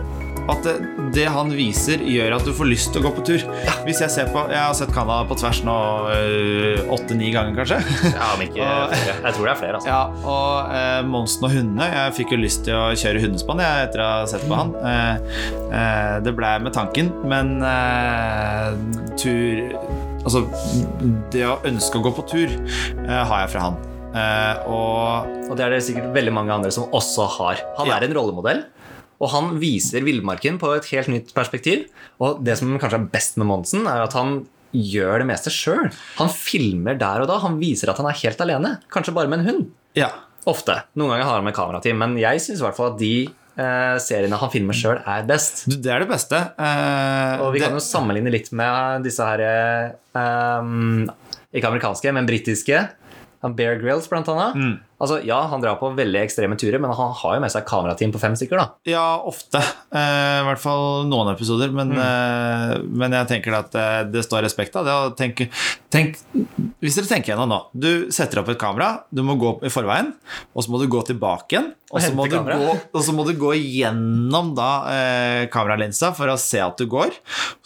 At 0.51 0.65
det, 0.67 0.73
det 1.15 1.29
han 1.31 1.53
viser, 1.55 2.01
gjør 2.03 2.33
at 2.35 2.47
du 2.49 2.51
får 2.57 2.67
lyst 2.67 2.89
til 2.91 2.99
å 2.99 3.05
gå 3.05 3.11
på 3.15 3.23
tur. 3.29 3.43
Hvis 3.87 4.01
Jeg 4.03 4.11
ser 4.11 4.31
på, 4.35 4.41
jeg 4.51 4.59
har 4.59 4.73
sett 4.75 4.91
Canada 4.91 5.23
på 5.29 5.37
tvers 5.39 5.61
nå 5.63 5.75
åtte-ni 6.97 7.29
ganger, 7.31 7.55
kanskje. 7.61 7.79
Ja, 8.17 8.33
men 8.39 8.49
ikke 8.49 8.65
Og- 8.65 8.91
flere. 8.97 9.15
Jeg 9.29 9.37
tror 9.37 9.47
det 9.47 9.53
er 9.53 9.61
flere, 9.61 9.79
altså. 9.79 9.93
Ja, 9.93 10.33
og 10.33 10.75
eh, 10.75 10.99
Monsen 11.13 11.47
og 11.47 11.55
hundene 11.55 11.87
Jeg 11.93 12.17
fikk 12.19 12.35
jo 12.35 12.41
lyst 12.43 12.65
til 12.67 12.75
å 12.75 12.89
kjøre 12.99 13.23
hundespann 13.23 13.63
jeg, 13.63 13.87
etter 13.87 14.03
å 14.03 14.09
ha 14.11 14.27
sett 14.33 14.49
på 14.51 14.59
han. 14.59 14.75
Eh, 14.83 15.39
eh, 15.79 16.17
det 16.27 16.35
ble 16.41 16.53
med 16.67 16.75
tanken, 16.75 17.13
men 17.31 17.55
eh, 17.69 18.75
tur 19.23 19.79
Altså, 20.23 20.45
det 21.35 21.47
å 21.51 21.57
ønske 21.67 21.99
å 21.99 22.03
gå 22.05 22.13
på 22.19 22.23
tur 22.31 22.51
eh, 22.51 23.23
har 23.27 23.41
jeg 23.45 23.55
fra 23.57 23.65
han. 23.69 23.79
Eh, 24.13 24.57
og 24.69 25.51
Og 25.51 25.57
det 25.59 25.65
er 25.67 25.71
det 25.75 25.83
sikkert 25.85 26.13
veldig 26.15 26.33
mange 26.33 26.53
andre 26.55 26.71
som 26.73 26.85
også 26.93 27.27
har. 27.39 27.61
Han 27.79 27.87
Ja. 27.89 27.97
er 27.99 28.05
en 28.07 28.15
rollemodell, 28.17 28.65
og 29.21 29.31
han 29.31 29.59
viser 29.61 30.01
villmarken 30.03 30.59
på 30.59 30.75
et 30.77 30.85
helt 30.93 31.09
nytt 31.09 31.35
perspektiv. 31.35 31.87
Og 32.21 32.43
det 32.45 32.57
som 32.59 32.79
kanskje 32.79 32.95
er 33.01 33.09
best 33.13 33.37
med 33.37 33.47
Monsen, 33.47 33.87
er 33.87 34.03
at 34.03 34.13
han 34.15 34.47
gjør 34.73 35.19
det 35.21 35.27
meste 35.29 35.51
sjøl. 35.53 35.93
Han 36.17 36.29
filmer 36.29 36.97
der 36.99 37.21
og 37.21 37.29
da. 37.29 37.39
Han 37.39 37.59
viser 37.61 37.91
at 37.91 37.99
han 37.99 38.07
er 38.07 38.17
helt 38.17 38.39
alene. 38.41 38.79
Kanskje 38.91 39.13
bare 39.15 39.29
med 39.29 39.41
en 39.41 39.47
hund. 39.47 39.67
ja. 39.95 40.09
Ofte. 40.45 40.83
Noen 40.97 41.11
ganger 41.11 41.23
har 41.25 41.35
han 41.37 41.45
med 41.45 41.55
kamerateam, 41.55 41.99
men 41.99 42.17
jeg 42.19 42.41
syns 42.41 42.59
i 42.59 42.65
hvert 42.65 42.75
fall 42.75 42.91
at 42.95 42.99
de 42.99 43.29
eh, 43.57 43.97
seriene 44.03 44.37
han 44.37 44.51
filmer 44.51 44.75
sjøl, 44.75 44.99
er 45.07 45.23
best. 45.23 45.69
Det 45.69 45.87
er 45.87 46.01
det 46.01 46.09
beste. 46.09 46.35
Eh, 46.59 47.39
Og 47.41 47.53
vi 47.53 47.61
det, 47.61 47.69
kan 47.69 47.77
jo 47.77 47.79
sammenligne 47.79 48.29
litt 48.33 48.51
med 48.51 49.05
disse 49.05 49.23
her 49.23 49.39
eh, 49.39 50.59
um, 50.59 51.07
Ikke 51.55 51.69
amerikanske, 51.71 52.13
men 52.13 52.27
britiske. 52.27 52.89
Han 53.43 53.57
Bear 53.59 53.75
Grylls, 53.83 54.07
blant 54.11 54.29
annet. 54.31 54.55
Mm. 54.55 54.75
Altså, 55.03 55.19
ja, 55.27 55.41
han 55.51 55.63
drar 55.65 55.81
på 55.81 55.89
veldig 55.99 56.21
ekstreme 56.21 56.55
turer, 56.61 56.79
men 56.79 56.93
han 56.95 57.15
har 57.19 57.35
jo 57.35 57.43
med 57.43 57.51
seg 57.51 57.65
kamerateam 57.67 58.13
på 58.15 58.21
fem 58.23 58.37
stykker. 58.39 58.61
da. 58.61 58.69
Ja, 58.87 59.07
ofte. 59.19 59.59
Eh, 59.91 60.39
I 60.39 60.45
hvert 60.47 60.63
fall 60.63 61.09
noen 61.11 61.33
episoder. 61.35 61.75
Men, 61.75 61.91
eh, 61.99 62.77
men 62.87 63.19
jeg 63.19 63.31
tenker 63.33 63.59
at 63.59 63.75
det, 63.75 63.89
det 64.15 64.23
står 64.29 64.47
respekt 64.47 64.79
av 64.79 64.87
det. 64.87 65.49
Tenk, 65.93 66.19
hvis 66.83 66.97
dere 66.99 67.11
tenker 67.11 67.33
gjennom 67.33 67.51
nå 67.53 67.59
Du 67.77 68.11
setter 68.15 68.41
opp 68.41 68.51
et 68.53 68.61
kamera, 68.61 69.05
du 69.13 69.23
må 69.27 69.37
gå 69.41 69.59
i 69.67 69.71
forveien, 69.73 70.13
og 70.55 70.65
så 70.65 70.73
må 70.73 70.81
du 70.83 70.89
gå 70.91 71.05
tilbake 71.13 71.57
igjen. 71.57 71.73
Og 71.93 72.01
så 72.01 72.09
må, 72.17 72.25
du 72.25 72.39
gå, 72.41 72.75
og 72.97 73.03
så 73.05 73.13
må 73.13 73.25
du 73.29 73.35
gå 73.37 73.51
gjennom 73.53 74.55
da, 74.57 74.69
eh, 74.89 75.41
kameralinsa 75.53 76.15
for 76.17 76.33
å 76.33 76.39
se 76.41 76.57
at 76.65 76.79
du 76.81 76.87
går. 76.89 77.13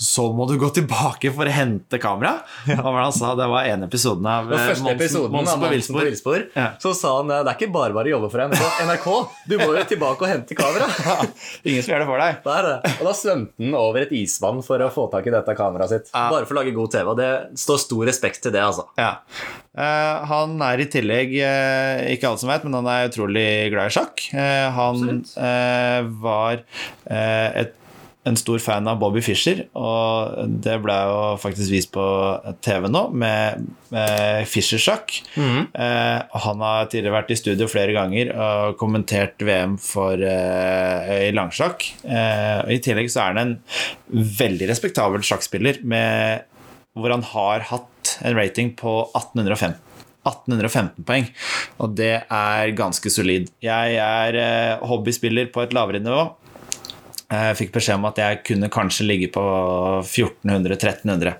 Så 0.03 0.25
må 0.35 0.49
du 0.51 0.57
gå 0.59 0.67
tilbake 0.75 1.31
for 1.35 1.47
å 1.47 1.55
hente 1.55 2.01
kamera. 2.03 2.41
Ja. 2.67 2.83
sa? 3.15 3.37
Det 3.39 3.47
var 3.53 3.69
en 3.71 3.87
episode 3.87 4.27
av 4.27 4.51
eh, 4.51 4.65
Monsen- 4.75 4.91
episoden 4.97 5.31
Monsen 5.31 5.63
på 5.63 6.03
villspor. 6.03 6.43
Ja. 6.59 6.73
så 6.83 6.91
sa 6.99 7.13
han 7.21 7.31
det 7.31 7.39
er 7.45 7.55
ikke 7.55 7.71
bare 7.71 7.95
bare 7.95 8.11
å 8.11 8.17
jobbe 8.17 8.33
for 8.33 8.43
NRK. 8.51 8.65
NRK, 8.89 9.07
Du 9.47 9.55
må 9.61 9.71
jo 9.77 9.85
tilbake 9.95 10.27
og 10.27 10.33
hente 10.33 10.59
kamera. 10.59 10.91
Ingen 11.69 11.87
som 11.87 11.95
gjør 11.95 12.03
det 12.03 12.11
for 12.11 12.25
deg. 12.25 12.43
Det 12.43 12.57
er. 12.59 12.69
Og 12.97 13.07
da 13.07 13.15
svømte 13.15 13.63
han 13.63 13.79
over 13.79 14.09
et 14.09 14.17
isvann 14.25 14.59
for 14.67 14.83
å 14.83 14.91
få 14.91 15.07
tak 15.15 15.31
i 15.31 15.37
dette 15.37 15.55
kameraet 15.55 15.95
sitt. 15.95 16.11
Ja. 16.11 16.27
Bare 16.35 16.51
for 16.51 16.57
å 16.57 16.65
lage 16.65 16.75
god 16.75 16.91
TV. 16.97 17.07
Og 17.15 17.23
det 17.23 17.31
står 17.63 17.83
stor 17.85 18.11
respekt 18.17 18.43
til 18.45 18.57
det, 18.57 18.65
altså. 18.65 18.89
Ja. 18.99 19.13
Uh, 19.77 20.25
han 20.33 20.57
er 20.65 20.81
i 20.81 20.89
tillegg, 20.89 21.37
uh, 21.37 22.05
ikke 22.11 22.31
alle 22.33 22.41
som 22.41 22.51
vet, 22.53 22.65
men 22.65 22.81
han 22.81 22.89
er 22.89 23.11
utrolig 23.11 23.49
glad 23.75 23.93
i 23.93 23.97
sjakk. 24.01 24.29
Uh, 24.33 24.69
han 24.77 25.25
eh, 25.37 26.07
var 26.23 26.63
eh, 27.13 27.51
et, 27.63 27.75
en 28.27 28.37
stor 28.39 28.59
fan 28.59 28.89
av 28.91 28.99
Bobby 28.99 29.21
Fischer, 29.23 29.61
og 29.79 30.49
det 30.65 30.81
ble 30.83 30.97
jo 31.07 31.19
faktisk 31.39 31.71
vist 31.71 31.93
på 31.95 32.07
TV 32.65 32.89
nå, 32.91 33.05
med, 33.15 33.69
med 33.95 34.49
Fischer-sjakk. 34.51 35.15
eh, 35.39 36.19
og 36.25 36.43
han 36.49 36.65
har 36.67 36.91
tidligere 36.91 37.15
vært 37.21 37.31
i 37.31 37.39
studio 37.39 37.69
flere 37.71 37.95
ganger 37.95 38.33
og 38.35 38.81
kommentert 38.81 39.47
VM 39.47 39.77
for, 39.79 40.19
eh, 40.19 41.29
i 41.29 41.31
langsjakk. 41.37 41.87
Eh, 42.03 42.59
og 42.65 42.75
I 42.75 42.83
tillegg 42.83 43.13
så 43.15 43.29
er 43.29 43.37
han 43.37 43.43
en 43.45 43.57
veldig 44.43 44.73
respektabel 44.73 45.23
sjakkspiller 45.27 45.85
med 45.87 46.51
hvor 46.97 47.13
han 47.13 47.25
har 47.35 47.67
hatt 47.71 48.17
en 48.25 48.39
rating 48.39 48.73
på 48.79 49.03
1815. 49.13 49.83
1815 50.27 51.05
poeng, 51.07 51.29
og 51.79 51.93
det 51.95 52.17
er 52.19 52.73
ganske 52.75 53.11
solid. 53.15 53.47
Jeg 53.63 53.99
er 54.03 54.39
eh, 54.41 54.83
hobbyspiller 54.83 55.53
på 55.55 55.63
et 55.63 55.77
lavere 55.77 56.01
nivå. 56.03 56.25
Jeg 57.27 57.57
fikk 57.59 57.73
beskjed 57.75 57.99
om 57.99 58.09
at 58.09 58.19
jeg 58.23 58.41
kunne 58.47 58.71
kanskje 58.71 59.07
ligge 59.07 59.29
på 59.35 59.45
1400-1300. 60.01 61.33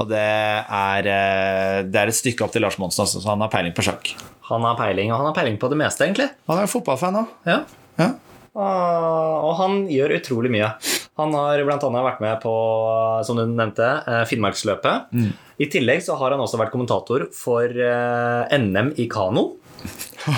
Og 0.00 0.08
det 0.08 0.24
er, 0.24 1.10
eh, 1.12 1.76
det 1.84 2.00
er 2.00 2.12
et 2.12 2.16
stykke 2.16 2.46
opp 2.46 2.56
til 2.56 2.64
Lars 2.64 2.80
Monsen, 2.80 3.04
også, 3.04 3.20
så 3.20 3.32
han 3.32 3.44
har 3.44 3.52
peiling 3.52 3.76
på 3.76 3.84
sjakk. 3.84 4.14
Han 4.50 4.64
har 4.68 4.80
peiling, 4.80 5.12
og 5.12 5.20
han 5.20 5.30
har 5.30 5.36
peiling 5.36 5.60
på 5.60 5.68
det 5.72 5.80
meste, 5.80 6.08
egentlig. 6.08 6.30
Han 6.48 6.60
er 6.60 6.64
jo 6.64 6.74
fotballfan 6.78 7.20
òg. 7.22 7.38
Ja. 7.48 7.60
Ja. 8.00 8.10
Og 8.56 9.30
og 9.50 9.56
han 9.58 9.84
gjør 9.90 10.16
utrolig 10.18 10.50
mye. 10.52 10.70
Han 11.20 11.36
har 11.36 11.62
bl.a. 11.68 11.90
vært 12.08 12.22
med 12.24 12.40
på, 12.42 12.54
som 13.28 13.38
du 13.38 13.44
nevnte, 13.46 13.92
Finnmarksløpet. 14.30 15.12
Finnmarksløpet. 15.12 15.46
I 15.60 15.66
tillegg 15.68 16.00
så 16.06 16.14
har 16.16 16.32
han 16.32 16.40
også 16.40 16.56
vært 16.60 16.72
kommentator 16.72 17.26
for 17.36 17.68
eh, 17.68 18.56
NM 18.58 18.94
i 19.02 19.06
kano. 19.12 19.50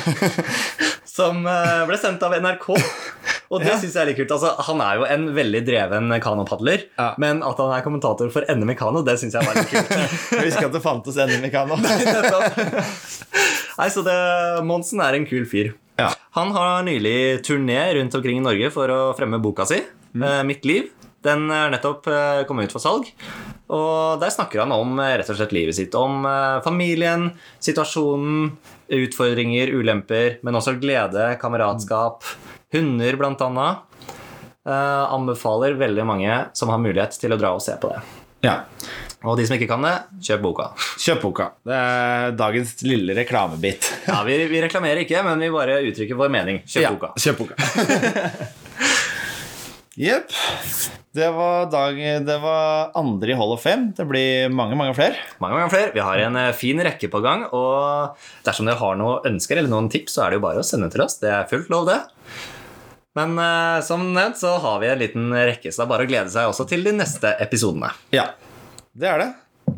Som 1.12 1.42
eh, 1.44 1.82
ble 1.88 1.98
sendt 2.00 2.22
av 2.24 2.32
NRK. 2.40 2.70
Og 3.52 3.60
det 3.60 3.68
Ja. 3.68 3.74
synes 3.76 3.92
jeg 3.92 4.00
er 4.00 4.06
litt 4.08 4.16
kult. 4.16 4.30
Altså, 4.32 4.54
han 4.64 4.78
er 4.80 4.96
jo 4.96 5.04
en 5.12 5.26
veldig 5.36 5.60
dreven 5.66 6.08
kanopadler, 6.24 6.86
Ja. 6.98 7.10
men 7.20 7.42
at 7.44 7.58
han 7.60 7.72
er 7.76 7.82
kommentator 7.84 8.30
for 8.32 8.46
NM 8.48 8.70
i 8.72 8.76
kano, 8.78 9.02
det 9.04 9.18
syns 9.20 9.34
jeg 9.36 9.44
var 9.44 9.58
litt 9.58 9.68
kult. 9.68 9.92
Jeg 10.32 10.46
visste 10.46 10.62
ikke 10.62 10.70
at 10.72 10.76
det 10.78 10.82
fantes 10.86 11.18
NM 11.20 11.44
i 11.44 11.50
kano. 11.52 11.76
Nei, 13.78 13.88
så 13.92 14.00
det, 14.06 14.16
Monsen 14.64 15.00
er 15.04 15.18
en 15.20 15.28
kul 15.28 15.44
fyr. 15.48 15.74
Ja. 16.00 16.08
Han 16.38 16.54
har 16.56 16.80
nylig 16.88 17.42
turné 17.44 17.76
rundt 17.98 18.14
omkring 18.16 18.40
i 18.40 18.44
Norge 18.44 18.72
for 18.72 18.88
å 18.88 19.00
fremme 19.18 19.36
boka 19.44 19.68
si, 19.68 19.82
eh, 20.16 20.42
Mitt 20.48 20.66
liv. 20.68 20.90
Den 21.22 21.46
er 21.54 21.70
nettopp 21.70 22.08
eh, 22.10 22.42
kommet 22.48 22.66
ut 22.66 22.74
for 22.74 22.82
salg. 22.82 23.10
Og 23.72 24.18
der 24.20 24.32
snakker 24.34 24.64
han 24.64 24.74
om 24.74 24.98
eh, 24.98 25.14
rett 25.20 25.30
og 25.30 25.38
slett 25.38 25.54
livet 25.54 25.78
sitt. 25.78 25.94
Om 25.94 26.26
eh, 26.26 26.58
familien, 26.64 27.28
situasjonen, 27.62 28.50
utfordringer, 28.92 29.70
ulemper, 29.78 30.40
men 30.42 30.58
også 30.58 30.74
glede, 30.82 31.30
kameratskap, 31.40 32.26
hunder 32.74 33.20
blant. 33.20 33.44
Eh, 34.62 35.04
anbefaler 35.14 35.78
veldig 35.78 36.04
mange 36.06 36.40
som 36.58 36.70
har 36.74 36.82
mulighet 36.82 37.16
til 37.22 37.34
å 37.34 37.38
dra 37.40 37.54
og 37.54 37.62
se 37.64 37.78
på 37.82 37.92
det. 37.92 38.02
Ja. 38.42 38.64
Og 39.22 39.36
de 39.38 39.44
som 39.46 39.54
ikke 39.54 39.68
kan 39.70 39.84
det, 39.86 39.94
kjøp 40.26 40.42
boka. 40.42 40.64
Kjøp 40.98 41.20
boka. 41.22 41.46
Det 41.62 41.76
er 41.78 42.34
dagens 42.34 42.74
lille 42.82 43.14
reklamebit. 43.14 43.86
Ja, 44.08 44.24
vi, 44.26 44.40
vi 44.50 44.64
reklamerer 44.64 45.04
ikke, 45.04 45.22
men 45.22 45.38
vi 45.46 45.52
bare 45.54 45.78
uttrykker 45.86 46.18
vår 46.18 46.34
mening. 46.34 46.58
Kjøp 46.66 46.82
Ja, 46.82 46.90
boka. 46.96 47.14
Kjøp 47.22 47.44
boka. 47.44 48.58
Jepp. 50.00 50.30
Det 51.12 51.26
var, 51.36 51.66
dag, 51.68 51.98
det 52.24 52.36
var 52.40 52.94
andre 52.96 53.34
i 53.34 53.36
Hall 53.36 53.50
of 53.52 53.60
Fame. 53.60 53.90
Det 53.96 54.06
blir 54.08 54.48
mange, 54.48 54.76
mange 54.78 54.94
flere. 54.96 55.18
Mange 55.44 55.58
mange 55.58 55.68
flere. 55.74 55.92
Vi 55.92 56.00
har 56.00 56.22
en 56.24 56.38
eh, 56.40 56.54
fin 56.56 56.80
rekke 56.80 57.10
på 57.12 57.20
gang. 57.20 57.44
Og 57.52 58.16
dersom 58.46 58.68
dere 58.68 58.80
har 58.80 58.96
noen 58.96 59.28
ønsker 59.34 59.60
eller 59.60 59.68
noen 59.72 59.90
tips, 59.92 60.16
så 60.16 60.24
er 60.24 60.32
det 60.32 60.40
jo 60.40 60.46
bare 60.46 60.62
å 60.62 60.66
sende 60.66 60.88
til 60.92 61.04
oss. 61.04 61.18
Det 61.20 61.28
er 61.28 61.50
fullt 61.50 61.68
lov, 61.72 61.90
det. 61.90 62.00
Men 63.20 63.36
uh, 63.36 63.84
som 63.84 64.06
nevnt 64.14 64.40
så 64.40 64.54
har 64.64 64.80
vi 64.80 64.88
en 64.88 65.02
liten 65.02 65.28
rekke, 65.36 65.68
så 65.68 65.82
det 65.82 65.84
er 65.84 65.92
bare 65.92 66.06
å 66.06 66.08
glede 66.08 66.32
seg 66.32 66.48
også 66.48 66.64
til 66.70 66.88
de 66.88 66.96
neste 66.96 67.34
episodene. 67.44 67.92
Ja, 68.16 68.30
det 68.96 69.12
er 69.12 69.20
det. 69.20 69.30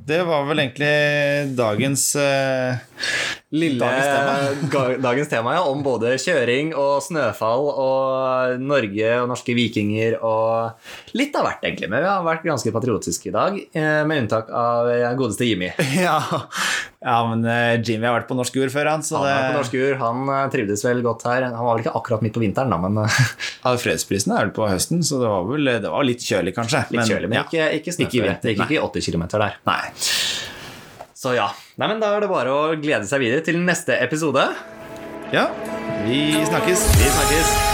Det 0.04 0.20
var 0.28 0.44
vel 0.44 0.60
egentlig 0.60 1.56
dagens 1.56 2.02
uh, 2.20 2.76
Lille 3.54 3.80
Dagens 3.80 4.10
tema. 4.68 4.96
dagens 5.08 5.30
tema, 5.30 5.54
ja, 5.56 5.62
om 5.70 5.80
både 5.84 6.16
kjøring 6.20 6.74
og 6.76 6.98
snøfall 7.04 7.68
og 7.70 8.60
Norge 8.60 9.12
og 9.22 9.30
norske 9.30 9.54
vikinger 9.56 10.18
og 10.20 11.16
litt 11.16 11.36
av 11.38 11.48
hvert, 11.48 11.64
egentlig. 11.64 11.88
Men 11.92 12.04
vi 12.04 12.10
har 12.10 12.26
vært 12.26 12.44
ganske 12.44 12.72
patriotiske 12.74 13.30
i 13.30 13.34
dag, 13.36 13.56
eh, 13.72 14.02
med 14.04 14.24
unntak 14.24 14.50
av 14.52 14.90
eh, 14.92 15.06
godeste 15.16 15.48
Jimmy. 15.48 15.70
ja. 16.06 16.18
Ja, 17.04 17.16
men 17.28 17.44
eh, 17.44 17.82
Jimmy 17.84 18.08
har 18.08 18.14
vært 18.16 18.30
på 18.30 18.36
norsk 18.38 18.54
jord 18.56 18.72
før, 18.72 18.88
han. 18.94 19.02
Så 19.04 19.18
Han 19.20 19.28
er 19.28 19.50
på 19.50 19.58
norsk 19.58 19.74
jord, 19.76 19.96
han 20.00 20.30
eh, 20.32 20.44
trivdes 20.54 20.84
vel 20.86 21.02
godt 21.04 21.26
her. 21.28 21.44
Han 21.50 21.66
var 21.66 21.76
vel 21.76 21.84
ikke 21.84 21.92
akkurat 22.00 22.24
midt 22.24 22.36
på 22.36 22.40
vinteren, 22.40 22.72
da, 22.72 22.78
men 22.80 23.02
eh, 23.04 23.18
ja, 23.66 23.74
fredsprisen 23.82 24.32
er 24.32 24.46
vel 24.46 24.54
på 24.56 24.70
høsten, 24.70 25.04
så 25.04 25.20
det 25.20 25.28
var 25.28 25.44
vel 25.50 25.68
det 25.84 25.92
var 25.92 26.08
litt 26.08 26.24
kjølig, 26.24 26.56
kanskje. 26.56 26.86
litt 26.96 27.12
kjølig. 27.12 27.28
Men 27.28 27.42
ja. 27.42 27.44
ikke, 27.44 27.68
ikke 27.80 27.96
snø. 27.98 28.08
Ikke 28.08 28.38
det 28.40 28.56
gikk 28.56 28.64
ikke 28.70 28.88
80 28.88 29.10
km 29.12 29.26
der. 29.36 29.60
Nei. 29.68 29.82
Så 31.24 31.36
ja. 31.36 31.50
Nei, 31.80 31.90
men 31.90 32.00
Da 32.00 32.14
er 32.16 32.24
det 32.24 32.32
bare 32.32 32.56
å 32.56 32.64
glede 32.80 33.04
seg 33.10 33.20
videre 33.24 33.44
til 33.44 33.60
neste 33.60 34.00
episode. 34.00 34.48
Ja, 35.34 35.48
vi 36.08 36.26
snakkes. 36.48 36.90
Vi 36.96 37.14
snakkes. 37.18 37.73